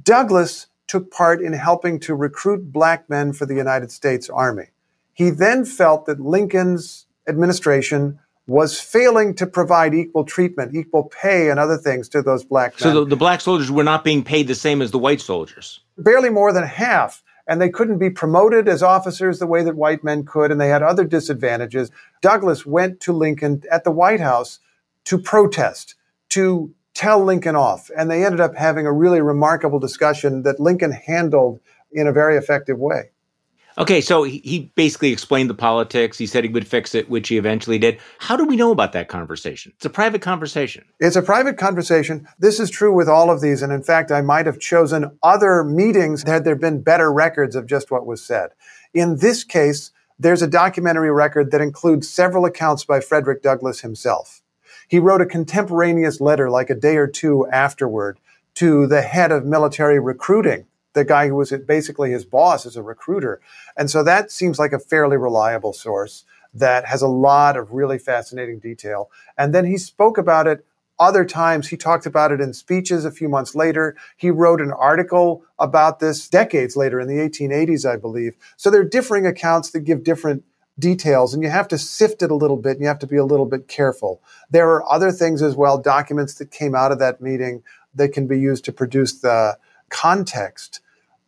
Douglass 0.03 0.67
took 0.87 1.11
part 1.11 1.41
in 1.41 1.55
helping 1.55 1.99
to 2.01 2.15
recruit 2.15 2.73
black 2.73 3.09
men 3.09 3.33
for 3.33 3.47
the 3.47 3.55
United 3.55 3.91
States 3.91 4.29
Army. 4.29 4.67
He 5.15 5.31
then 5.31 5.65
felt 5.65 6.05
that 6.07 6.21
Lincoln's 6.21 7.07
administration 7.27 8.21
was 8.47 8.79
failing 8.79 9.35
to 9.35 9.47
provide 9.47 9.95
equal 9.95 10.25
treatment, 10.25 10.75
equal 10.75 11.05
pay, 11.05 11.49
and 11.49 11.59
other 11.59 11.79
things 11.79 12.11
to 12.11 12.21
those 12.21 12.45
black 12.45 12.73
men. 12.73 12.93
So 12.93 13.01
the, 13.01 13.11
the 13.11 13.17
black 13.17 13.41
soldiers 13.41 13.71
were 13.71 13.83
not 13.83 14.05
being 14.05 14.23
paid 14.23 14.47
the 14.47 14.55
same 14.55 14.83
as 14.83 14.91
the 14.91 14.99
white 14.99 15.23
soldiers? 15.23 15.81
Barely 15.97 16.29
more 16.29 16.53
than 16.53 16.65
half 16.65 17.25
and 17.47 17.61
they 17.61 17.69
couldn't 17.69 17.99
be 17.99 18.11
promoted 18.11 18.69
as 18.69 18.83
officers 18.83 19.39
the 19.39 19.47
way 19.47 19.63
that 19.63 19.77
white 19.77 20.03
men 20.03 20.25
could, 20.25 20.51
and 20.51 20.61
they 20.61 20.69
had 20.69 20.83
other 20.83 21.05
disadvantages. 21.05 21.91
Douglass 22.23 22.65
went 22.65 23.01
to 23.01 23.13
Lincoln 23.13 23.63
at 23.71 23.85
the 23.85 23.91
White 23.91 24.21
House 24.21 24.61
to 25.05 25.19
protest, 25.19 25.95
to 26.31 26.75
tell 26.95 27.23
Lincoln 27.23 27.57
off. 27.57 27.91
And 27.97 28.11
they 28.11 28.25
ended 28.25 28.41
up 28.41 28.55
having 28.55 28.87
a 28.87 28.93
really 28.93 29.21
remarkable 29.21 29.79
discussion 29.79 30.43
that 30.43 30.61
Lincoln 30.61 30.93
handled 30.93 31.61
in 31.93 32.07
a 32.07 32.13
very 32.13 32.37
effective 32.37 32.79
way. 32.79 33.11
Okay, 33.77 34.01
so 34.01 34.23
he 34.23 34.71
basically 34.77 35.11
explained 35.11 35.51
the 35.51 35.55
politics. 35.55 36.17
He 36.17 36.27
said 36.29 36.45
he 36.45 36.51
would 36.51 36.67
fix 36.67 36.95
it, 36.95 37.11
which 37.11 37.27
he 37.27 37.37
eventually 37.37 37.77
did. 37.77 37.99
How 38.21 38.37
do 38.37 38.45
we 38.45 38.55
know 38.55 38.71
about 38.71 38.93
that 38.93 39.09
conversation? 39.09 39.73
It's 39.75 39.85
a 39.85 39.91
private 39.91 40.23
conversation. 40.23 40.85
It's 41.01 41.17
a 41.17 41.23
private 41.23 41.59
conversation. 41.59 42.29
This 42.39 42.61
is 42.61 42.71
true 42.71 42.95
with 42.95 43.09
all 43.09 43.33
of 43.33 43.41
these. 43.41 43.63
And 43.63 43.73
in 43.73 43.83
fact, 43.83 44.13
I 44.13 44.21
might 44.21 44.47
have 44.47 44.61
chosen 44.61 45.19
other 45.25 45.65
meetings 45.65 46.23
had 46.25 46.45
there 46.45 46.55
been 46.55 46.83
better 46.83 47.13
records 47.13 47.57
of 47.57 47.67
just 47.67 47.91
what 47.91 48.07
was 48.07 48.25
said. 48.25 48.51
In 48.93 49.17
this 49.17 49.43
case, 49.43 49.91
there's 50.21 50.43
a 50.43 50.47
documentary 50.47 51.11
record 51.11 51.51
that 51.51 51.61
includes 51.61 52.09
several 52.09 52.45
accounts 52.45 52.85
by 52.85 53.01
Frederick 53.01 53.43
Douglass 53.43 53.81
himself. 53.81 54.41
He 54.89 54.99
wrote 54.99 55.21
a 55.21 55.27
contemporaneous 55.27 56.21
letter, 56.21 56.51
like 56.51 56.71
a 56.71 56.75
day 56.75 56.97
or 56.97 57.07
two 57.07 57.47
afterward, 57.49 58.19
to 58.55 58.87
the 58.87 59.03
head 59.03 59.33
of 59.33 59.45
military 59.45 59.99
recruiting 59.99 60.67
the 60.95 61.05
guy 61.05 61.29
who 61.29 61.35
was 61.35 61.53
basically 61.67 62.13
his 62.13 62.25
boss 62.25 62.65
as 62.65 62.77
a 62.77 62.83
recruiter. 62.83 63.41
And 63.77 63.91
so 63.91 64.03
that 64.05 64.31
seems 64.31 64.59
like 64.59 64.73
a 64.73 64.79
fairly 64.79 65.17
reliable 65.17 65.73
source 65.73 66.25
that 66.55 66.87
has 66.87 67.03
a 67.03 67.09
lot 67.09 67.57
of 67.57 67.73
really 67.73 67.99
fascinating 67.99 68.61
detail. 68.61 69.11
And 69.37 69.55
then 69.55 69.67
he 69.67 69.77
spoke 69.77 70.17
about 70.17 70.47
it 70.47 70.65
other 70.99 71.25
times. 71.25 71.69
He 71.69 71.77
talked 71.77 72.07
about 72.07 72.31
it 72.31 72.41
in 72.41 72.53
speeches 72.53 73.05
a 73.05 73.11
few 73.11 73.29
months 73.29 73.57
later. 73.57 73.97
He 74.17 74.31
wrote 74.31 74.61
an 74.61 74.71
article 74.71 75.45
about 75.59 75.99
this 75.99 76.29
decades 76.29 76.77
later 76.77 77.01
in 77.01 77.09
the 77.09 77.17
1880s, 77.17 77.85
I 77.85 77.97
believe. 77.97 78.37
So 78.57 78.71
there 78.71 78.81
are 78.81 78.89
differing 78.89 79.27
accounts 79.27 79.71
that 79.71 79.81
give 79.81 80.05
different 80.05 80.45
details 80.79 81.35
and 81.35 81.43
you 81.43 81.51
have 81.51 81.69
to 81.69 81.79
sift 81.79 82.23
it 82.23 82.31
a 82.31 82.35
little 82.35 82.57
bit 82.57 82.73
and 82.73 82.81
you 82.81 82.89
have 82.89 82.99
to 82.99 83.07
be 83.07 83.17
a 83.17 83.25
little 83.25 83.47
bit 83.47 83.69
careful. 83.69 84.21
There 84.51 84.71
are 84.71 84.91
other 84.91 85.13
things 85.13 85.43
as 85.43 85.55
well, 85.55 85.79
documents 85.79 86.35
that 86.35 86.51
came 86.51 86.75
out 86.75 86.93
of 86.93 86.99
that 86.99 87.21
meeting 87.21 87.63
that 87.95 88.13
can 88.13 88.27
be 88.27 88.39
used 88.39 88.65
to 88.65 88.73
produce 88.73 89.21
the 89.21 89.57
context 89.89 90.81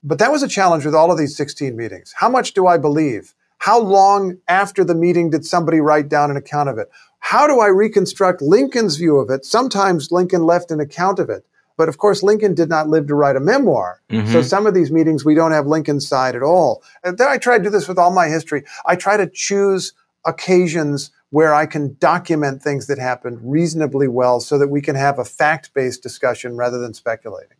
but 0.06 0.20
that 0.20 0.30
was 0.30 0.44
a 0.44 0.48
challenge 0.48 0.84
with 0.84 0.94
all 0.94 1.10
of 1.10 1.18
these 1.18 1.36
16 1.36 1.76
meetings. 1.76 2.14
How 2.16 2.28
much 2.28 2.52
do 2.52 2.68
I 2.68 2.78
believe? 2.78 3.34
How 3.58 3.80
long 3.80 4.38
after 4.46 4.84
the 4.84 4.94
meeting 4.94 5.30
did 5.30 5.44
somebody 5.44 5.80
write 5.80 6.08
down 6.08 6.30
an 6.30 6.36
account 6.36 6.68
of 6.68 6.78
it? 6.78 6.88
How 7.18 7.48
do 7.48 7.58
I 7.58 7.66
reconstruct 7.66 8.40
Lincoln's 8.40 8.96
view 8.96 9.16
of 9.16 9.30
it? 9.30 9.44
Sometimes 9.44 10.12
Lincoln 10.12 10.44
left 10.44 10.70
an 10.70 10.78
account 10.78 11.18
of 11.18 11.28
it. 11.28 11.44
But 11.76 11.88
of 11.88 11.98
course, 11.98 12.22
Lincoln 12.22 12.54
did 12.54 12.68
not 12.68 12.88
live 12.88 13.06
to 13.08 13.14
write 13.14 13.36
a 13.36 13.40
memoir. 13.40 14.00
Mm-hmm. 14.10 14.32
So 14.32 14.42
some 14.42 14.66
of 14.66 14.74
these 14.74 14.90
meetings, 14.90 15.24
we 15.24 15.34
don't 15.34 15.52
have 15.52 15.66
Lincoln's 15.66 16.08
side 16.08 16.34
at 16.34 16.42
all. 16.42 16.82
And 17.04 17.18
then 17.18 17.28
I 17.28 17.38
try 17.38 17.58
to 17.58 17.64
do 17.64 17.70
this 17.70 17.88
with 17.88 17.98
all 17.98 18.12
my 18.12 18.28
history. 18.28 18.64
I 18.86 18.96
try 18.96 19.16
to 19.16 19.28
choose 19.28 19.92
occasions 20.24 21.10
where 21.30 21.54
I 21.54 21.66
can 21.66 21.96
document 21.98 22.62
things 22.62 22.86
that 22.86 22.98
happened 22.98 23.38
reasonably 23.42 24.08
well 24.08 24.40
so 24.40 24.58
that 24.58 24.68
we 24.68 24.80
can 24.80 24.96
have 24.96 25.18
a 25.18 25.24
fact 25.24 25.74
based 25.74 26.02
discussion 26.02 26.56
rather 26.56 26.78
than 26.78 26.94
speculating. 26.94 27.56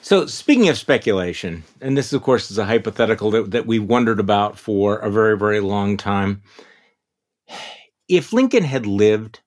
So, 0.00 0.26
speaking 0.26 0.68
of 0.68 0.78
speculation, 0.78 1.64
and 1.80 1.96
this, 1.96 2.12
of 2.12 2.22
course, 2.22 2.50
is 2.50 2.58
a 2.58 2.64
hypothetical 2.64 3.30
that, 3.32 3.50
that 3.50 3.66
we 3.66 3.78
wondered 3.78 4.20
about 4.20 4.58
for 4.58 4.96
a 4.96 5.10
very, 5.10 5.36
very 5.36 5.60
long 5.60 5.96
time. 5.96 6.42
If 8.08 8.32
Lincoln 8.32 8.62
had 8.62 8.86
lived, 8.86 9.40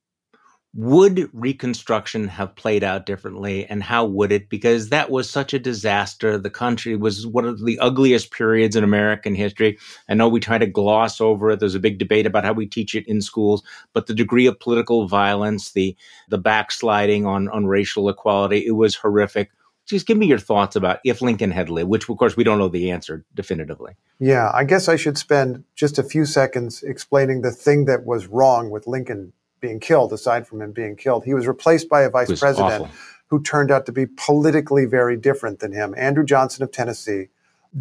would 0.75 1.29
Reconstruction 1.33 2.27
have 2.27 2.55
played 2.55 2.83
out 2.83 3.05
differently, 3.05 3.65
and 3.65 3.81
how 3.81 4.05
would 4.05 4.31
it? 4.31 4.49
Because 4.49 4.89
that 4.89 5.09
was 5.09 5.29
such 5.29 5.53
a 5.53 5.59
disaster. 5.59 6.37
The 6.37 6.51
country 6.51 6.95
was 6.95 7.25
one 7.25 7.45
of 7.45 7.65
the 7.65 7.79
ugliest 7.79 8.31
periods 8.31 8.75
in 8.75 8.83
American 8.83 9.33
history. 9.33 9.79
I 10.07 10.13
know 10.13 10.29
we 10.29 10.39
try 10.39 10.59
to 10.59 10.67
gloss 10.67 11.19
over 11.19 11.49
it. 11.49 11.59
There's 11.59 11.75
a 11.75 11.79
big 11.79 11.97
debate 11.97 12.27
about 12.27 12.45
how 12.45 12.53
we 12.53 12.67
teach 12.67 12.93
it 12.93 13.07
in 13.07 13.21
schools, 13.21 13.63
but 13.93 14.05
the 14.05 14.13
degree 14.13 14.45
of 14.45 14.59
political 14.59 15.07
violence, 15.07 15.71
the 15.71 15.95
the 16.27 16.37
backsliding 16.37 17.25
on 17.25 17.49
on 17.49 17.65
racial 17.65 18.07
equality, 18.07 18.65
it 18.65 18.71
was 18.71 18.95
horrific 18.95 19.49
just 19.89 20.05
give 20.05 20.17
me 20.17 20.27
your 20.27 20.37
thoughts 20.37 20.75
about 20.75 20.99
if 21.03 21.19
Lincoln 21.19 21.49
had 21.49 21.69
lived, 21.69 21.89
which 21.89 22.07
of 22.07 22.17
course 22.17 22.37
we 22.37 22.43
don't 22.43 22.59
know 22.59 22.69
the 22.69 22.91
answer 22.91 23.25
definitively. 23.33 23.93
Yeah, 24.19 24.51
I 24.53 24.63
guess 24.63 24.87
I 24.87 24.95
should 24.95 25.17
spend 25.17 25.63
just 25.75 25.97
a 25.97 26.03
few 26.03 26.25
seconds 26.25 26.83
explaining 26.83 27.41
the 27.41 27.51
thing 27.51 27.85
that 27.85 28.05
was 28.05 28.27
wrong 28.27 28.69
with 28.69 28.85
Lincoln 28.85 29.33
being 29.59 29.79
killed, 29.79 30.13
aside 30.13 30.47
from 30.47 30.61
him 30.61 30.71
being 30.71 30.95
killed. 30.95 31.25
He 31.25 31.33
was 31.33 31.47
replaced 31.47 31.89
by 31.89 32.01
a 32.01 32.09
vice 32.09 32.39
president 32.39 32.83
awful. 32.83 32.89
who 33.27 33.41
turned 33.41 33.71
out 33.71 33.85
to 33.85 33.91
be 33.91 34.05
politically 34.05 34.85
very 34.85 35.17
different 35.17 35.59
than 35.59 35.71
him, 35.71 35.93
Andrew 35.97 36.25
Johnson 36.25 36.63
of 36.63 36.71
Tennessee, 36.71 37.27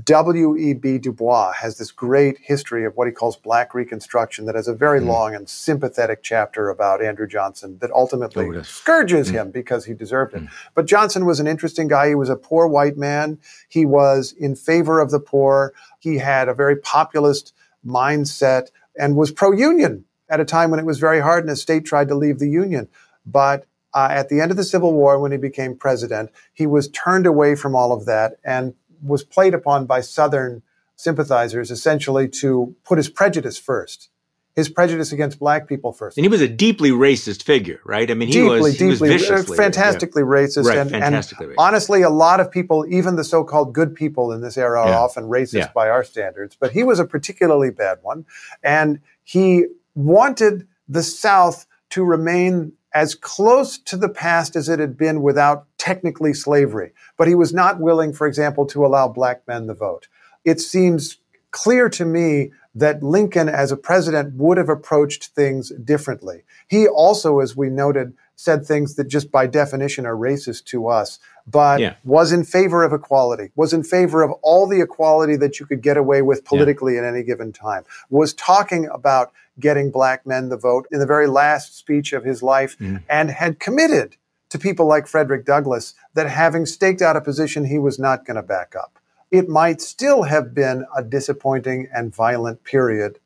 W.E.B. 0.04 0.98
Du 0.98 1.12
Bois 1.12 1.52
has 1.52 1.78
this 1.78 1.90
great 1.90 2.36
history 2.42 2.84
of 2.84 2.94
what 2.96 3.06
he 3.06 3.12
calls 3.12 3.38
Black 3.38 3.72
Reconstruction 3.72 4.44
that 4.44 4.54
has 4.54 4.68
a 4.68 4.74
very 4.74 5.00
mm. 5.00 5.06
long 5.06 5.34
and 5.34 5.48
sympathetic 5.48 6.22
chapter 6.22 6.68
about 6.68 7.02
Andrew 7.02 7.26
Johnson 7.26 7.78
that 7.80 7.90
ultimately 7.92 8.54
oh, 8.54 8.62
scourges 8.62 9.30
mm. 9.30 9.32
him 9.32 9.50
because 9.50 9.86
he 9.86 9.94
deserved 9.94 10.34
it. 10.34 10.42
Mm. 10.42 10.50
But 10.74 10.86
Johnson 10.86 11.24
was 11.24 11.40
an 11.40 11.46
interesting 11.46 11.88
guy. 11.88 12.08
He 12.08 12.14
was 12.14 12.28
a 12.28 12.36
poor 12.36 12.66
white 12.66 12.98
man. 12.98 13.38
He 13.70 13.86
was 13.86 14.32
in 14.32 14.56
favor 14.56 15.00
of 15.00 15.10
the 15.10 15.20
poor. 15.20 15.72
He 16.00 16.18
had 16.18 16.50
a 16.50 16.54
very 16.54 16.76
populist 16.76 17.54
mindset 17.86 18.68
and 18.98 19.16
was 19.16 19.32
pro 19.32 19.52
union 19.52 20.04
at 20.28 20.40
a 20.40 20.44
time 20.44 20.70
when 20.70 20.80
it 20.80 20.86
was 20.86 20.98
very 20.98 21.20
hard 21.20 21.44
and 21.44 21.50
the 21.50 21.56
state 21.56 21.84
tried 21.84 22.08
to 22.08 22.14
leave 22.14 22.38
the 22.38 22.48
union. 22.48 22.88
But 23.24 23.66
uh, 23.94 24.08
at 24.10 24.28
the 24.28 24.40
end 24.40 24.50
of 24.50 24.56
the 24.56 24.64
Civil 24.64 24.92
War, 24.92 25.18
when 25.18 25.32
he 25.32 25.38
became 25.38 25.76
president, 25.76 26.30
he 26.52 26.66
was 26.66 26.88
turned 26.88 27.26
away 27.26 27.54
from 27.54 27.74
all 27.74 27.92
of 27.92 28.06
that 28.06 28.34
and 28.44 28.74
was 29.02 29.24
played 29.24 29.54
upon 29.54 29.86
by 29.86 30.00
Southern 30.00 30.62
sympathizers 30.96 31.70
essentially 31.70 32.28
to 32.28 32.74
put 32.84 32.98
his 32.98 33.08
prejudice 33.08 33.56
first, 33.56 34.10
his 34.56 34.68
prejudice 34.68 35.12
against 35.12 35.38
black 35.38 35.68
people 35.68 35.92
first. 35.92 36.18
And 36.18 36.24
he 36.24 36.28
was 36.28 36.40
a 36.40 36.48
deeply 36.48 36.90
racist 36.90 37.44
figure, 37.44 37.80
right? 37.84 38.10
I 38.10 38.14
mean, 38.14 38.26
he 38.28 38.34
deeply, 38.34 38.60
was, 38.60 38.72
he 38.72 38.78
deeply, 38.90 39.08
was 39.10 39.22
viciously, 39.22 39.56
fantastically 39.56 40.22
yeah. 40.22 40.26
racist. 40.26 40.64
Right, 40.64 40.78
and, 40.78 40.90
fantastically 40.90 41.46
and 41.46 41.54
racist. 41.54 41.62
honestly, 41.62 42.02
a 42.02 42.10
lot 42.10 42.40
of 42.40 42.50
people, 42.50 42.84
even 42.90 43.14
the 43.14 43.24
so-called 43.24 43.72
good 43.72 43.94
people 43.94 44.32
in 44.32 44.40
this 44.40 44.58
era, 44.58 44.80
are 44.82 44.88
yeah. 44.88 44.98
often 44.98 45.24
racist 45.24 45.54
yeah. 45.54 45.70
by 45.72 45.88
our 45.88 46.02
standards. 46.02 46.56
But 46.58 46.72
he 46.72 46.82
was 46.82 46.98
a 46.98 47.04
particularly 47.04 47.70
bad 47.70 47.98
one, 48.02 48.26
and 48.62 49.00
he 49.22 49.66
wanted 49.98 50.66
the 50.88 51.02
South 51.02 51.66
to 51.90 52.04
remain 52.04 52.72
as 52.94 53.14
close 53.14 53.78
to 53.78 53.96
the 53.96 54.08
past 54.08 54.56
as 54.56 54.68
it 54.68 54.78
had 54.78 54.96
been 54.96 55.22
without 55.22 55.66
technically 55.76 56.32
slavery. 56.32 56.92
But 57.16 57.28
he 57.28 57.34
was 57.34 57.52
not 57.52 57.80
willing, 57.80 58.12
for 58.12 58.26
example, 58.26 58.64
to 58.66 58.86
allow 58.86 59.08
black 59.08 59.46
men 59.46 59.66
the 59.66 59.74
vote. 59.74 60.08
It 60.44 60.60
seems 60.60 61.18
clear 61.50 61.88
to 61.90 62.04
me 62.04 62.52
that 62.74 63.02
Lincoln, 63.02 63.48
as 63.48 63.72
a 63.72 63.76
president, 63.76 64.34
would 64.34 64.56
have 64.56 64.68
approached 64.68 65.26
things 65.26 65.70
differently. 65.70 66.44
He 66.68 66.86
also, 66.86 67.40
as 67.40 67.56
we 67.56 67.68
noted, 67.68 68.14
said 68.36 68.64
things 68.64 68.94
that 68.94 69.08
just 69.08 69.32
by 69.32 69.48
definition 69.48 70.06
are 70.06 70.14
racist 70.14 70.64
to 70.66 70.86
us, 70.86 71.18
but 71.44 71.80
yeah. 71.80 71.94
was 72.04 72.30
in 72.30 72.44
favor 72.44 72.84
of 72.84 72.92
equality, 72.92 73.50
was 73.56 73.72
in 73.72 73.82
favor 73.82 74.22
of 74.22 74.30
all 74.42 74.68
the 74.68 74.80
equality 74.80 75.34
that 75.34 75.58
you 75.58 75.66
could 75.66 75.82
get 75.82 75.96
away 75.96 76.22
with 76.22 76.44
politically 76.44 76.94
yeah. 76.94 77.00
at 77.00 77.04
any 77.04 77.24
given 77.24 77.52
time, 77.52 77.84
was 78.10 78.32
talking 78.34 78.88
about 78.94 79.32
getting 79.60 79.90
black 79.90 80.26
men 80.26 80.48
the 80.48 80.56
vote 80.56 80.86
in 80.90 81.00
the 81.00 81.06
very 81.06 81.26
last 81.26 81.76
speech 81.76 82.12
of 82.12 82.24
his 82.24 82.42
life, 82.42 82.78
mm. 82.78 83.02
and 83.08 83.30
had 83.30 83.60
committed 83.60 84.16
to 84.50 84.58
people 84.58 84.86
like 84.86 85.06
Frederick 85.06 85.44
Douglass 85.44 85.94
that 86.14 86.28
having 86.28 86.66
staked 86.66 87.02
out 87.02 87.16
a 87.16 87.20
position 87.20 87.64
he 87.64 87.78
was 87.78 87.98
not 87.98 88.24
going 88.24 88.36
to 88.36 88.42
back 88.42 88.74
up. 88.74 88.98
It 89.30 89.48
might 89.48 89.80
still 89.80 90.22
have 90.22 90.54
been 90.54 90.86
a 90.96 91.02
disappointing 91.02 91.88
and 91.94 92.14
violent 92.14 92.64
period 92.64 93.18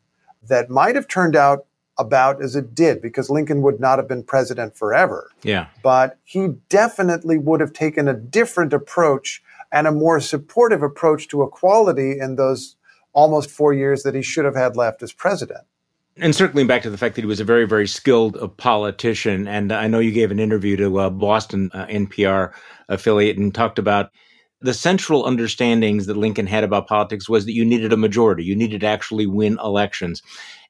that 0.48 0.68
might 0.68 0.96
have 0.96 1.06
turned 1.06 1.36
out 1.36 1.66
about 1.98 2.42
as 2.42 2.56
it 2.56 2.74
did 2.74 3.00
because 3.00 3.30
Lincoln 3.30 3.62
would 3.62 3.78
not 3.78 3.98
have 3.98 4.08
been 4.08 4.24
president 4.24 4.76
forever. 4.76 5.30
Yeah. 5.42 5.66
But 5.82 6.18
he 6.24 6.48
definitely 6.68 7.38
would 7.38 7.60
have 7.60 7.72
taken 7.72 8.08
a 8.08 8.14
different 8.14 8.72
approach 8.72 9.42
and 9.70 9.86
a 9.86 9.92
more 9.92 10.20
supportive 10.20 10.82
approach 10.82 11.28
to 11.28 11.42
equality 11.42 12.18
in 12.18 12.36
those 12.36 12.76
almost 13.12 13.50
four 13.50 13.72
years 13.72 14.02
that 14.02 14.14
he 14.14 14.22
should 14.22 14.44
have 14.44 14.56
had 14.56 14.76
left 14.76 15.02
as 15.02 15.12
president. 15.12 15.64
And 16.18 16.34
circling 16.34 16.66
back 16.66 16.82
to 16.82 16.90
the 16.90 16.98
fact 16.98 17.14
that 17.14 17.22
he 17.22 17.26
was 17.26 17.40
a 17.40 17.44
very, 17.44 17.66
very 17.66 17.88
skilled 17.88 18.36
uh, 18.36 18.46
politician, 18.46 19.48
and 19.48 19.72
I 19.72 19.86
know 19.86 19.98
you 19.98 20.12
gave 20.12 20.30
an 20.30 20.38
interview 20.38 20.76
to 20.76 21.00
a 21.00 21.06
uh, 21.06 21.10
Boston 21.10 21.70
uh, 21.72 21.86
NPR 21.86 22.52
affiliate 22.88 23.38
and 23.38 23.54
talked 23.54 23.78
about 23.78 24.10
the 24.60 24.74
central 24.74 25.24
understandings 25.26 26.06
that 26.06 26.16
Lincoln 26.16 26.46
had 26.46 26.64
about 26.64 26.86
politics 26.86 27.28
was 27.28 27.46
that 27.46 27.52
you 27.52 27.64
needed 27.64 27.92
a 27.92 27.96
majority, 27.96 28.44
you 28.44 28.54
needed 28.54 28.82
to 28.82 28.86
actually 28.86 29.26
win 29.26 29.58
elections. 29.62 30.22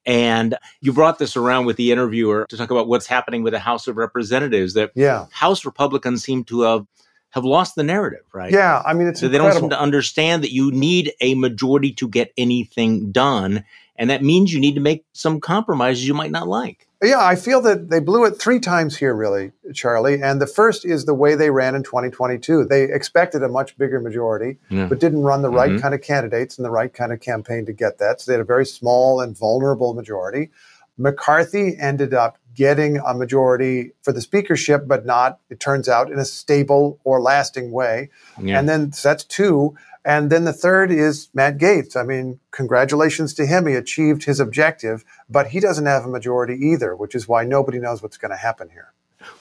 And 0.05 0.57
you 0.81 0.92
brought 0.92 1.18
this 1.18 1.37
around 1.37 1.66
with 1.66 1.76
the 1.76 1.93
interviewer 1.93 2.47
to 2.49 2.57
talk 2.57 2.70
about 2.70 2.88
what's 2.88 3.07
happening 3.07 3.43
with 3.43 3.53
the 3.53 3.61
House 3.61 3.86
of 3.86 3.97
Representatives. 3.97 4.74
That 4.74 4.90
yeah. 4.97 5.26
House 5.30 5.64
Republicans 5.64 6.24
seem 6.24 6.45
to 6.45 6.62
have 6.62 6.86
have 7.30 7.45
lost 7.45 7.76
the 7.76 7.82
narrative, 7.82 8.24
right? 8.34 8.53
Yeah, 8.53 8.82
I 8.84 8.93
mean, 8.93 9.07
it's 9.07 9.20
so 9.20 9.26
incredible. 9.26 9.49
they 9.49 9.53
don't 9.53 9.61
seem 9.62 9.70
to 9.70 9.80
understand 9.80 10.43
that 10.43 10.53
you 10.53 10.70
need 10.70 11.12
a 11.20 11.34
majority 11.34 11.93
to 11.93 12.09
get 12.09 12.32
anything 12.36 13.11
done, 13.11 13.64
and 13.97 14.11
that 14.11 14.22
means 14.22 14.53
you 14.53 14.61
need 14.61 14.74
to 14.74 14.80
make 14.80 15.05
some 15.12 15.40
compromises 15.40 16.07
you 16.07 16.14
might 16.14 16.30
not 16.30 16.49
like. 16.49 16.88
Yeah, 17.03 17.24
I 17.24 17.34
feel 17.34 17.61
that 17.62 17.90
they 17.90 17.99
blew 17.99 18.24
it 18.24 18.40
three 18.40 18.61
times 18.61 18.97
here, 18.97 19.12
really, 19.12 19.51
Charlie. 19.74 20.22
And 20.22 20.40
the 20.40 20.47
first 20.47 20.84
is 20.84 21.05
the 21.05 21.14
way 21.14 21.34
they 21.34 21.51
ran 21.51 21.74
in 21.74 21.82
2022. 21.82 22.64
They 22.64 22.84
expected 22.84 23.43
a 23.43 23.49
much 23.49 23.76
bigger 23.76 24.01
majority, 24.01 24.59
yeah. 24.70 24.86
but 24.86 25.01
didn't 25.01 25.22
run 25.22 25.43
the 25.43 25.51
right 25.51 25.70
mm-hmm. 25.70 25.80
kind 25.80 25.95
of 25.95 26.01
candidates 26.01 26.59
and 26.59 26.64
the 26.64 26.70
right 26.70 26.95
kind 26.95 27.12
of 27.12 27.20
campaign 27.20 27.66
to 27.66 27.72
get 27.72 27.99
that. 27.99 28.20
So 28.20 28.30
they 28.30 28.34
had 28.34 28.40
a 28.40 28.45
very 28.45 28.64
small 28.64 29.20
and 29.20 29.36
vulnerable 29.36 29.95
majority. 29.95 30.51
McCarthy 30.97 31.76
ended 31.76 32.14
up 32.14 32.38
getting 32.55 32.99
a 32.99 33.14
majority 33.14 33.93
for 34.03 34.12
the 34.12 34.20
speakership, 34.20 34.86
but 34.86 35.05
not, 35.05 35.40
it 35.51 35.59
turns 35.59 35.88
out, 35.88 36.12
in 36.12 36.18
a 36.18 36.24
stable 36.24 37.01
or 37.03 37.20
lasting 37.20 37.72
way. 37.72 38.11
Yeah. 38.40 38.59
And 38.59 38.68
then 38.68 38.93
so 38.93 39.09
that's 39.09 39.24
two. 39.24 39.74
And 40.05 40.30
then 40.30 40.44
the 40.44 40.53
third 40.53 40.90
is 40.90 41.28
Matt 41.32 41.59
Gaetz. 41.59 41.96
I 41.96 42.03
mean, 42.03 42.40
congratulations 42.50 43.34
to 43.34 43.46
him. 43.46 43.66
He 43.66 43.74
achieved 43.74 44.24
his 44.24 44.40
objective, 44.40 45.05
but 45.28 45.48
he 45.48 45.61
doesn't 45.61 45.86
have 45.86 46.05
a 46.05 46.09
majority 46.09 46.55
either, 46.55 46.96
which 46.96 47.14
is 47.14 47.28
why 47.28 47.44
nobody 47.44 47.78
knows 47.78 48.03
what's 48.03 48.16
going 48.16 48.32
to 48.32 48.36
happen 48.36 48.68
here. 48.70 48.92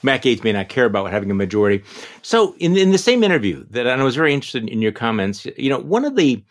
Matt 0.04 0.22
Gaetz 0.22 0.44
may 0.44 0.52
not 0.52 0.68
care 0.68 0.84
about 0.84 1.10
having 1.10 1.30
a 1.30 1.34
majority. 1.34 1.82
So, 2.22 2.54
in, 2.58 2.76
in 2.76 2.92
the 2.92 2.98
same 2.98 3.24
interview 3.24 3.66
that 3.70 3.88
I 3.88 4.00
was 4.02 4.14
very 4.14 4.32
interested 4.32 4.68
in 4.68 4.80
your 4.80 4.92
comments, 4.92 5.46
you 5.56 5.68
know, 5.70 5.80
one 5.80 6.04
of 6.04 6.14
the 6.14 6.44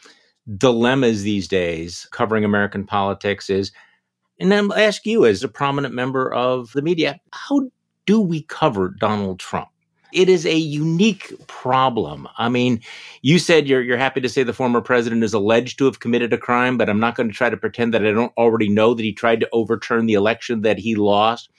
dilemmas 0.57 1.24
these 1.24 1.47
days 1.47 2.07
covering 2.12 2.43
American 2.43 2.86
politics 2.86 3.49
is, 3.49 3.72
and 4.39 4.53
I'll 4.53 4.74
ask 4.74 5.05
you 5.05 5.26
as 5.26 5.43
a 5.43 5.47
prominent 5.47 5.93
member 5.93 6.34
of 6.34 6.74
the 6.74 6.82
media, 6.82 7.22
how 7.32 7.70
do 8.05 8.20
we 8.20 8.41
cover 8.43 8.89
Donald 8.89 9.39
Trump? 9.39 9.70
It 10.14 10.30
is 10.30 10.45
a 10.45 10.55
unique 10.55 11.34
problem. 11.47 12.28
I 12.38 12.49
mean, 12.49 12.82
you 13.22 13.39
said 13.39 13.68
you're 13.68 13.82
you're 13.82 13.97
happy 13.97 14.22
to 14.22 14.30
say 14.30 14.43
the 14.43 14.53
former 14.53 14.82
president 14.82 15.24
is 15.24 15.34
alleged 15.34 15.78
to 15.78 15.86
have 15.86 15.99
committed 15.99 16.34
a 16.34 16.38
crime, 16.38 16.78
but 16.78 16.89
I'm 16.89 16.99
not 16.99 17.16
going 17.16 17.30
to 17.30 17.36
try 17.36 17.49
to 17.49 17.57
pretend 17.57 17.93
that 17.93 18.05
I 18.05 18.12
don't 18.12 18.34
already 18.38 18.70
know 18.70 18.93
that 18.93 19.03
he 19.03 19.14
tried 19.14 19.39
to 19.41 19.49
overturn 19.51 20.05
the 20.05 20.14
election 20.14 20.62
that 20.62 20.80
he 20.80 20.95
lost. 20.95 21.49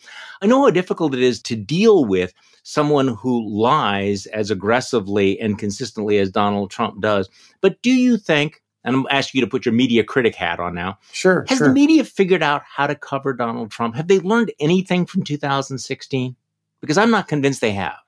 I 0.40 0.46
know 0.46 0.62
how 0.64 0.70
difficult 0.70 1.14
it 1.14 1.22
is 1.22 1.40
to 1.42 1.57
deal 1.57 2.05
with 2.05 2.34
someone 2.62 3.09
who 3.09 3.48
lies 3.48 4.26
as 4.26 4.50
aggressively 4.50 5.38
and 5.40 5.59
consistently 5.59 6.18
as 6.18 6.30
Donald 6.30 6.70
Trump 6.70 7.00
does. 7.00 7.28
But 7.61 7.82
do 7.82 7.90
you 7.90 8.16
think 8.16 8.62
and 8.84 8.96
I'm 8.96 9.07
asking 9.11 9.40
you 9.40 9.46
to 9.46 9.50
put 9.50 9.64
your 9.64 9.74
media 9.74 10.05
critic 10.05 10.34
hat 10.34 10.61
on 10.61 10.74
now. 10.74 10.98
Sure. 11.12 11.44
Has 11.48 11.59
sure. 11.59 11.68
the 11.68 11.74
media 11.74 12.05
figured 12.05 12.42
out 12.42 12.62
how 12.64 12.86
to 12.86 12.94
cover 12.94 13.32
Donald 13.32 13.70
Trump? 13.70 13.94
Have 13.94 14.09
they 14.09 14.18
learned 14.20 14.53
anything 14.59 15.07
from 15.07 15.22
2016? 15.22 16.36
Because 16.80 16.98
I'm 16.98 17.11
not 17.11 17.28
convinced 17.28 17.61
they 17.61 17.72
have. 17.72 18.01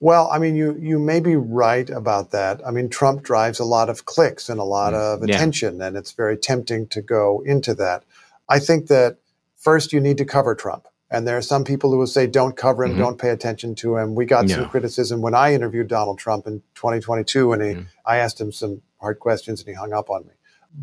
Well, 0.00 0.28
I 0.30 0.38
mean, 0.38 0.54
you 0.54 0.76
you 0.80 0.98
may 0.98 1.20
be 1.20 1.36
right 1.36 1.88
about 1.90 2.30
that. 2.30 2.60
I 2.66 2.70
mean, 2.70 2.88
Trump 2.88 3.22
drives 3.22 3.58
a 3.58 3.64
lot 3.64 3.88
of 3.88 4.04
clicks 4.04 4.48
and 4.48 4.60
a 4.60 4.64
lot 4.64 4.92
mm. 4.92 5.14
of 5.14 5.22
attention, 5.22 5.78
yeah. 5.78 5.86
and 5.86 5.96
it's 5.96 6.12
very 6.12 6.36
tempting 6.36 6.86
to 6.88 7.02
go 7.02 7.42
into 7.44 7.74
that. 7.74 8.04
I 8.48 8.60
think 8.60 8.86
that 8.88 9.18
first 9.56 9.92
you 9.92 10.00
need 10.00 10.18
to 10.18 10.24
cover 10.24 10.54
Trump. 10.54 10.86
And 11.10 11.26
there 11.26 11.38
are 11.38 11.42
some 11.42 11.64
people 11.64 11.90
who 11.90 11.98
will 11.98 12.06
say, 12.06 12.26
don't 12.26 12.54
cover 12.56 12.84
him, 12.84 12.92
mm-hmm. 12.92 13.00
don't 13.00 13.18
pay 13.18 13.30
attention 13.30 13.74
to 13.76 13.96
him. 13.96 14.14
We 14.14 14.26
got 14.26 14.46
yeah. 14.46 14.56
some 14.56 14.68
criticism 14.68 15.22
when 15.22 15.34
I 15.34 15.54
interviewed 15.54 15.88
Donald 15.88 16.18
Trump 16.18 16.46
in 16.46 16.60
2022, 16.74 17.52
and 17.52 17.62
he, 17.62 17.68
mm. 17.68 17.86
I 18.04 18.18
asked 18.18 18.38
him 18.38 18.52
some 18.52 18.82
hard 19.00 19.18
questions 19.18 19.60
and 19.60 19.68
he 19.68 19.74
hung 19.74 19.92
up 19.92 20.10
on 20.10 20.26
me. 20.26 20.32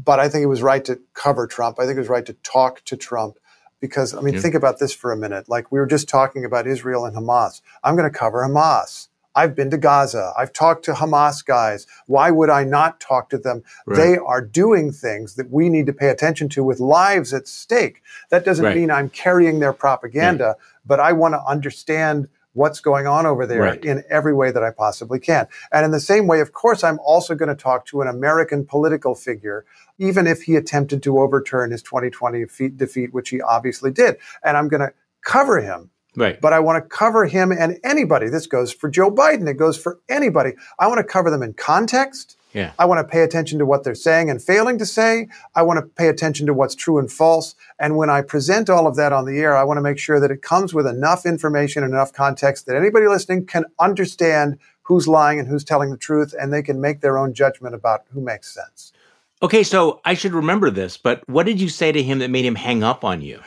But 0.04 0.20
I 0.20 0.30
think 0.30 0.44
it 0.44 0.48
was 0.48 0.64
right 0.64 0.84
to 0.86 1.00
cover 1.14 1.46
Trump. 1.46 1.80
I 1.80 1.86
think 1.86 1.98
it 1.98 2.00
was 2.00 2.10
right 2.10 2.26
to 2.26 2.34
talk 2.34 2.84
to 2.86 2.98
Trump 2.98 3.38
because, 3.86 4.14
I 4.14 4.22
mean, 4.22 4.36
yeah. 4.36 4.42
think 4.42 4.56
about 4.56 4.80
this 4.80 4.94
for 4.94 5.12
a 5.12 5.18
minute. 5.18 5.48
Like 5.48 5.72
we 5.72 5.80
were 5.80 5.86
just 5.86 6.10
talking 6.10 6.46
about 6.46 6.68
Israel 6.68 7.06
and 7.06 7.16
Hamas. 7.16 7.62
I'm 7.84 7.96
going 7.96 8.12
to 8.12 8.18
cover 8.18 8.42
Hamas. 8.42 9.08
I've 9.36 9.54
been 9.54 9.70
to 9.72 9.78
Gaza. 9.78 10.34
I've 10.38 10.54
talked 10.54 10.86
to 10.86 10.94
Hamas 10.94 11.46
guys. 11.46 11.86
Why 12.08 12.32
would 12.32 12.50
I 12.50 12.64
not 12.64 13.02
talk 13.02 13.30
to 13.32 13.38
them? 13.38 13.64
Right. 13.86 13.98
They 13.98 14.18
are 14.18 14.42
doing 14.42 14.94
things 14.94 15.36
that 15.36 15.52
we 15.52 15.68
need 15.68 15.86
to 15.88 15.94
pay 15.94 16.08
attention 16.08 16.48
to 16.50 16.64
with 16.64 16.80
lives 16.80 17.34
at 17.34 17.48
stake. 17.48 18.02
That 18.30 18.46
doesn't 18.46 18.64
right. 18.64 18.76
mean 18.76 18.90
I'm 18.90 19.10
carrying 19.10 19.60
their 19.60 19.74
propaganda, 19.74 20.56
but 20.86 21.02
I 21.02 21.12
want 21.12 21.34
to 21.34 21.44
understand 21.46 22.30
what's 22.56 22.80
going 22.80 23.06
on 23.06 23.26
over 23.26 23.46
there 23.46 23.62
right. 23.62 23.86
in 23.86 24.04
every 24.10 24.34
way 24.34 24.52
that 24.52 24.64
I 24.64 24.72
possibly 24.72 25.20
can. 25.20 25.48
And 25.72 25.86
in 25.86 25.92
the 25.92 26.00
same 26.00 26.26
way, 26.26 26.40
of 26.40 26.54
course, 26.54 26.84
I'm 26.84 27.00
also 27.00 27.36
going 27.36 27.50
to 27.50 27.56
talk 27.56 27.86
to 27.88 28.02
an 28.02 28.08
American 28.08 28.66
political 28.66 29.14
figure, 29.14 29.66
even 30.00 30.26
if 30.26 30.44
he 30.44 30.56
attempted 30.56 31.04
to 31.04 31.20
overturn 31.20 31.72
his 31.72 31.84
2020 31.84 32.46
defeat, 32.76 33.14
which 33.14 33.30
he 33.30 33.42
obviously 33.42 33.92
did. 33.92 34.18
And 34.44 34.58
I'm 34.58 34.68
going 34.68 34.82
to 34.82 34.94
cover 35.22 35.62
him 35.62 35.92
Right. 36.16 36.40
But 36.40 36.54
I 36.54 36.60
want 36.60 36.84
to 36.84 36.88
cover 36.88 37.26
him 37.26 37.52
and 37.52 37.78
anybody. 37.84 38.30
This 38.30 38.48
goes 38.48 38.72
for 38.72 38.90
Joe 38.90 39.12
Biden. 39.12 39.48
It 39.48 39.56
goes 39.56 39.78
for 39.78 40.00
anybody. 40.10 40.54
I 40.80 40.88
want 40.88 41.00
to 41.00 41.04
cover 41.04 41.30
them 41.30 41.44
in 41.44 41.54
context. 41.54 42.35
Yeah. 42.56 42.72
I 42.80 42.86
want 42.86 43.06
to 43.06 43.12
pay 43.12 43.22
attention 43.22 43.60
to 43.60 43.66
what 43.66 43.84
they're 43.84 43.94
saying 43.94 44.30
and 44.30 44.42
failing 44.42 44.78
to 44.78 44.86
say. 44.86 45.28
I 45.56 45.62
want 45.62 45.78
to 45.78 45.86
pay 45.86 46.08
attention 46.08 46.46
to 46.46 46.54
what's 46.54 46.74
true 46.74 46.98
and 46.98 47.12
false. 47.12 47.54
And 47.80 47.98
when 47.98 48.10
I 48.10 48.22
present 48.22 48.70
all 48.70 48.88
of 48.88 48.96
that 48.96 49.12
on 49.12 49.26
the 49.26 49.38
air, 49.40 49.58
I 49.58 49.66
want 49.66 49.78
to 49.78 49.82
make 49.82 50.00
sure 50.00 50.22
that 50.22 50.32
it 50.32 50.42
comes 50.42 50.74
with 50.74 50.88
enough 50.88 51.26
information 51.26 51.84
and 51.84 51.94
enough 51.94 52.14
context 52.14 52.66
that 52.66 52.78
anybody 52.78 53.08
listening 53.08 53.46
can 53.46 53.66
understand 53.78 54.58
who's 54.84 55.06
lying 55.06 55.38
and 55.38 55.48
who's 55.50 55.66
telling 55.66 55.90
the 55.92 55.98
truth, 55.98 56.34
and 56.40 56.54
they 56.54 56.64
can 56.64 56.80
make 56.80 57.02
their 57.02 57.18
own 57.18 57.34
judgment 57.34 57.76
about 57.76 58.06
who 58.14 58.22
makes 58.22 58.54
sense. 58.54 58.94
Okay, 59.42 59.64
so 59.64 60.00
I 60.06 60.14
should 60.14 60.34
remember 60.34 60.70
this, 60.70 60.96
but 60.96 61.28
what 61.28 61.46
did 61.46 61.60
you 61.60 61.68
say 61.68 61.92
to 61.92 62.02
him 62.02 62.20
that 62.20 62.30
made 62.30 62.46
him 62.46 62.56
hang 62.56 62.84
up 62.84 63.04
on 63.04 63.22
you? 63.22 63.42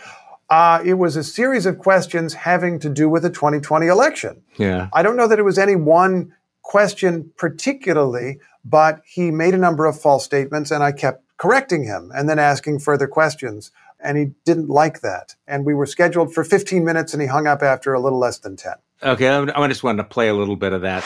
Uh, 0.50 0.82
it 0.84 0.94
was 0.94 1.16
a 1.16 1.24
series 1.24 1.66
of 1.66 1.78
questions 1.78 2.34
having 2.34 2.78
to 2.80 2.88
do 2.88 3.08
with 3.08 3.22
the 3.22 3.30
2020 3.30 3.86
election. 3.86 4.42
Yeah. 4.56 4.88
I 4.92 5.02
don't 5.02 5.16
know 5.16 5.28
that 5.28 5.38
it 5.38 5.42
was 5.42 5.58
any 5.58 5.76
one 5.76 6.34
question 6.68 7.32
particularly, 7.38 8.38
but 8.62 9.00
he 9.06 9.30
made 9.30 9.54
a 9.54 9.58
number 9.58 9.86
of 9.86 9.98
false 9.98 10.22
statements 10.22 10.70
and 10.70 10.84
I 10.84 10.92
kept 10.92 11.24
correcting 11.38 11.84
him 11.84 12.12
and 12.14 12.28
then 12.28 12.38
asking 12.38 12.80
further 12.80 13.08
questions. 13.08 13.72
And 13.98 14.18
he 14.18 14.26
didn't 14.44 14.68
like 14.68 15.00
that. 15.00 15.34
And 15.46 15.64
we 15.64 15.72
were 15.72 15.86
scheduled 15.86 16.34
for 16.34 16.44
15 16.44 16.84
minutes 16.84 17.14
and 17.14 17.22
he 17.22 17.26
hung 17.26 17.46
up 17.46 17.62
after 17.62 17.94
a 17.94 18.00
little 18.00 18.18
less 18.18 18.38
than 18.38 18.56
10. 18.56 18.74
Okay, 19.02 19.28
I 19.28 19.68
just 19.68 19.82
wanted 19.82 20.02
to 20.02 20.08
play 20.08 20.28
a 20.28 20.34
little 20.34 20.56
bit 20.56 20.74
of 20.74 20.82
that. 20.82 21.04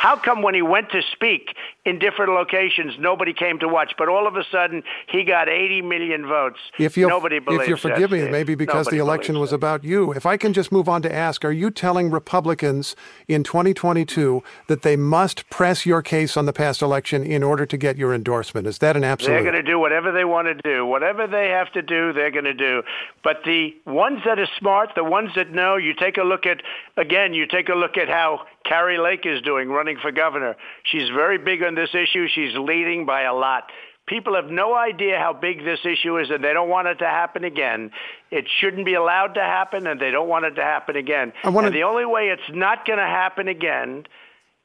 How 0.00 0.16
come 0.16 0.40
when 0.40 0.54
he 0.54 0.62
went 0.62 0.88
to 0.92 1.02
speak 1.12 1.54
in 1.84 1.98
different 1.98 2.32
locations, 2.32 2.98
nobody 2.98 3.34
came 3.34 3.58
to 3.58 3.68
watch, 3.68 3.92
but 3.98 4.08
all 4.08 4.26
of 4.26 4.34
a 4.34 4.42
sudden 4.50 4.82
he 5.06 5.24
got 5.24 5.46
80 5.46 5.82
million 5.82 6.26
votes? 6.26 6.58
If 6.78 6.96
you 6.96 7.06
nobody 7.06 7.38
believes 7.38 7.64
if 7.64 7.68
you 7.68 7.76
forgive 7.76 8.10
me, 8.10 8.26
maybe 8.30 8.54
because 8.54 8.86
nobody 8.86 8.96
the 8.96 9.02
election 9.02 9.38
was 9.38 9.52
about 9.52 9.84
you. 9.84 10.14
If 10.14 10.24
I 10.24 10.38
can 10.38 10.54
just 10.54 10.72
move 10.72 10.88
on 10.88 11.02
to 11.02 11.14
ask, 11.14 11.44
are 11.44 11.52
you 11.52 11.70
telling 11.70 12.10
Republicans 12.10 12.96
in 13.28 13.44
2022 13.44 14.42
that 14.68 14.80
they 14.80 14.96
must 14.96 15.50
press 15.50 15.84
your 15.84 16.00
case 16.00 16.34
on 16.34 16.46
the 16.46 16.54
past 16.54 16.80
election 16.80 17.22
in 17.22 17.42
order 17.42 17.66
to 17.66 17.76
get 17.76 17.98
your 17.98 18.14
endorsement? 18.14 18.66
Is 18.66 18.78
that 18.78 18.96
an 18.96 19.04
absolute? 19.04 19.34
They're 19.34 19.52
going 19.52 19.54
to 19.54 19.62
do 19.62 19.78
whatever 19.78 20.12
they 20.12 20.24
want 20.24 20.48
to 20.48 20.54
do. 20.54 20.86
Whatever 20.86 21.26
they 21.26 21.48
have 21.48 21.70
to 21.72 21.82
do, 21.82 22.14
they're 22.14 22.30
going 22.30 22.46
to 22.46 22.54
do. 22.54 22.82
But 23.22 23.44
the 23.44 23.76
ones 23.84 24.22
that 24.24 24.38
are 24.38 24.48
smart, 24.58 24.92
the 24.96 25.04
ones 25.04 25.32
that 25.36 25.50
know, 25.50 25.76
you 25.76 25.92
take 25.92 26.16
a 26.16 26.22
look 26.22 26.46
at 26.46 26.62
again, 26.96 27.34
you 27.34 27.46
take 27.46 27.68
a 27.68 27.74
look 27.74 27.98
at 27.98 28.08
how 28.08 28.46
Kari 28.64 28.98
Lake 28.98 29.24
is 29.24 29.42
doing 29.42 29.68
running 29.68 29.96
for 30.00 30.12
governor. 30.12 30.56
She's 30.84 31.08
very 31.08 31.38
big 31.38 31.62
on 31.62 31.74
this 31.74 31.90
issue. 31.94 32.28
She's 32.28 32.54
leading 32.56 33.06
by 33.06 33.22
a 33.22 33.34
lot. 33.34 33.70
People 34.06 34.34
have 34.34 34.50
no 34.50 34.74
idea 34.74 35.18
how 35.18 35.32
big 35.32 35.64
this 35.64 35.80
issue 35.84 36.18
is, 36.18 36.30
and 36.30 36.42
they 36.42 36.52
don't 36.52 36.68
want 36.68 36.88
it 36.88 36.96
to 36.96 37.06
happen 37.06 37.44
again. 37.44 37.92
It 38.30 38.46
shouldn't 38.60 38.84
be 38.84 38.94
allowed 38.94 39.34
to 39.34 39.40
happen, 39.40 39.86
and 39.86 40.00
they 40.00 40.10
don't 40.10 40.28
want 40.28 40.46
it 40.46 40.56
to 40.56 40.62
happen 40.62 40.96
again. 40.96 41.32
Wanna... 41.44 41.68
And 41.68 41.76
the 41.76 41.84
only 41.84 42.04
way 42.04 42.28
it's 42.28 42.42
not 42.50 42.86
going 42.86 42.98
to 42.98 43.04
happen 43.04 43.46
again 43.46 44.04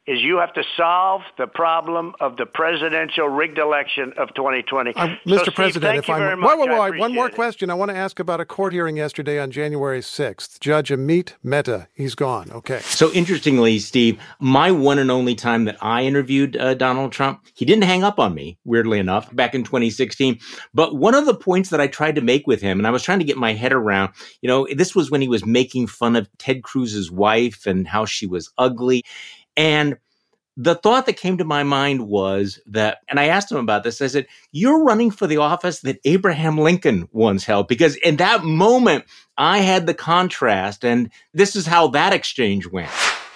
is 0.08 0.22
you 0.22 0.38
have 0.38 0.54
to 0.54 0.64
solve 0.78 1.24
the 1.38 1.48
problem 1.48 2.14
of 2.20 2.38
the 2.38 2.46
presidential 2.46 3.28
rigged 3.28 3.58
election 3.58 4.14
of 4.18 4.34
2020. 4.36 4.94
Uh, 4.96 5.08
Mr. 5.08 5.18
So, 5.26 5.38
Steve, 5.38 5.54
President, 5.56 5.98
if 5.98 6.10
I'm 6.10 6.42
wait, 6.42 6.60
wait, 6.60 6.80
wait, 6.80 7.00
one 7.00 7.14
more 7.14 7.30
question. 7.30 7.72
I 7.72 7.74
want 7.74 7.90
to 7.90 7.98
ask 7.98 8.20
about 8.20 8.40
a 8.40 8.46
court 8.46 8.74
hearing 8.74 8.98
yesterday 8.98 9.40
on 9.40 9.50
January 9.50 10.02
6th. 10.02 10.60
Judge 10.60 10.90
Amit 10.90 11.34
Mehta, 11.44 11.88
he's 11.94 12.14
gone. 12.14 12.52
Okay. 12.52 12.80
So 12.82 13.12
interestingly, 13.14 13.80
Steve, 13.80 14.20
my 14.40 14.70
one 14.70 15.00
and 15.00 15.10
only 15.10 15.34
time 15.34 15.66
that 15.66 15.78
I 15.82 16.04
interviewed 16.04 16.56
uh, 16.58 16.76
Donald 16.76 17.12
Trump, 17.12 17.42
he 17.56 17.66
didn't 17.66 17.86
hang 17.86 18.04
up 18.04 18.20
on 18.20 18.36
me, 18.36 18.60
weirdly 18.64 19.00
enough, 19.00 19.36
back 19.36 19.56
in 19.56 19.64
2016. 19.64 20.40
But 20.76 20.96
one 20.96 21.16
of 21.16 21.26
the 21.26 21.36
points 21.36 21.72
that 21.72 21.82
I 21.82 21.88
tried 21.88 22.16
to 22.16 22.22
make 22.22 22.46
with 22.46 22.62
him, 22.62 22.80
and 22.80 22.86
I 22.86 22.92
was 22.92 23.02
trying 23.02 23.20
to 23.20 23.26
get 23.26 23.38
my 23.38 23.54
head 23.54 23.74
around, 23.74 24.14
you 24.42 24.48
know, 24.48 24.68
this 24.76 24.94
was 24.94 25.10
when 25.10 25.22
he 25.22 25.28
was 25.28 25.46
making 25.46 25.88
fun 25.88 26.16
of 26.16 26.30
Ted 26.38 26.62
Cruz's 26.62 27.10
wife 27.10 27.66
and 27.66 27.88
how 27.88 28.06
she 28.06 28.28
was 28.28 28.52
ugly. 28.60 29.04
And 29.58 29.98
the 30.58 30.76
thought 30.76 31.06
that 31.06 31.18
came 31.18 31.38
to 31.38 31.44
my 31.44 31.64
mind 31.64 32.08
was 32.08 32.60
that, 32.68 33.00
and 33.10 33.20
I 33.20 33.26
asked 33.28 33.52
him 33.52 33.58
about 33.58 33.84
this. 33.84 34.02
I 34.02 34.08
said, 34.08 34.28
You're 34.52 34.84
running 34.84 35.12
for 35.12 35.28
the 35.28 35.38
office 35.38 35.82
that 35.82 36.00
Abraham 36.06 36.58
Lincoln 36.58 37.10
once 37.12 37.44
held. 37.44 37.68
Because 37.68 37.96
in 37.98 38.18
that 38.18 38.44
moment, 38.44 39.06
I 39.38 39.60
had 39.60 39.86
the 39.86 39.94
contrast, 39.94 40.86
and 40.86 41.10
this 41.34 41.56
is 41.56 41.66
how 41.66 41.88
that 41.90 42.14
exchange 42.14 42.68
went. 42.68 42.92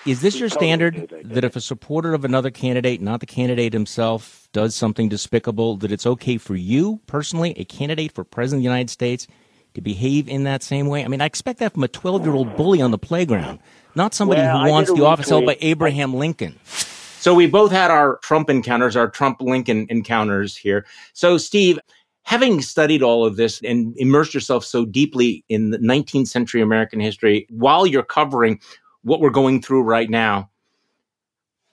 Is 0.06 0.22
this 0.22 0.40
your 0.40 0.48
standard 0.48 1.14
that 1.26 1.44
if 1.44 1.58
a 1.58 1.62
supporter 1.62 2.14
of 2.14 2.24
another 2.24 2.50
candidate, 2.50 3.02
not 3.02 3.20
the 3.20 3.26
candidate 3.26 3.74
himself, 3.74 4.48
does 4.54 4.74
something 4.74 5.10
despicable, 5.10 5.76
that 5.78 5.92
it's 5.92 6.06
okay 6.06 6.38
for 6.38 6.56
you 6.56 7.02
personally, 7.06 7.54
a 7.58 7.66
candidate 7.66 8.14
for 8.14 8.24
president 8.24 8.60
of 8.60 8.64
the 8.64 8.70
United 8.70 8.90
States, 8.90 9.28
to 9.74 9.82
behave 9.82 10.30
in 10.30 10.46
that 10.46 10.64
same 10.64 10.88
way? 10.88 11.04
I 11.04 11.10
mean, 11.10 11.20
I 11.20 11.26
expect 11.26 11.60
that 11.60 11.74
from 11.74 11.84
a 11.84 11.90
12 11.90 12.24
year 12.24 12.34
old 12.34 12.56
bully 12.56 12.82
on 12.82 12.92
the 12.92 12.98
playground 12.98 13.60
not 13.96 14.14
somebody 14.14 14.42
well, 14.42 14.64
who 14.64 14.72
wants 14.72 14.94
the 14.94 15.06
office 15.06 15.30
held 15.30 15.46
by 15.46 15.58
Abraham 15.62 16.14
Lincoln. 16.14 16.60
So 16.66 17.34
we 17.34 17.48
both 17.48 17.72
had 17.72 17.92
our 17.92 18.18
Trump 18.18 18.50
encounters, 18.50 18.96
our 18.96 19.10
Trump 19.10 19.42
Lincoln 19.42 19.88
encounters 19.90 20.56
here. 20.56 20.86
So, 21.14 21.38
Steve, 21.38 21.78
having 22.24 22.62
studied 22.62 23.04
all 23.04 23.26
of 23.26 23.36
this 23.36 23.62
and 23.62 23.94
immersed 23.98 24.34
yourself 24.34 24.64
so 24.64 24.86
deeply 24.86 25.44
in 25.50 25.72
the 25.72 25.80
19th 25.80 26.28
century 26.28 26.62
American 26.62 27.00
history 27.00 27.46
while 27.50 27.86
you're 27.86 28.04
covering 28.04 28.60
what 29.02 29.20
we're 29.20 29.30
going 29.30 29.62
through 29.62 29.82
right 29.82 30.10
now, 30.10 30.50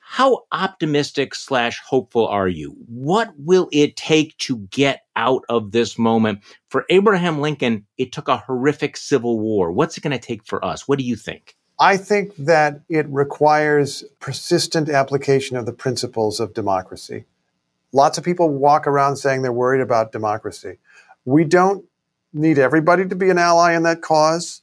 how 0.08 0.44
optimistic 0.52 1.34
slash 1.34 1.80
hopeful 1.84 2.28
are 2.28 2.46
you? 2.46 2.76
What 2.86 3.34
will 3.38 3.68
it 3.72 3.96
take 3.96 4.36
to 4.38 4.58
get 4.70 5.02
out 5.16 5.42
of 5.48 5.72
this 5.72 5.98
moment? 5.98 6.40
For 6.70 6.86
Abraham 6.90 7.40
Lincoln, 7.40 7.84
it 7.98 8.12
took 8.12 8.28
a 8.28 8.36
horrific 8.36 8.96
civil 8.96 9.40
war. 9.40 9.72
What's 9.72 9.98
it 9.98 10.02
going 10.02 10.18
to 10.18 10.24
take 10.24 10.46
for 10.46 10.64
us? 10.64 10.86
What 10.86 10.98
do 10.98 11.04
you 11.04 11.16
think? 11.16 11.55
I 11.78 11.96
think 11.96 12.34
that 12.36 12.80
it 12.88 13.06
requires 13.08 14.04
persistent 14.18 14.88
application 14.88 15.56
of 15.56 15.66
the 15.66 15.72
principles 15.72 16.40
of 16.40 16.54
democracy. 16.54 17.24
Lots 17.92 18.18
of 18.18 18.24
people 18.24 18.48
walk 18.48 18.86
around 18.86 19.16
saying 19.16 19.42
they're 19.42 19.52
worried 19.52 19.82
about 19.82 20.12
democracy. 20.12 20.78
We 21.24 21.44
don't 21.44 21.84
need 22.32 22.58
everybody 22.58 23.06
to 23.06 23.14
be 23.14 23.30
an 23.30 23.38
ally 23.38 23.74
in 23.74 23.82
that 23.82 24.00
cause. 24.00 24.62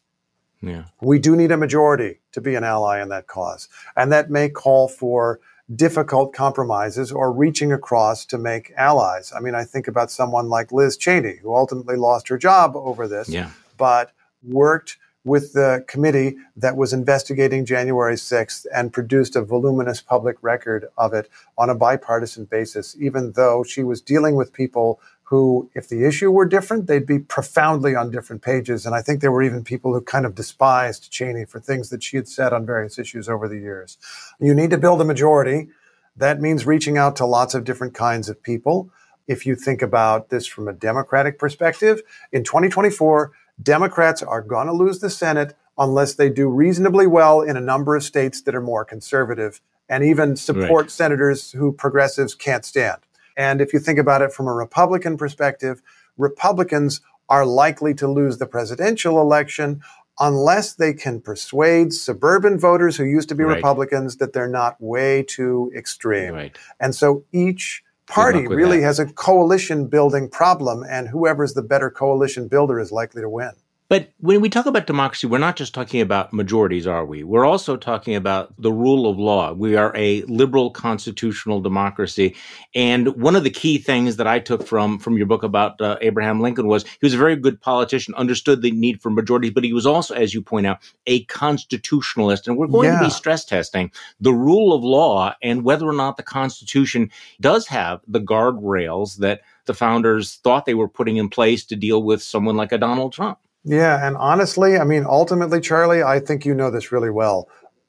Yeah. 0.61 0.85
We 1.01 1.19
do 1.19 1.35
need 1.35 1.51
a 1.51 1.57
majority 1.57 2.19
to 2.31 2.41
be 2.41 2.55
an 2.55 2.63
ally 2.63 3.01
in 3.01 3.09
that 3.09 3.27
cause. 3.27 3.67
And 3.95 4.11
that 4.11 4.29
may 4.29 4.49
call 4.49 4.87
for 4.87 5.39
difficult 5.73 6.33
compromises 6.33 7.11
or 7.11 7.31
reaching 7.31 7.71
across 7.71 8.25
to 8.25 8.37
make 8.37 8.71
allies. 8.77 9.31
I 9.35 9.39
mean, 9.39 9.55
I 9.55 9.63
think 9.63 9.87
about 9.87 10.11
someone 10.11 10.49
like 10.49 10.71
Liz 10.71 10.97
Cheney, 10.97 11.37
who 11.41 11.53
ultimately 11.55 11.95
lost 11.95 12.27
her 12.27 12.37
job 12.37 12.75
over 12.75 13.07
this, 13.07 13.29
yeah. 13.29 13.51
but 13.77 14.11
worked 14.43 14.97
with 15.25 15.53
the 15.53 15.85
committee 15.87 16.35
that 16.55 16.75
was 16.75 16.91
investigating 16.91 17.65
January 17.65 18.15
6th 18.15 18.65
and 18.73 18.91
produced 18.91 19.35
a 19.35 19.41
voluminous 19.41 20.01
public 20.01 20.35
record 20.41 20.87
of 20.97 21.13
it 21.13 21.29
on 21.57 21.69
a 21.69 21.75
bipartisan 21.75 22.45
basis, 22.45 22.95
even 22.99 23.31
though 23.33 23.63
she 23.63 23.83
was 23.83 24.01
dealing 24.01 24.35
with 24.35 24.51
people 24.51 24.99
who, 25.23 25.69
if 25.73 25.87
the 25.87 26.05
issue 26.05 26.29
were 26.29 26.45
different, 26.45 26.87
they'd 26.87 27.07
be 27.07 27.17
profoundly 27.17 27.95
on 27.95 28.11
different 28.11 28.41
pages. 28.41 28.85
And 28.85 28.93
I 28.93 29.01
think 29.01 29.21
there 29.21 29.31
were 29.31 29.41
even 29.41 29.63
people 29.63 29.93
who 29.93 30.01
kind 30.01 30.25
of 30.25 30.35
despised 30.35 31.11
Cheney 31.11 31.45
for 31.45 31.59
things 31.59 31.89
that 31.89 32.03
she 32.03 32.17
had 32.17 32.27
said 32.27 32.53
on 32.53 32.65
various 32.65 32.99
issues 32.99 33.29
over 33.29 33.47
the 33.47 33.57
years. 33.57 33.97
You 34.39 34.53
need 34.53 34.69
to 34.71 34.77
build 34.77 35.01
a 35.01 35.05
majority. 35.05 35.69
That 36.17 36.41
means 36.41 36.67
reaching 36.67 36.97
out 36.97 37.15
to 37.15 37.25
lots 37.25 37.55
of 37.55 37.63
different 37.63 37.93
kinds 37.93 38.29
of 38.29 38.43
people. 38.43 38.91
If 39.25 39.45
you 39.45 39.55
think 39.55 39.81
about 39.81 40.29
this 40.29 40.45
from 40.45 40.67
a 40.67 40.73
Democratic 40.73 41.39
perspective, 41.39 42.01
in 42.31 42.43
2024, 42.43 43.31
Democrats 43.61 44.21
are 44.21 44.41
going 44.41 44.67
to 44.67 44.73
lose 44.73 44.99
the 44.99 45.09
Senate 45.09 45.55
unless 45.77 46.15
they 46.15 46.29
do 46.29 46.47
reasonably 46.49 47.07
well 47.07 47.41
in 47.41 47.57
a 47.57 47.61
number 47.61 47.95
of 47.95 48.03
states 48.03 48.41
that 48.41 48.55
are 48.55 48.61
more 48.61 48.85
conservative 48.85 49.61
and 49.89 50.03
even 50.03 50.35
support 50.35 50.85
right. 50.85 50.91
senators 50.91 51.51
who 51.51 51.71
progressives 51.71 52.35
can't 52.35 52.65
stand. 52.65 52.99
And 53.35 53.61
if 53.61 53.73
you 53.73 53.79
think 53.79 53.99
about 53.99 54.21
it 54.21 54.31
from 54.31 54.47
a 54.47 54.53
Republican 54.53 55.17
perspective, 55.17 55.81
Republicans 56.17 57.01
are 57.29 57.45
likely 57.45 57.93
to 57.95 58.07
lose 58.07 58.37
the 58.37 58.45
presidential 58.45 59.19
election 59.19 59.81
unless 60.19 60.73
they 60.73 60.93
can 60.93 61.19
persuade 61.19 61.91
suburban 61.93 62.59
voters 62.59 62.97
who 62.97 63.03
used 63.03 63.29
to 63.29 63.35
be 63.35 63.43
right. 63.43 63.55
Republicans 63.55 64.17
that 64.17 64.33
they're 64.33 64.47
not 64.47 64.79
way 64.79 65.23
too 65.23 65.71
extreme. 65.75 66.33
Right. 66.33 66.57
And 66.79 66.93
so 66.93 67.23
each 67.31 67.83
party 68.07 68.47
really 68.47 68.79
that. 68.79 68.85
has 68.85 68.99
a 68.99 69.05
coalition 69.05 69.87
building 69.87 70.29
problem, 70.29 70.83
and 70.89 71.07
whoever's 71.07 71.53
the 71.53 71.61
better 71.61 71.89
coalition 71.89 72.47
builder 72.47 72.79
is 72.79 72.91
likely 72.91 73.21
to 73.21 73.29
win. 73.29 73.51
But 73.89 74.11
when 74.19 74.41
we 74.41 74.49
talk 74.49 74.65
about 74.65 74.87
democracy, 74.87 75.27
we're 75.27 75.37
not 75.37 75.55
just 75.55 75.73
talking 75.73 76.01
about 76.01 76.33
majorities, 76.33 76.87
are 76.87 77.05
we? 77.05 77.23
We're 77.23 77.45
also 77.45 77.75
talking 77.75 78.15
about 78.15 78.53
the 78.57 78.71
rule 78.71 79.09
of 79.09 79.19
law. 79.19 79.53
We 79.53 79.75
are 79.75 79.95
a 79.95 80.23
liberal 80.23 80.71
constitutional 80.71 81.61
democracy. 81.61 82.35
And 82.73 83.09
one 83.21 83.35
of 83.35 83.43
the 83.43 83.49
key 83.49 83.77
things 83.77 84.15
that 84.15 84.25
I 84.25 84.39
took 84.39 84.65
from, 84.65 84.99
from 84.99 85.17
your 85.17 85.27
book 85.27 85.43
about 85.43 85.79
uh, 85.81 85.97
Abraham 86.01 86.41
Lincoln 86.41 86.67
was 86.67 86.83
he 86.83 86.97
was 87.03 87.13
a 87.13 87.17
very 87.17 87.35
good 87.35 87.61
politician, 87.61 88.15
understood 88.15 88.61
the 88.61 88.71
need 88.71 89.01
for 89.01 89.09
majorities, 89.09 89.51
but 89.51 89.63
he 89.63 89.73
was 89.73 89.85
also, 89.85 90.15
as 90.15 90.33
you 90.33 90.41
point 90.41 90.65
out, 90.65 90.79
a 91.05 91.25
constitutionalist. 91.25 92.47
And 92.47 92.57
we're 92.57 92.67
going 92.67 92.89
yeah. 92.89 92.99
to 92.99 93.05
be 93.05 93.11
stress 93.11 93.45
testing 93.45 93.91
the 94.19 94.33
rule 94.33 94.73
of 94.73 94.83
law 94.83 95.35
and 95.43 95.63
whether 95.63 95.87
or 95.87 95.93
not 95.93 96.17
the 96.17 96.23
Constitution 96.23 97.11
does 97.41 97.67
have 97.67 98.01
the 98.07 98.21
guardrails 98.21 99.17
that 99.17 99.41
the 99.65 99.73
founders 99.73 100.35
thought 100.35 100.65
they 100.65 100.73
were 100.73 100.87
putting 100.87 101.17
in 101.17 101.29
place 101.29 101.63
to 101.65 101.75
deal 101.75 102.03
with 102.03 102.21
someone 102.21 102.57
like 102.57 102.71
a 102.71 102.77
Donald 102.77 103.13
Trump. 103.13 103.37
Yeah, 103.65 104.05
and 104.05 104.17
honestly, 104.17 104.77
I 104.77 104.83
mean, 104.83 105.05
ultimately, 105.05 105.61
Charlie, 105.61 106.03
I 106.03 106.19
think 106.19 106.45
you 106.45 106.53
know 106.53 106.69
this 106.69 106.91
really 106.91 107.09
well. 107.09 107.47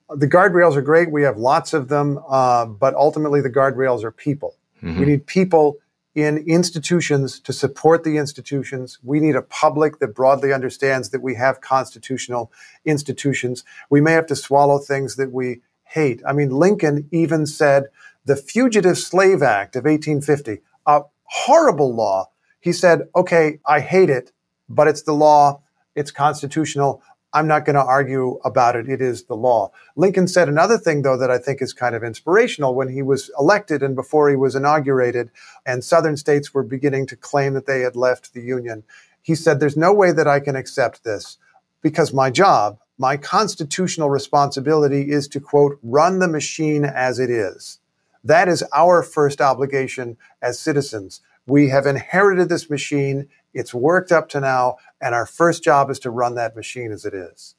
The 0.09 0.29
guardrails 0.29 0.77
are 0.77 0.83
great. 0.83 1.11
We 1.11 1.23
have 1.23 1.37
lots 1.37 1.73
of 1.73 1.89
them, 1.89 2.21
uh, 2.29 2.67
but 2.67 2.95
ultimately, 2.95 3.41
the 3.41 3.51
guardrails 3.51 4.05
are 4.05 4.13
people. 4.13 4.57
Mm-hmm. 4.83 5.01
We 5.01 5.07
need 5.07 5.27
people 5.27 5.79
in 6.15 6.39
institutions 6.47 7.41
to 7.41 7.53
support 7.53 8.05
the 8.05 8.17
institutions. 8.19 8.99
We 9.03 9.19
need 9.19 9.35
a 9.35 9.43
public 9.43 9.99
that 9.99 10.15
broadly 10.15 10.53
understands 10.53 11.11
that 11.11 11.23
we 11.23 11.35
have 11.35 11.61
constitutional 11.61 12.53
institutions. 12.85 13.65
We 13.91 14.01
may 14.01 14.13
have 14.13 14.27
to 14.27 14.37
swallow 14.37 14.79
things 14.79 15.17
that 15.17 15.33
we 15.33 15.63
hate. 15.83 16.23
I 16.27 16.33
mean, 16.33 16.51
Lincoln 16.51 17.09
even 17.11 17.47
said 17.47 17.87
the 18.25 18.37
Fugitive 18.37 18.99
Slave 18.99 19.43
Act 19.43 19.75
of 19.75 19.85
1850, 19.85 20.61
a 20.87 21.03
horrible 21.25 21.95
law. 21.95 22.31
He 22.61 22.73
said, 22.73 23.09
okay, 23.17 23.59
I 23.67 23.81
hate 23.81 24.11
it, 24.11 24.33
but 24.69 24.87
it's 24.89 25.03
the 25.03 25.13
law. 25.13 25.61
It's 25.95 26.11
constitutional. 26.11 27.03
I'm 27.33 27.49
not 27.49 27.65
going 27.65 27.75
to 27.75 27.85
argue 27.85 28.39
about 28.45 28.77
it. 28.77 28.89
It 28.89 29.01
is 29.01 29.25
the 29.25 29.35
law. 29.35 29.73
Lincoln 29.97 30.29
said 30.29 30.49
another 30.49 30.79
thing, 30.79 31.03
though, 31.03 31.17
that 31.17 31.33
I 31.33 31.39
think 31.39 31.61
is 31.61 31.73
kind 31.73 31.97
of 31.97 32.05
inspirational 32.05 32.77
when 32.77 32.89
he 32.89 33.03
was 33.03 33.31
elected 33.39 33.83
and 33.83 33.97
before 33.97 34.31
he 34.31 34.37
was 34.37 34.55
inaugurated, 34.55 35.31
and 35.67 35.83
Southern 35.83 36.17
states 36.17 36.55
were 36.55 36.63
beginning 36.63 37.07
to 37.09 37.17
claim 37.17 37.55
that 37.55 37.67
they 37.67 37.81
had 37.81 37.97
left 37.97 38.35
the 38.35 38.43
Union. 38.43 38.85
He 39.21 39.35
said, 39.35 39.59
There's 39.59 39.77
no 39.77 39.93
way 39.93 40.13
that 40.13 40.29
I 40.29 40.39
can 40.39 40.55
accept 40.55 41.03
this 41.03 41.39
because 41.83 42.13
my 42.13 42.31
job, 42.31 42.79
my 42.99 43.17
constitutional 43.17 44.11
responsibility 44.11 45.11
is 45.11 45.27
to, 45.29 45.41
quote, 45.41 45.79
run 45.83 46.21
the 46.21 46.29
machine 46.29 46.85
as 46.85 47.19
it 47.19 47.31
is. 47.31 47.81
That 48.23 48.49
is 48.49 48.65
our 48.73 49.03
first 49.03 49.41
obligation 49.41 50.17
as 50.41 50.59
citizens. 50.59 51.21
We 51.47 51.69
have 51.69 51.87
inherited 51.87 52.49
this 52.49 52.71
machine. 52.71 53.29
It's 53.53 53.75
worked 53.75 54.11
up 54.11 54.29
to 54.31 54.41
now, 54.41 54.77
and 55.01 55.15
our 55.15 55.27
first 55.27 55.63
job 55.63 55.91
is 55.91 55.99
to 56.01 56.11
run 56.11 56.35
that 56.35 56.57
machine 56.57 56.91
as 56.91 57.05
it 57.05 57.15
is. 57.15 57.55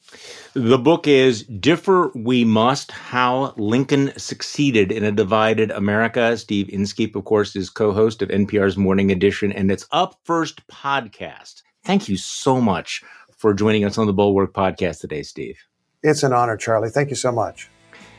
The 0.54 0.78
book 0.78 1.08
is 1.08 1.44
Differ 1.44 2.12
We 2.16 2.44
Must 2.44 2.92
How 2.92 3.54
Lincoln 3.58 4.12
Succeeded 4.18 4.92
in 4.92 5.04
a 5.04 5.12
Divided 5.12 5.72
America. 5.72 6.36
Steve 6.36 6.68
Inskeep, 6.70 7.16
of 7.16 7.26
course, 7.26 7.56
is 7.56 7.70
co 7.70 7.94
host 7.94 8.22
of 8.22 8.30
NPR's 8.30 8.76
Morning 8.76 9.12
Edition 9.12 9.52
and 9.52 9.72
its 9.72 9.86
Up 9.92 10.20
First 10.24 10.66
podcast. 10.68 11.62
Thank 11.84 12.10
you 12.10 12.18
so 12.18 12.60
much 12.60 13.04
for 13.38 13.54
joining 13.54 13.86
us 13.86 13.98
on 13.98 14.08
the 14.08 14.14
Bulwark 14.14 14.54
podcast 14.54 15.02
today, 15.02 15.22
Steve. 15.22 15.60
It's 16.02 16.24
an 16.24 16.34
honor, 16.34 16.58
Charlie. 16.58 16.90
Thank 16.90 17.10
you 17.10 17.16
so 17.16 17.32
much. 17.32 17.70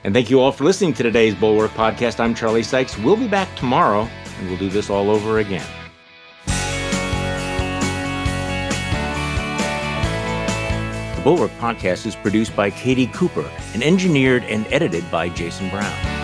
And 0.05 0.14
thank 0.14 0.30
you 0.30 0.40
all 0.40 0.53
for 0.53 0.64
listening 0.64 0.92
to 0.94 1.03
today's 1.03 1.34
Bulwark 1.34 1.72
podcast. 1.72 2.20
I'm 2.20 2.34
Charlie 2.34 2.62
Sykes. 2.62 2.97
We'll 2.99 3.16
be 3.16 3.28
back 3.28 3.55
tomorrow, 3.57 4.09
and 4.38 4.49
we'll 4.49 4.59
do 4.59 4.68
this 4.68 4.90
all 4.90 5.11
over 5.11 5.38
again. 5.38 5.66
The 11.16 11.22
Bulwark 11.22 11.51
podcast 11.53 12.07
is 12.07 12.14
produced 12.14 12.55
by 12.55 12.70
Katie 12.70 13.09
Cooper 13.09 13.51
and 13.74 13.82
engineered 13.82 14.44
and 14.44 14.66
edited 14.70 15.11
by 15.11 15.28
Jason 15.28 15.68
Brown. 15.70 16.16